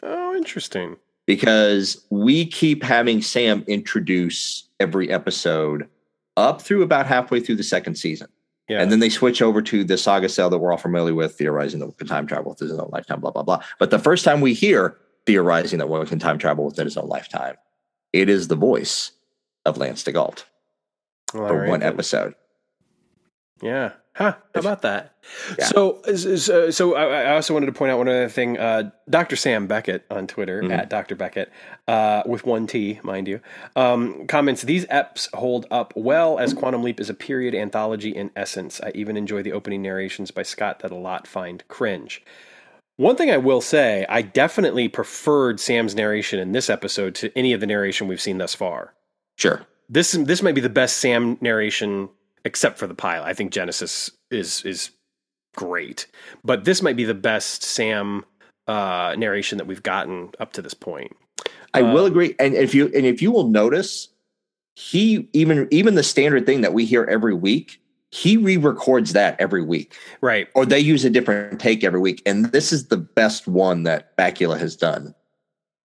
Oh, 0.03 0.35
interesting. 0.35 0.97
because 1.27 2.05
we 2.09 2.45
keep 2.47 2.83
having 2.83 3.21
Sam 3.21 3.63
introduce 3.67 4.67
every 4.79 5.09
episode 5.11 5.87
up 6.35 6.61
through 6.61 6.81
about 6.81 7.05
halfway 7.05 7.39
through 7.39 7.55
the 7.55 7.63
second 7.63 7.95
season. 7.95 8.27
Yeah. 8.67 8.81
And 8.81 8.91
then 8.91 8.99
they 8.99 9.09
switch 9.09 9.41
over 9.41 9.61
to 9.61 9.83
the 9.83 9.97
saga 9.97 10.27
sell 10.27 10.49
that 10.49 10.57
we're 10.57 10.71
all 10.71 10.77
familiar 10.77 11.13
with, 11.13 11.35
theorizing 11.35 11.79
that 11.81 11.87
one 11.87 11.95
can 11.95 12.07
time 12.07 12.25
travel 12.25 12.51
within 12.51 12.69
his 12.69 12.79
own 12.79 12.89
lifetime, 12.91 13.19
blah, 13.19 13.31
blah, 13.31 13.43
blah. 13.43 13.61
But 13.77 13.91
the 13.91 13.99
first 13.99 14.25
time 14.25 14.41
we 14.41 14.53
hear 14.53 14.97
theorizing 15.25 15.79
that 15.79 15.89
one 15.89 16.05
can 16.07 16.19
time 16.19 16.37
travel 16.37 16.65
within 16.65 16.85
his 16.85 16.97
own 16.97 17.07
lifetime, 17.07 17.55
it 18.11 18.29
is 18.29 18.47
the 18.47 18.55
voice 18.55 19.11
of 19.65 19.77
Lance 19.77 20.03
LeGault 20.03 20.45
All 21.33 21.47
for 21.47 21.61
right 21.61 21.69
one 21.69 21.83
episode. 21.83 22.33
Yeah. 23.61 23.93
Huh. 24.15 24.35
How 24.53 24.59
about 24.61 24.81
that? 24.83 25.13
Yeah. 25.59 25.65
So, 25.65 26.01
so, 26.15 26.69
so 26.71 26.95
I 26.95 27.23
I 27.23 27.35
also 27.35 27.53
wanted 27.53 27.65
to 27.65 27.73
point 27.73 27.91
out 27.91 27.97
one 27.97 28.07
other 28.07 28.29
thing. 28.29 28.57
Uh, 28.57 28.91
Dr. 29.09 29.35
Sam 29.35 29.67
Beckett 29.67 30.05
on 30.09 30.25
Twitter 30.27 30.61
Mhm. 30.61 30.71
at 30.71 30.89
Dr. 30.89 31.15
Beckett, 31.15 31.51
uh, 31.87 32.23
with 32.25 32.45
one 32.45 32.65
T, 32.65 32.99
mind 33.03 33.27
you, 33.27 33.41
um, 33.75 34.25
comments: 34.27 34.61
These 34.61 34.85
eps 34.85 35.27
hold 35.35 35.65
up 35.69 35.91
well 35.97 36.39
as 36.39 36.53
Quantum 36.53 36.81
Leap 36.81 37.01
is 37.01 37.09
a 37.09 37.13
period 37.13 37.53
anthology 37.53 38.09
in 38.15 38.31
essence. 38.37 38.79
I 38.81 38.91
even 38.95 39.17
enjoy 39.17 39.43
the 39.43 39.51
opening 39.51 39.81
narrations 39.81 40.31
by 40.31 40.43
Scott 40.43 40.79
that 40.79 40.91
a 40.91 40.95
lot 40.95 41.27
find 41.27 41.67
cringe. 41.67 42.23
One 42.97 43.17
thing 43.17 43.29
I 43.29 43.37
will 43.37 43.59
say, 43.59 44.05
I 44.07 44.21
definitely 44.21 44.87
preferred 44.87 45.59
Sam's 45.59 45.93
narration 45.95 46.39
in 46.39 46.53
this 46.53 46.69
episode 46.69 47.15
to 47.15 47.37
any 47.37 47.51
of 47.51 47.59
the 47.59 47.67
narration 47.67 48.07
we've 48.07 48.21
seen 48.21 48.37
thus 48.37 48.55
far 48.55 48.93
Sure. 49.37 49.65
this 49.89 50.13
this 50.13 50.41
might 50.41 50.55
be 50.55 50.61
the 50.61 50.69
best 50.69 50.97
Sam 50.97 51.37
narration 51.41 52.07
except 52.45 52.77
for 52.77 52.87
the 52.87 52.95
pilot. 52.95 53.25
I 53.25 53.33
think 53.33 53.51
Genesis 53.51 54.09
is 54.31 54.63
is 54.63 54.91
great, 55.55 56.07
but 56.43 56.63
this 56.65 56.81
might 56.81 56.95
be 56.95 57.03
the 57.05 57.13
best 57.13 57.63
Sam 57.63 58.23
uh, 58.67 59.15
narration 59.17 59.57
that 59.57 59.67
we've 59.67 59.83
gotten 59.83 60.31
up 60.39 60.53
to 60.53 60.61
this 60.61 60.73
point. 60.73 61.15
I 61.73 61.81
will 61.81 62.05
Um, 62.05 62.11
agree. 62.11 62.35
And 62.39 62.53
if 62.53 62.73
you 62.73 62.85
and 62.95 63.05
if 63.05 63.21
you 63.21 63.31
will 63.31 63.49
notice, 63.49 64.07
he 64.75 65.27
even 65.33 65.67
even 65.71 65.95
the 65.95 66.03
standard 66.03 66.45
thing 66.45 66.61
that 66.61 66.73
we 66.73 66.85
hear 66.85 67.03
every 67.03 67.33
week, 67.33 67.81
he 68.11 68.37
re-records 68.37 69.13
that 69.13 69.35
every 69.39 69.61
week. 69.63 69.93
Right. 70.21 70.47
or 70.55 70.65
they 70.65 70.79
use 70.79 71.03
a 71.05 71.09
different 71.09 71.59
take 71.59 71.83
every 71.83 71.99
week. 71.99 72.21
And 72.25 72.45
this 72.45 72.71
is 72.71 72.87
the 72.87 72.97
best 72.97 73.47
one 73.47 73.83
that 73.83 74.15
Bakula 74.17 74.57
has 74.57 74.75
done 74.75 75.13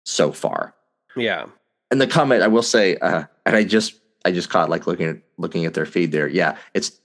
so 0.04 0.32
far. 0.32 0.74
Yeah. 1.16 1.46
And 1.90 2.00
the 2.00 2.06
comment 2.06 2.42
I 2.42 2.48
will 2.48 2.62
say, 2.62 2.96
uh, 2.96 3.24
and 3.46 3.56
I 3.56 3.64
just 3.64 4.00
I 4.24 4.32
just 4.32 4.50
caught 4.50 4.68
like 4.68 4.86
looking 4.86 5.06
at 5.08 5.16
looking 5.38 5.64
at 5.64 5.74
their 5.74 5.86
feed 5.86 6.12
there. 6.12 6.28
Yeah, 6.28 6.56
it's 6.74 7.00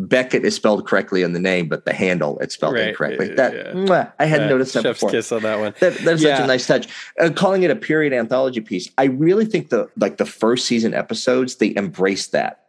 Beckett 0.00 0.44
is 0.44 0.54
spelled 0.54 0.86
correctly 0.86 1.22
in 1.22 1.34
the 1.34 1.40
name, 1.40 1.68
but 1.68 1.84
the 1.84 1.92
handle 1.92 2.38
it's 2.38 2.54
spelled 2.54 2.74
Right, 2.74 2.88
incorrectly. 2.88 3.34
That 3.34 3.54
yeah. 3.54 3.72
mwah, 3.72 4.12
I 4.18 4.24
hadn't 4.26 4.48
noticed 4.48 4.72
that 4.74 4.82
before. 4.82 4.92
Chef's 4.92 5.00
before. 5.00 5.10
kiss 5.10 5.32
on 5.32 5.42
that 5.42 5.58
one. 5.60 5.74
That, 5.80 5.94
that's 5.98 6.22
such 6.22 6.40
a 6.40 6.46
nice 6.46 6.66
touch. 6.66 6.88
Uh, 7.18 7.30
calling 7.30 7.62
it 7.62 7.70
a 7.70 7.76
period 7.76 8.12
anthology 8.12 8.60
piece, 8.60 8.88
I 8.96 9.04
really 9.04 9.44
think 9.44 9.68
the 9.68 9.88
like 9.96 10.16
the 10.16 10.24
first 10.26 10.66
season 10.66 10.94
episodes 10.94 11.56
they 11.56 11.74
embrace 11.76 12.28
that 12.28 12.64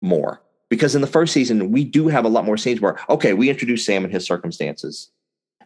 more 0.00 0.40
because 0.68 0.94
in 0.94 1.00
the 1.00 1.06
first 1.06 1.32
season 1.32 1.72
we 1.72 1.84
do 1.84 2.08
have 2.08 2.24
a 2.24 2.28
lot 2.28 2.44
more 2.44 2.56
scenes 2.56 2.80
where 2.80 2.98
okay, 3.08 3.32
we 3.32 3.50
introduce 3.50 3.84
Sam 3.84 4.04
and 4.04 4.12
his 4.12 4.24
circumstances. 4.24 5.10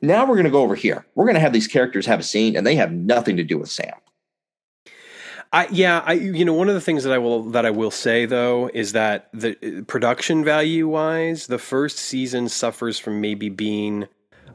Now 0.03 0.25
we're 0.25 0.35
going 0.35 0.45
to 0.45 0.51
go 0.51 0.63
over 0.63 0.75
here. 0.75 1.07
We're 1.15 1.25
going 1.25 1.35
to 1.35 1.41
have 1.41 1.53
these 1.53 1.69
characters 1.69 2.07
have 2.07 2.21
a 2.21 2.23
scene, 2.23 2.57
and 2.57 2.67
they 2.67 2.75
have 2.77 2.93
nothing 2.93 3.37
to 3.37 3.45
do 3.45 3.59
with 3.59 3.71
Sam. 3.71 3.95
I 5.53 5.69
yeah, 5.71 6.03
I 6.05 6.15
you 6.15 6.45
know 6.45 6.53
one 6.55 6.69
of 6.69 6.75
the 6.75 6.81
things 6.81 7.05
that 7.05 7.13
I 7.13 7.19
will 7.19 7.45
that 7.51 7.65
I 7.65 7.71
will 7.71 7.91
say 7.91 8.27
though 8.27 8.71
is 8.73 8.93
that 8.93 9.29
the 9.33 9.55
production 9.87 10.45
value 10.45 10.89
wise, 10.89 11.47
the 11.47 11.59
first 11.59 11.99
season 11.99 12.49
suffers 12.49 12.99
from 12.99 13.21
maybe 13.21 13.49
being 13.49 14.07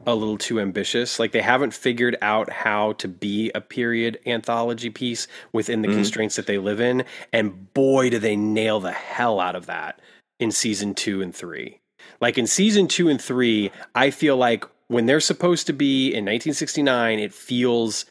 a 0.06 0.14
little 0.14 0.36
too 0.38 0.58
ambitious. 0.60 1.18
Like 1.20 1.32
they 1.32 1.42
haven't 1.42 1.72
figured 1.74 2.16
out 2.22 2.50
how 2.50 2.92
to 2.94 3.08
be 3.08 3.50
a 3.54 3.60
period 3.60 4.18
anthology 4.26 4.90
piece 4.90 5.28
within 5.52 5.82
the 5.82 5.88
Mhm. 5.88 5.94
constraints 5.94 6.36
that 6.36 6.46
they 6.46 6.58
live 6.58 6.80
in, 6.80 7.04
and 7.32 7.72
boy, 7.72 8.10
do 8.10 8.18
they 8.18 8.34
nail 8.36 8.80
the 8.80 8.92
hell 8.92 9.38
out 9.40 9.54
of 9.54 9.66
that 9.66 10.00
in 10.40 10.50
season 10.50 10.94
two 10.94 11.22
and 11.22 11.34
three. 11.34 11.78
Like 12.20 12.36
in 12.36 12.48
season 12.48 12.88
two 12.88 13.08
and 13.08 13.20
three, 13.20 13.70
I 13.94 14.10
feel 14.10 14.36
like 14.36 14.64
when 14.88 15.06
they're 15.06 15.20
supposed 15.20 15.66
to 15.68 15.72
be 15.72 16.08
in 16.08 16.24
1969, 16.24 17.18
it 17.20 17.32
feels 17.32 18.04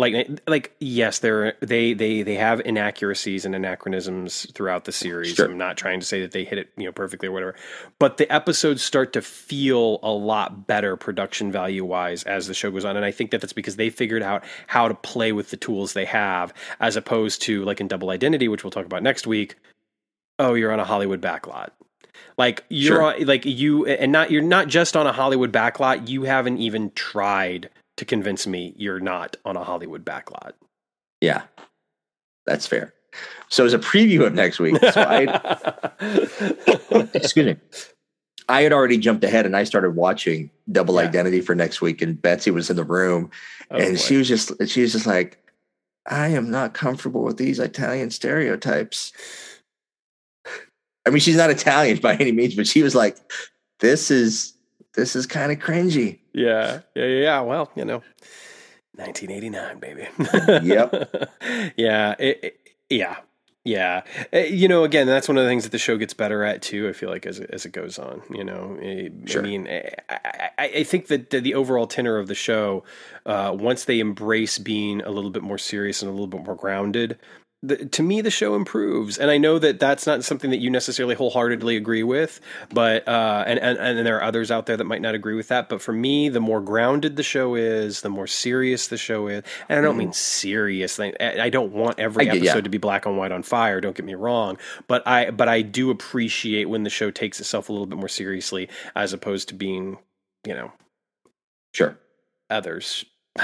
like 0.00 0.40
like 0.48 0.74
yes 0.80 1.18
they're 1.20 1.54
they 1.60 1.92
they 1.92 2.22
they 2.22 2.34
have 2.34 2.60
inaccuracies 2.64 3.44
and 3.44 3.54
anachronisms 3.54 4.46
throughout 4.54 4.84
the 4.84 4.92
series 4.92 5.34
Sure. 5.34 5.46
i'm 5.46 5.58
not 5.58 5.76
trying 5.76 6.00
to 6.00 6.06
say 6.06 6.20
that 6.22 6.32
they 6.32 6.44
hit 6.44 6.58
it 6.58 6.70
you 6.76 6.86
know 6.86 6.92
perfectly 6.92 7.28
or 7.28 7.32
whatever 7.32 7.54
but 7.98 8.16
the 8.16 8.30
episodes 8.32 8.82
start 8.82 9.12
to 9.12 9.22
feel 9.22 10.00
a 10.02 10.10
lot 10.10 10.66
better 10.66 10.96
production 10.96 11.52
value 11.52 11.84
wise 11.84 12.22
as 12.24 12.46
the 12.46 12.54
show 12.54 12.70
goes 12.70 12.84
on 12.84 12.96
and 12.96 13.04
i 13.04 13.10
think 13.12 13.30
that 13.30 13.40
that's 13.40 13.52
because 13.52 13.76
they 13.76 13.90
figured 13.90 14.22
out 14.22 14.42
how 14.66 14.88
to 14.88 14.94
play 14.94 15.32
with 15.32 15.50
the 15.50 15.56
tools 15.56 15.92
they 15.92 16.04
have 16.06 16.52
as 16.80 16.96
opposed 16.96 17.42
to 17.42 17.62
like 17.64 17.80
in 17.80 17.86
double 17.88 18.10
identity 18.10 18.48
which 18.48 18.64
we'll 18.64 18.70
talk 18.70 18.86
about 18.86 19.02
next 19.02 19.26
week 19.26 19.56
oh 20.38 20.54
you're 20.54 20.72
on 20.72 20.80
a 20.80 20.84
hollywood 20.84 21.20
backlot 21.20 21.68
like 22.38 22.64
you're 22.68 22.96
Sure. 22.96 23.02
on, 23.14 23.26
like 23.26 23.44
you 23.44 23.86
and 23.86 24.12
not 24.12 24.30
you're 24.30 24.42
not 24.42 24.68
just 24.68 24.96
on 24.96 25.06
a 25.06 25.12
hollywood 25.12 25.52
backlot 25.52 26.08
you 26.08 26.22
haven't 26.22 26.58
even 26.58 26.90
tried 26.92 27.68
to 28.00 28.06
convince 28.06 28.46
me 28.46 28.72
you're 28.78 28.98
not 28.98 29.36
on 29.44 29.56
a 29.58 29.62
Hollywood 29.62 30.06
backlot. 30.06 30.52
Yeah, 31.20 31.42
that's 32.46 32.66
fair. 32.66 32.94
So 33.50 33.66
as 33.66 33.74
a 33.74 33.78
preview 33.78 34.26
of 34.26 34.32
next 34.32 34.58
week, 34.58 34.76
so 34.80 35.02
I 35.02 35.26
excuse 37.14 37.44
me. 37.46 37.56
I 38.48 38.62
had 38.62 38.72
already 38.72 38.96
jumped 38.98 39.22
ahead 39.22 39.44
and 39.46 39.54
I 39.54 39.64
started 39.64 39.90
watching 39.96 40.50
Double 40.72 40.94
Yeah. 40.94 41.02
Identity 41.02 41.40
for 41.42 41.54
next 41.54 41.80
week, 41.82 42.00
and 42.02 42.20
Betsy 42.20 42.50
was 42.50 42.70
in 42.70 42.76
the 42.76 42.84
room, 42.84 43.30
Oh, 43.70 43.76
and 43.76 43.96
boy. 43.96 44.00
she 44.00 44.16
was 44.16 44.26
just 44.28 44.50
she 44.66 44.80
was 44.80 44.92
just 44.92 45.06
like, 45.06 45.36
I 46.08 46.28
am 46.28 46.50
not 46.50 46.72
comfortable 46.72 47.22
with 47.22 47.36
these 47.36 47.58
Italian 47.58 48.10
stereotypes. 48.10 49.12
I 51.06 51.10
mean, 51.10 51.20
she's 51.20 51.36
not 51.36 51.50
Italian 51.50 51.98
by 51.98 52.16
any 52.16 52.32
means, 52.32 52.54
but 52.54 52.66
she 52.66 52.82
was 52.82 52.94
like, 52.94 53.18
"This 53.80 54.10
is 54.10 54.54
this 54.94 55.14
is 55.14 55.26
kind 55.26 55.52
of 55.52 55.58
cringy." 55.58 56.19
Yeah, 56.32 56.80
yeah, 56.94 57.04
yeah, 57.04 57.22
yeah. 57.22 57.40
Well, 57.40 57.70
you 57.74 57.84
know, 57.84 58.02
1989, 58.94 59.78
baby. 59.78 60.08
Yep. 60.66 61.30
yeah, 61.76 62.14
it, 62.18 62.40
it- 62.42 62.56
yeah. 62.88 63.16
Yeah, 63.62 64.04
eh, 64.32 64.46
you 64.46 64.68
know, 64.68 64.84
again, 64.84 65.06
that's 65.06 65.28
one 65.28 65.36
of 65.36 65.44
the 65.44 65.50
things 65.50 65.64
that 65.64 65.72
the 65.72 65.78
show 65.78 65.98
gets 65.98 66.14
better 66.14 66.44
at 66.44 66.62
too. 66.62 66.88
I 66.88 66.94
feel 66.94 67.10
like 67.10 67.26
as 67.26 67.38
it, 67.38 67.50
as 67.52 67.66
it 67.66 67.72
goes 67.72 67.98
on, 67.98 68.22
you 68.30 68.42
know, 68.42 68.78
sure. 69.26 69.42
I 69.42 69.44
mean, 69.44 69.66
eh, 69.66 69.90
I, 70.08 70.50
I, 70.58 70.64
I, 70.76 70.82
think 70.82 71.08
that 71.08 71.28
the, 71.28 71.40
the, 71.40 71.54
overall 71.54 71.86
tenor 71.86 72.16
of 72.16 72.26
the 72.26 72.34
show, 72.34 72.84
uh, 73.26 73.54
once 73.54 73.84
they 73.84 74.00
embrace 74.00 74.58
being 74.58 75.02
a 75.02 75.10
little 75.10 75.28
bit 75.28 75.42
more 75.42 75.58
serious 75.58 76.00
and 76.00 76.08
a 76.08 76.12
little 76.12 76.26
bit 76.26 76.42
more 76.42 76.56
grounded, 76.56 77.18
the, 77.62 77.76
to 77.76 78.02
me 78.02 78.22
the 78.22 78.30
show 78.30 78.54
improves. 78.54 79.18
And 79.18 79.30
i 79.30 79.36
know 79.36 79.58
that 79.58 79.78
that's 79.78 80.06
not 80.06 80.24
something 80.24 80.50
that 80.50 80.58
you 80.58 80.70
necessarily 80.70 81.14
wholeheartedly 81.14 81.76
agree 81.76 82.02
with 82.02 82.40
but 82.72 83.06
uh, 83.06 83.44
and, 83.46 83.58
and 83.58 83.78
and 83.78 84.06
there 84.06 84.16
are 84.16 84.22
others 84.22 84.50
out 84.50 84.66
there 84.66 84.76
that 84.76 84.84
might 84.84 85.02
not 85.02 85.14
agree 85.14 85.34
with 85.34 85.48
that. 85.48 85.68
But 85.68 85.82
for 85.82 85.92
me 85.92 86.28
the 86.28 86.40
more 86.40 86.60
grounded 86.60 87.16
the 87.16 87.22
show 87.22 87.54
is 87.54 88.00
the 88.00 88.08
more 88.08 88.26
serious 88.26 88.88
the 88.88 88.96
show 88.96 89.28
is. 89.28 89.44
And 89.68 89.78
i 89.78 89.82
don't 89.82 89.96
mm. 89.96 89.98
mean 89.98 90.12
serious. 90.12 90.98
I, 90.98 91.12
I 91.20 91.50
don't 91.50 91.72
want 91.72 92.00
every 92.00 92.24
get, 92.24 92.36
episode 92.36 92.56
yeah. 92.56 92.60
to 92.62 92.70
be 92.70 92.78
black 92.78 93.04
and 93.06 93.18
white 93.18 93.32
on 93.32 93.42
fire 93.42 93.80
don't 93.80 93.96
get 93.96 94.06
me 94.06 94.14
wrong. 94.14 94.56
But 94.88 95.06
i 95.06 95.30
but 95.30 95.48
i 95.48 95.60
do 95.62 95.90
appreciate 95.90 96.68
when 96.68 96.82
the 96.82 96.90
show 96.90 97.10
takes 97.10 97.40
itself 97.40 97.68
a 97.68 97.72
little 97.72 97.86
bit 97.86 97.98
more 97.98 98.08
seriously 98.08 98.68
as 98.96 99.12
opposed 99.12 99.48
to 99.48 99.54
being 99.54 99.98
you 100.46 100.54
know 100.54 100.72
sure. 101.74 101.98
others. 102.48 103.04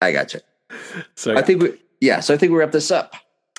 I 0.00 0.12
gotcha. 0.12 0.42
So 1.14 1.34
i 1.36 1.42
think 1.42 1.62
we 1.62 1.78
yeah, 2.00 2.20
so 2.20 2.34
I 2.34 2.36
think 2.36 2.52
we 2.52 2.58
wrap 2.58 2.72
this 2.72 2.90
up. 2.90 3.14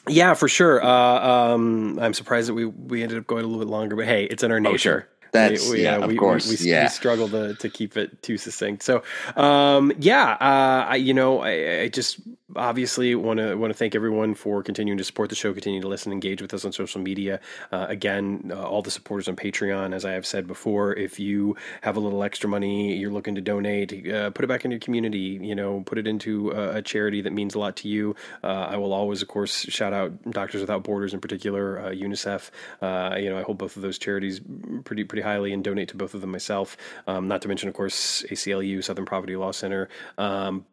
Yeah, 0.07 0.33
for 0.33 0.47
sure. 0.47 0.83
Uh, 0.83 0.89
um, 0.89 1.99
I'm 1.99 2.13
surprised 2.13 2.49
that 2.49 2.53
we 2.53 2.65
we 2.65 3.03
ended 3.03 3.17
up 3.17 3.27
going 3.27 3.43
a 3.43 3.47
little 3.47 3.63
bit 3.63 3.69
longer, 3.69 3.95
but 3.95 4.05
hey, 4.05 4.25
it's 4.25 4.43
in 4.43 4.51
our 4.51 4.59
nature. 4.59 4.73
Oh, 4.73 4.77
sure. 4.77 5.09
That's 5.31 5.69
we, 5.69 5.77
we, 5.77 5.83
yeah, 5.83 5.97
uh, 5.97 6.01
of 6.01 6.07
we, 6.07 6.15
course. 6.15 6.49
We, 6.49 6.69
yeah. 6.69 6.83
we 6.83 6.89
struggle 6.89 7.29
to 7.29 7.53
to 7.55 7.69
keep 7.69 7.97
it 7.97 8.21
too 8.23 8.37
succinct. 8.37 8.83
So, 8.83 9.03
um, 9.35 9.91
yeah, 9.99 10.31
uh, 10.31 10.85
I 10.89 10.95
you 10.95 11.13
know 11.13 11.41
I, 11.41 11.81
I 11.81 11.87
just 11.89 12.19
obviously 12.55 13.15
want 13.15 13.39
to 13.39 13.55
want 13.55 13.71
to 13.71 13.77
thank 13.77 13.95
everyone 13.95 14.35
for 14.35 14.63
continuing 14.63 14.97
to 14.97 15.03
support 15.03 15.29
the 15.29 15.35
show, 15.35 15.53
continue 15.53 15.81
to 15.81 15.87
listen, 15.87 16.11
engage 16.11 16.41
with 16.41 16.53
us 16.53 16.65
on 16.65 16.71
social 16.71 17.01
media. 17.01 17.39
Uh, 17.71 17.85
again, 17.89 18.51
uh, 18.53 18.67
all 18.67 18.81
the 18.81 18.91
supporters 18.91 19.27
on 19.27 19.35
Patreon, 19.35 19.93
as 19.93 20.05
I 20.05 20.11
have 20.11 20.25
said 20.25 20.47
before, 20.47 20.93
if 20.95 21.19
you 21.19 21.55
have 21.81 21.97
a 21.97 21.99
little 21.99 22.23
extra 22.23 22.49
money 22.49 22.95
you're 22.95 23.11
looking 23.11 23.35
to 23.35 23.41
donate, 23.41 24.07
uh, 24.07 24.31
put 24.31 24.45
it 24.45 24.47
back 24.47 24.65
in 24.65 24.71
your 24.71 24.79
community. 24.79 25.39
You 25.41 25.55
know, 25.55 25.81
put 25.85 25.97
it 25.97 26.07
into 26.07 26.51
a, 26.51 26.77
a 26.77 26.81
charity 26.81 27.21
that 27.21 27.33
means 27.33 27.55
a 27.55 27.59
lot 27.59 27.75
to 27.77 27.87
you. 27.87 28.15
Uh, 28.43 28.47
I 28.47 28.77
will 28.77 28.93
always, 28.93 29.21
of 29.21 29.27
course, 29.27 29.65
shout 29.69 29.93
out 29.93 30.31
Doctors 30.31 30.61
Without 30.61 30.83
Borders 30.83 31.13
in 31.13 31.21
particular, 31.21 31.79
uh, 31.79 31.89
UNICEF. 31.89 32.51
Uh, 32.81 33.15
you 33.17 33.29
know, 33.29 33.37
I 33.37 33.43
hold 33.43 33.57
both 33.57 33.75
of 33.75 33.81
those 33.81 33.97
charities 33.97 34.41
pretty 34.83 35.03
pretty 35.03 35.21
highly 35.21 35.53
and 35.53 35.63
donate 35.63 35.89
to 35.89 35.97
both 35.97 36.13
of 36.13 36.21
them 36.21 36.31
myself. 36.31 36.77
Um, 37.07 37.27
not 37.27 37.41
to 37.43 37.47
mention, 37.47 37.69
of 37.69 37.75
course, 37.75 38.23
ACLU, 38.29 38.83
Southern 38.83 39.05
Poverty 39.05 39.35
Law 39.35 39.51
Center. 39.51 39.89
Um, 40.17 40.65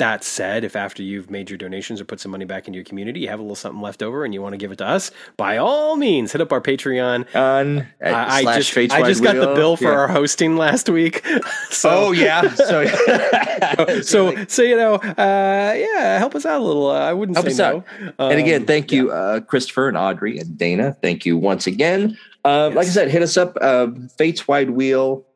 that 0.00 0.24
said, 0.24 0.64
if 0.64 0.74
after 0.74 1.02
you've 1.02 1.30
made 1.30 1.50
your 1.50 1.58
donations 1.58 2.00
or 2.00 2.04
put 2.04 2.20
some 2.20 2.32
money 2.32 2.46
back 2.46 2.66
into 2.66 2.76
your 2.76 2.84
community, 2.84 3.20
you 3.20 3.28
have 3.28 3.38
a 3.38 3.42
little 3.42 3.54
something 3.54 3.80
left 3.82 4.02
over 4.02 4.24
and 4.24 4.34
you 4.34 4.42
want 4.42 4.54
to 4.54 4.56
give 4.56 4.72
it 4.72 4.76
to 4.76 4.86
us, 4.86 5.10
by 5.36 5.58
all 5.58 5.96
means, 5.96 6.32
hit 6.32 6.40
up 6.40 6.52
our 6.52 6.60
Patreon. 6.60 7.34
On 7.36 7.86
I, 8.02 8.44
I 8.44 8.58
just, 8.58 8.76
I 8.76 9.02
just 9.02 9.22
got 9.22 9.36
the 9.36 9.54
bill 9.54 9.76
for 9.76 9.84
yeah. 9.84 9.98
our 9.98 10.08
hosting 10.08 10.56
last 10.56 10.88
week. 10.88 11.24
so, 11.70 11.90
oh 11.90 12.12
yeah, 12.12 12.52
so 12.54 14.00
so 14.00 14.44
so 14.46 14.62
you 14.62 14.76
know, 14.76 14.94
uh, 14.94 15.74
yeah, 15.76 16.18
help 16.18 16.34
us 16.34 16.46
out 16.46 16.60
a 16.60 16.64
little. 16.64 16.90
Uh, 16.90 17.00
I 17.00 17.12
wouldn't 17.12 17.36
help 17.36 17.48
say 17.50 17.56
no. 17.56 17.84
Um, 18.18 18.30
and 18.32 18.40
again, 18.40 18.66
thank 18.66 18.90
you, 18.90 19.08
yeah. 19.08 19.14
uh, 19.14 19.40
Christopher 19.40 19.88
and 19.88 19.96
Audrey 19.96 20.38
and 20.38 20.56
Dana. 20.56 20.96
Thank 21.02 21.26
you 21.26 21.36
once 21.36 21.66
again. 21.66 22.16
Uh, 22.44 22.68
yes. 22.68 22.76
Like 22.76 22.86
I 22.86 22.90
said, 22.90 23.10
hit 23.10 23.22
us 23.22 23.36
up, 23.36 23.56
uh, 23.60 23.88
Fates 24.16 24.48
Wide 24.48 24.70
Wheel 24.70 25.26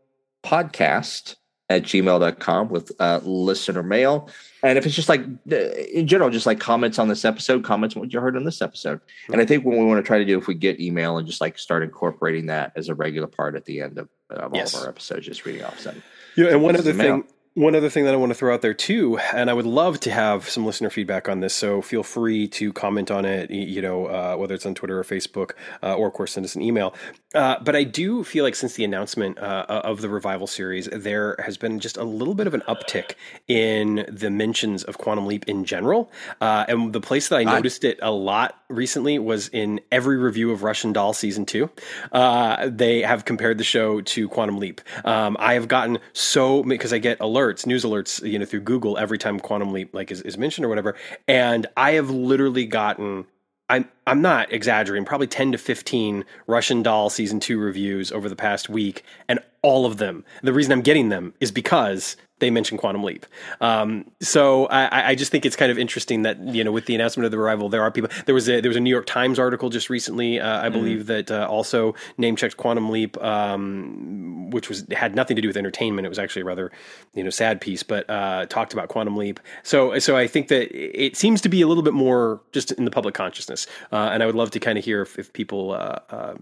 podcast 0.42 1.36
at 1.70 1.82
gmail.com 1.82 2.68
with 2.68 2.92
uh, 3.00 3.20
listener 3.22 3.82
mail. 3.82 4.28
And 4.62 4.78
if 4.78 4.86
it's 4.86 4.94
just 4.94 5.08
like 5.08 5.22
uh, 5.50 5.56
in 5.56 6.06
general, 6.06 6.30
just 6.30 6.46
like 6.46 6.60
comments 6.60 6.98
on 6.98 7.08
this 7.08 7.24
episode, 7.24 7.64
comments 7.64 7.96
on 7.96 8.00
what 8.00 8.12
you 8.12 8.20
heard 8.20 8.36
on 8.36 8.44
this 8.44 8.60
episode. 8.60 9.00
And 9.32 9.40
I 9.40 9.46
think 9.46 9.64
what 9.64 9.78
we 9.78 9.84
want 9.84 10.04
to 10.04 10.06
try 10.06 10.18
to 10.18 10.24
do, 10.24 10.38
if 10.38 10.46
we 10.46 10.54
get 10.54 10.80
email 10.80 11.18
and 11.18 11.26
just 11.26 11.40
like 11.40 11.58
start 11.58 11.82
incorporating 11.82 12.46
that 12.46 12.72
as 12.76 12.88
a 12.88 12.94
regular 12.94 13.26
part 13.26 13.56
at 13.56 13.64
the 13.64 13.80
end 13.80 13.98
of, 13.98 14.08
of 14.30 14.54
yes. 14.54 14.74
all 14.74 14.80
of 14.80 14.86
our 14.86 14.90
episodes, 14.90 15.26
just 15.26 15.44
reading 15.44 15.64
off 15.64 15.78
some. 15.78 16.02
Yeah, 16.36 16.48
and 16.48 16.62
one 16.62 16.76
other 16.76 16.92
thing, 16.92 17.24
one 17.55 17.76
other 17.76 17.88
thing 17.88 18.05
that 18.05 18.12
I 18.12 18.16
want 18.16 18.30
to 18.30 18.34
throw 18.34 18.52
out 18.52 18.62
there 18.62 18.74
too, 18.74 19.16
and 19.18 19.48
I 19.48 19.52
would 19.52 19.66
love 19.66 20.00
to 20.00 20.11
have 20.11 20.48
some 20.48 20.66
listener 20.66 20.90
feedback 20.90 21.28
on 21.28 21.38
this. 21.38 21.55
So 21.55 21.82
feel 21.82 22.02
free 22.02 22.48
to 22.48 22.72
comment 22.72 23.12
on 23.12 23.24
it. 23.24 23.48
You 23.50 23.80
know, 23.80 24.07
uh, 24.07 24.34
whether 24.36 24.55
it's 24.55 24.66
on 24.66 24.74
Twitter 24.74 24.98
or 24.98 25.05
Facebook, 25.05 25.52
uh, 25.80 25.94
or 25.94 26.09
of 26.09 26.14
course 26.14 26.32
send 26.32 26.44
us 26.44 26.57
an 26.57 26.62
email. 26.62 26.94
Uh, 27.32 27.57
but 27.61 27.76
I 27.76 27.84
do 27.84 28.24
feel 28.24 28.44
like 28.44 28.57
since 28.57 28.74
the 28.74 28.84
announcement 28.84 29.38
uh, 29.38 29.66
of 29.68 30.00
the 30.00 30.09
revival 30.09 30.46
series, 30.46 30.86
there 30.86 31.36
has 31.44 31.57
been 31.57 31.78
just 31.78 31.96
a 31.96 32.05
little 32.05 32.34
bit 32.34 32.46
of 32.48 32.55
an 32.55 32.62
uptick 32.62 33.14
in 33.46 34.05
the 34.09 34.30
mentions 34.30 34.82
of 34.82 34.98
Quantum 34.98 35.26
Leap 35.26 35.44
in 35.48 35.64
general. 35.64 36.11
Uh, 36.40 36.64
and 36.68 36.92
the 36.92 37.00
place 37.00 37.28
that 37.28 37.36
I 37.36 37.44
noticed 37.44 37.84
it 37.84 37.98
a 38.02 38.11
lot 38.11 38.59
recently 38.68 39.18
was 39.18 39.48
in 39.48 39.80
every 39.92 40.16
review 40.16 40.50
of 40.50 40.62
Russian 40.64 40.92
Doll 40.92 41.12
season 41.12 41.46
two. 41.46 41.70
Uh, 42.11 42.68
they 42.70 43.02
have 43.02 43.24
compared 43.24 43.59
the 43.59 43.64
show 43.64 44.00
to 44.00 44.28
Quantum 44.28 44.59
Leap. 44.59 44.80
Um, 45.05 45.36
I 45.38 45.55
have 45.55 45.68
gotten 45.68 45.98
so 46.12 46.62
because 46.64 46.92
I 46.92 46.98
get 46.98 47.18
alerts 47.20 47.43
alerts, 47.45 47.66
news 47.66 47.84
alerts, 47.84 48.26
you 48.28 48.38
know, 48.38 48.45
through 48.45 48.61
Google 48.61 48.99
every 48.99 49.18
time 49.18 49.38
Quantum 49.40 49.72
Leap 49.72 49.95
like 49.95 50.11
is, 50.11 50.22
is 50.22 50.38
mentioned 50.38 50.64
or 50.64 50.68
whatever. 50.68 50.95
And 51.28 51.66
I 51.76 51.92
have 51.92 52.11
literally 52.11 52.66
gotten 52.66 53.26
I'm 53.70 53.88
I'm 54.07 54.20
not 54.20 54.53
exaggerating, 54.53 55.07
probably 55.07 55.26
10 55.26 55.53
to 55.53 55.59
15 55.59 56.24
Russian 56.47 56.82
Doll 56.82 57.09
season 57.09 57.40
2 57.40 57.59
reviews 57.59 58.12
over 58.12 58.28
the 58.28 58.36
past 58.36 58.68
week 58.68 59.03
and 59.28 59.40
all 59.62 59.86
of 59.86 59.97
them. 59.97 60.24
The 60.42 60.53
reason 60.53 60.72
I'm 60.72 60.82
getting 60.82 61.09
them 61.09 61.32
is 61.40 61.51
because 61.51 62.16
they 62.41 62.51
mentioned 62.51 62.80
Quantum 62.80 63.05
Leap. 63.05 63.26
Um, 63.61 64.11
so 64.20 64.66
I, 64.66 65.11
I, 65.11 65.14
just 65.14 65.30
think 65.30 65.47
it's 65.47 65.55
kind 65.55 65.70
of 65.70 65.78
interesting 65.78 66.22
that 66.22 66.39
you 66.41 66.64
know 66.64 66.72
with 66.72 66.87
the 66.87 66.95
announcement 66.95 67.24
of 67.24 67.30
the 67.30 67.39
revival, 67.39 67.68
there 67.68 67.82
are 67.82 67.91
people. 67.91 68.11
There 68.26 68.35
was 68.35 68.49
a 68.49 68.61
there 68.61 68.68
was 68.68 68.76
a 68.76 68.80
New 68.80 68.91
York 68.91 69.07
Times 69.07 69.39
article 69.39 69.70
just 69.70 69.89
recently, 69.89 70.41
uh, 70.41 70.64
I 70.64 70.68
mm. 70.68 70.72
believe, 70.72 71.07
that 71.07 71.30
uh, 71.30 71.47
also 71.49 71.95
name 72.18 72.35
checked 72.35 72.57
Quantum 72.57 72.91
Leap, 72.91 73.16
um, 73.22 74.51
which 74.51 74.68
was 74.68 74.85
had 74.91 75.14
nothing 75.14 75.37
to 75.37 75.43
do 75.43 75.49
with 75.49 75.57
entertainment. 75.57 76.07
It 76.07 76.09
was 76.09 76.18
actually 76.18 76.43
a 76.43 76.47
rather 76.47 76.72
you 77.14 77.22
know 77.22 77.30
sad 77.30 77.61
piece, 77.61 77.85
but 77.85 78.09
uh, 78.11 78.47
talked 78.47 78.72
about 78.72 78.89
Quantum 78.89 79.16
Leap. 79.16 79.39
So 79.62 79.99
so 80.01 80.16
I 80.16 80.26
think 80.26 80.49
that 80.49 80.74
it 80.74 81.16
seems 81.16 81.41
to 81.43 81.49
be 81.49 81.62
a 81.62 81.68
little 81.68 81.85
bit 81.85 81.95
more 81.95 82.43
just 82.53 82.72
in 82.72 82.85
the 82.85 82.91
public 82.91 83.14
consciousness, 83.14 83.66
uh, 83.93 84.11
and 84.12 84.22
I 84.22 84.26
would 84.26 84.35
love 84.35 84.51
to 84.53 84.61
kind 84.61 84.76
of 84.76 84.85
hear 84.85 85.03
if, 85.03 85.18
if 85.18 85.32
people 85.32 85.72
uh, 85.72 85.99
uh, 86.11 86.35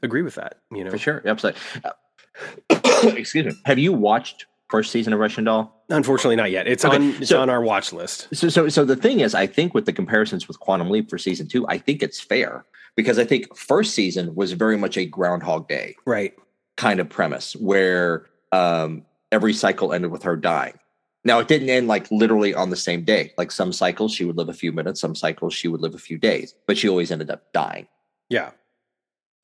agree 0.00 0.22
with 0.22 0.36
that. 0.36 0.60
You 0.70 0.84
know, 0.84 0.90
for 0.90 0.98
sure, 0.98 1.22
absolutely. 1.26 1.60
Excuse 3.20 3.46
me. 3.46 3.52
Have 3.64 3.78
you 3.78 3.92
watched 3.92 4.46
first 4.74 4.90
season 4.90 5.12
of 5.12 5.20
Russian 5.20 5.44
Doll? 5.44 5.84
Unfortunately, 5.88 6.36
not 6.36 6.50
yet. 6.50 6.66
It's 6.66 6.84
okay. 6.84 6.96
on 6.96 7.02
it's 7.14 7.28
so, 7.28 7.40
on 7.40 7.48
our 7.48 7.62
watch 7.62 7.92
list. 7.92 8.28
So, 8.32 8.48
so, 8.48 8.68
so 8.68 8.84
the 8.84 8.96
thing 8.96 9.20
is, 9.20 9.34
I 9.34 9.46
think 9.46 9.74
with 9.74 9.86
the 9.86 9.92
comparisons 9.92 10.48
with 10.48 10.58
Quantum 10.60 10.90
Leap 10.90 11.08
for 11.08 11.18
season 11.18 11.46
two, 11.46 11.66
I 11.68 11.78
think 11.78 12.02
it's 12.02 12.20
fair 12.20 12.64
because 12.96 13.18
I 13.18 13.24
think 13.24 13.56
first 13.56 13.94
season 13.94 14.34
was 14.34 14.52
very 14.52 14.76
much 14.76 14.96
a 14.96 15.04
Groundhog 15.04 15.68
Day, 15.68 15.96
right, 16.06 16.34
kind 16.76 17.00
of 17.00 17.08
premise 17.08 17.54
where 17.56 18.26
um, 18.52 19.04
every 19.32 19.52
cycle 19.52 19.92
ended 19.92 20.10
with 20.10 20.22
her 20.22 20.36
dying. 20.36 20.78
Now 21.24 21.38
it 21.38 21.48
didn't 21.48 21.70
end 21.70 21.88
like 21.88 22.10
literally 22.10 22.54
on 22.54 22.70
the 22.70 22.76
same 22.76 23.02
day. 23.04 23.32
Like 23.38 23.50
some 23.50 23.72
cycles 23.72 24.12
she 24.12 24.24
would 24.24 24.36
live 24.36 24.48
a 24.48 24.54
few 24.54 24.72
minutes, 24.72 25.00
some 25.00 25.14
cycles 25.14 25.54
she 25.54 25.68
would 25.68 25.80
live 25.80 25.94
a 25.94 25.98
few 25.98 26.18
days, 26.18 26.54
but 26.66 26.76
she 26.76 26.88
always 26.88 27.10
ended 27.10 27.30
up 27.30 27.52
dying. 27.52 27.88
Yeah. 28.28 28.50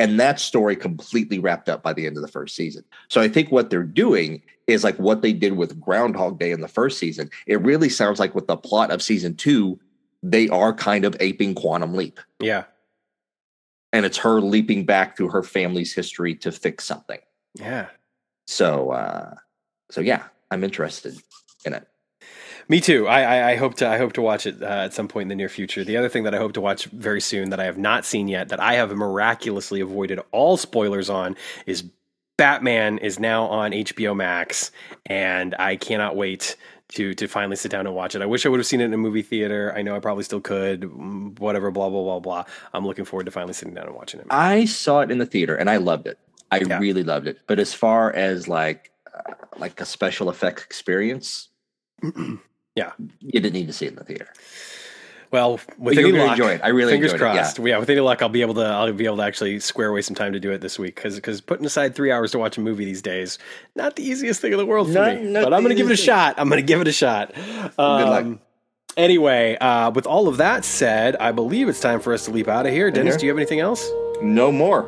And 0.01 0.18
that 0.18 0.40
story 0.40 0.76
completely 0.76 1.38
wrapped 1.38 1.68
up 1.68 1.82
by 1.82 1.92
the 1.92 2.07
end 2.07 2.16
of 2.16 2.22
the 2.22 2.28
first 2.28 2.57
season. 2.57 2.84
So 3.09 3.20
I 3.20 3.28
think 3.28 3.53
what 3.53 3.68
they're 3.68 3.82
doing 3.82 4.40
is 4.66 4.82
like 4.82 4.96
what 4.96 5.20
they 5.20 5.34
did 5.34 5.59
with 5.59 5.78
Groundhog 5.78 6.38
Day 6.38 6.53
in 6.53 6.62
the 6.62 6.68
first 6.68 6.98
season. 6.98 7.28
It 7.46 7.61
really 7.61 7.90
sounds 7.90 8.18
like 8.18 8.34
with 8.34 8.46
the 8.46 8.57
plot 8.57 8.90
of 8.90 9.03
season 9.03 9.36
two, 9.36 9.78
they 10.22 10.48
are 10.48 10.72
kind 10.72 11.05
of 11.05 11.14
aping 11.20 11.55
Quantum 11.55 11.92
Leap. 11.92 12.18
Yeah. 12.38 12.64
And 13.92 14.07
it's 14.07 14.16
her 14.16 14.40
leaping 14.40 14.86
back 14.86 15.18
through 15.18 15.30
her 15.30 15.42
family's 15.42 15.92
history 15.92 16.34
to 16.36 16.51
fix 16.51 16.84
something. 16.84 17.20
Yeah. 17.57 17.88
So 18.46 18.92
uh 18.92 19.34
so 19.90 20.01
yeah, 20.01 20.24
I'm 20.51 20.64
interested 20.64 21.14
in 21.66 21.74
it. 21.74 21.86
Me 22.70 22.80
too. 22.80 23.08
I, 23.08 23.22
I, 23.22 23.50
I, 23.50 23.56
hope 23.56 23.74
to 23.78 23.88
I 23.88 23.98
hope 23.98 24.12
to 24.12 24.22
watch 24.22 24.46
it 24.46 24.62
uh, 24.62 24.84
at 24.84 24.94
some 24.94 25.08
point 25.08 25.22
in 25.22 25.28
the 25.28 25.34
near 25.34 25.48
future. 25.48 25.82
The 25.82 25.96
other 25.96 26.08
thing 26.08 26.22
that 26.22 26.36
I 26.36 26.38
hope 26.38 26.52
to 26.52 26.60
watch 26.60 26.84
very 26.84 27.20
soon 27.20 27.50
that 27.50 27.58
I 27.58 27.64
have 27.64 27.78
not 27.78 28.04
seen 28.04 28.28
yet 28.28 28.50
that 28.50 28.60
I 28.60 28.74
have 28.74 28.92
miraculously 28.92 29.80
avoided 29.80 30.20
all 30.30 30.56
spoilers 30.56 31.10
on 31.10 31.34
is 31.66 31.82
Batman 32.36 32.98
is 32.98 33.18
now 33.18 33.46
on 33.46 33.72
HBO 33.72 34.14
Max, 34.14 34.70
and 35.04 35.56
I 35.58 35.74
cannot 35.74 36.14
wait 36.14 36.56
to 36.90 37.12
to 37.14 37.26
finally 37.26 37.56
sit 37.56 37.72
down 37.72 37.88
and 37.88 37.96
watch 37.96 38.14
it. 38.14 38.22
I 38.22 38.26
wish 38.26 38.46
I 38.46 38.48
would 38.48 38.60
have 38.60 38.68
seen 38.68 38.80
it 38.80 38.84
in 38.84 38.94
a 38.94 38.98
movie 38.98 39.22
theater. 39.22 39.74
I 39.76 39.82
know 39.82 39.96
I 39.96 39.98
probably 39.98 40.22
still 40.22 40.40
could. 40.40 41.40
Whatever, 41.40 41.72
blah 41.72 41.90
blah 41.90 42.04
blah 42.04 42.20
blah. 42.20 42.44
I'm 42.72 42.86
looking 42.86 43.04
forward 43.04 43.24
to 43.24 43.32
finally 43.32 43.52
sitting 43.52 43.74
down 43.74 43.86
and 43.86 43.96
watching 43.96 44.20
it. 44.20 44.28
I 44.30 44.66
saw 44.66 45.00
it 45.00 45.10
in 45.10 45.18
the 45.18 45.26
theater 45.26 45.56
and 45.56 45.68
I 45.68 45.78
loved 45.78 46.06
it. 46.06 46.20
I 46.52 46.60
yeah. 46.60 46.78
really 46.78 47.02
loved 47.02 47.26
it. 47.26 47.40
But 47.48 47.58
as 47.58 47.74
far 47.74 48.12
as 48.12 48.46
like 48.46 48.92
uh, 49.12 49.34
like 49.58 49.80
a 49.80 49.84
special 49.84 50.28
effect 50.28 50.62
experience, 50.62 51.48
Yeah, 52.74 52.92
you 53.20 53.40
didn't 53.40 53.54
need 53.54 53.66
to 53.66 53.72
see 53.72 53.86
it 53.86 53.90
in 53.90 53.96
the 53.96 54.04
theater. 54.04 54.28
Well, 55.32 55.60
with 55.78 55.96
any 55.96 56.10
luck, 56.10 56.32
enjoy 56.32 56.54
it. 56.54 56.60
I 56.64 56.68
really 56.68 56.92
fingers 56.92 57.14
crossed. 57.14 57.58
It, 57.58 57.62
yeah. 57.62 57.68
yeah, 57.68 57.78
with 57.78 57.88
any 57.88 58.00
luck, 58.00 58.20
I'll 58.20 58.28
be 58.28 58.42
able 58.42 58.54
to. 58.54 58.64
I'll 58.64 58.92
be 58.92 59.04
able 59.04 59.18
to 59.18 59.22
actually 59.22 59.60
square 59.60 59.88
away 59.88 60.02
some 60.02 60.16
time 60.16 60.32
to 60.32 60.40
do 60.40 60.50
it 60.50 60.60
this 60.60 60.76
week 60.76 60.96
because 60.96 61.14
because 61.14 61.40
putting 61.40 61.64
aside 61.64 61.94
three 61.94 62.10
hours 62.10 62.32
to 62.32 62.38
watch 62.38 62.58
a 62.58 62.60
movie 62.60 62.84
these 62.84 63.02
days, 63.02 63.38
not 63.76 63.94
the 63.94 64.02
easiest 64.02 64.40
thing 64.40 64.52
in 64.52 64.58
the 64.58 64.66
world 64.66 64.88
for 64.88 64.94
not, 64.94 65.16
me. 65.16 65.30
Not 65.30 65.44
but 65.44 65.54
I'm 65.54 65.62
going 65.62 65.70
to 65.70 65.80
give 65.80 65.88
it 65.88 65.92
a 65.94 65.96
shot. 65.96 66.34
I'm 66.36 66.48
going 66.48 66.60
to 66.60 66.66
give 66.66 66.80
it 66.80 66.88
a 66.88 66.92
shot. 66.92 67.36
Um, 67.36 68.02
Good 68.02 68.08
luck. 68.08 68.38
Anyway, 68.96 69.56
uh, 69.60 69.92
with 69.92 70.06
all 70.06 70.26
of 70.26 70.38
that 70.38 70.64
said, 70.64 71.14
I 71.16 71.30
believe 71.30 71.68
it's 71.68 71.80
time 71.80 72.00
for 72.00 72.12
us 72.12 72.24
to 72.24 72.32
leap 72.32 72.48
out 72.48 72.66
of 72.66 72.72
here. 72.72 72.90
Dennis, 72.90 73.16
do 73.16 73.26
you 73.26 73.30
have 73.30 73.38
anything 73.38 73.60
else? 73.60 73.88
No 74.20 74.50
more. 74.50 74.84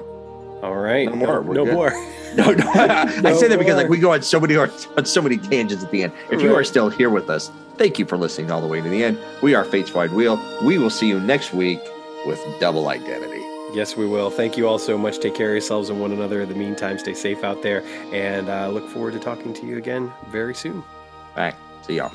All 0.62 0.76
right. 0.76 1.08
No 1.08 1.16
more. 1.16 1.42
No, 1.54 1.64
no 1.64 1.72
more. 1.72 1.90
No, 2.34 2.50
no. 2.50 2.66
I 2.72 3.34
say 3.34 3.46
that 3.48 3.58
because 3.58 3.76
like 3.76 3.88
we 3.88 3.98
go 3.98 4.12
on 4.12 4.22
so 4.22 4.40
many 4.40 4.56
on 4.56 5.04
so 5.04 5.20
many 5.22 5.36
tangents 5.36 5.84
at 5.84 5.90
the 5.90 6.02
end. 6.04 6.12
If 6.30 6.40
you 6.40 6.54
are 6.54 6.64
still 6.64 6.88
here 6.88 7.10
with 7.10 7.28
us, 7.28 7.50
thank 7.82 7.98
you 7.98 8.06
for 8.06 8.16
listening 8.16 8.48
all 8.48 8.60
the 8.60 8.66
way 8.68 8.80
to 8.80 8.88
the 8.88 9.02
end. 9.02 9.18
We 9.42 9.56
are 9.56 9.64
Fate's 9.64 9.92
Wide 9.92 10.12
Wheel. 10.12 10.40
We 10.64 10.78
will 10.78 10.88
see 10.88 11.08
you 11.08 11.18
next 11.18 11.52
week 11.52 11.80
with 12.24 12.40
Double 12.60 12.88
Identity. 12.88 13.44
Yes, 13.74 13.96
we 13.96 14.06
will. 14.06 14.30
Thank 14.30 14.56
you 14.56 14.68
all 14.68 14.78
so 14.78 14.96
much. 14.96 15.18
Take 15.18 15.34
care 15.34 15.48
of 15.48 15.54
yourselves 15.54 15.90
and 15.90 16.00
one 16.00 16.12
another. 16.12 16.42
In 16.42 16.48
the 16.48 16.54
meantime, 16.54 16.96
stay 17.00 17.14
safe 17.14 17.42
out 17.42 17.60
there, 17.62 17.82
and 18.12 18.48
uh, 18.48 18.68
look 18.68 18.88
forward 18.88 19.14
to 19.14 19.18
talking 19.18 19.52
to 19.54 19.66
you 19.66 19.78
again 19.78 20.12
very 20.28 20.54
soon. 20.54 20.76
All 20.76 20.84
right. 21.42 21.56
See 21.84 21.96
y'all. 21.96 22.12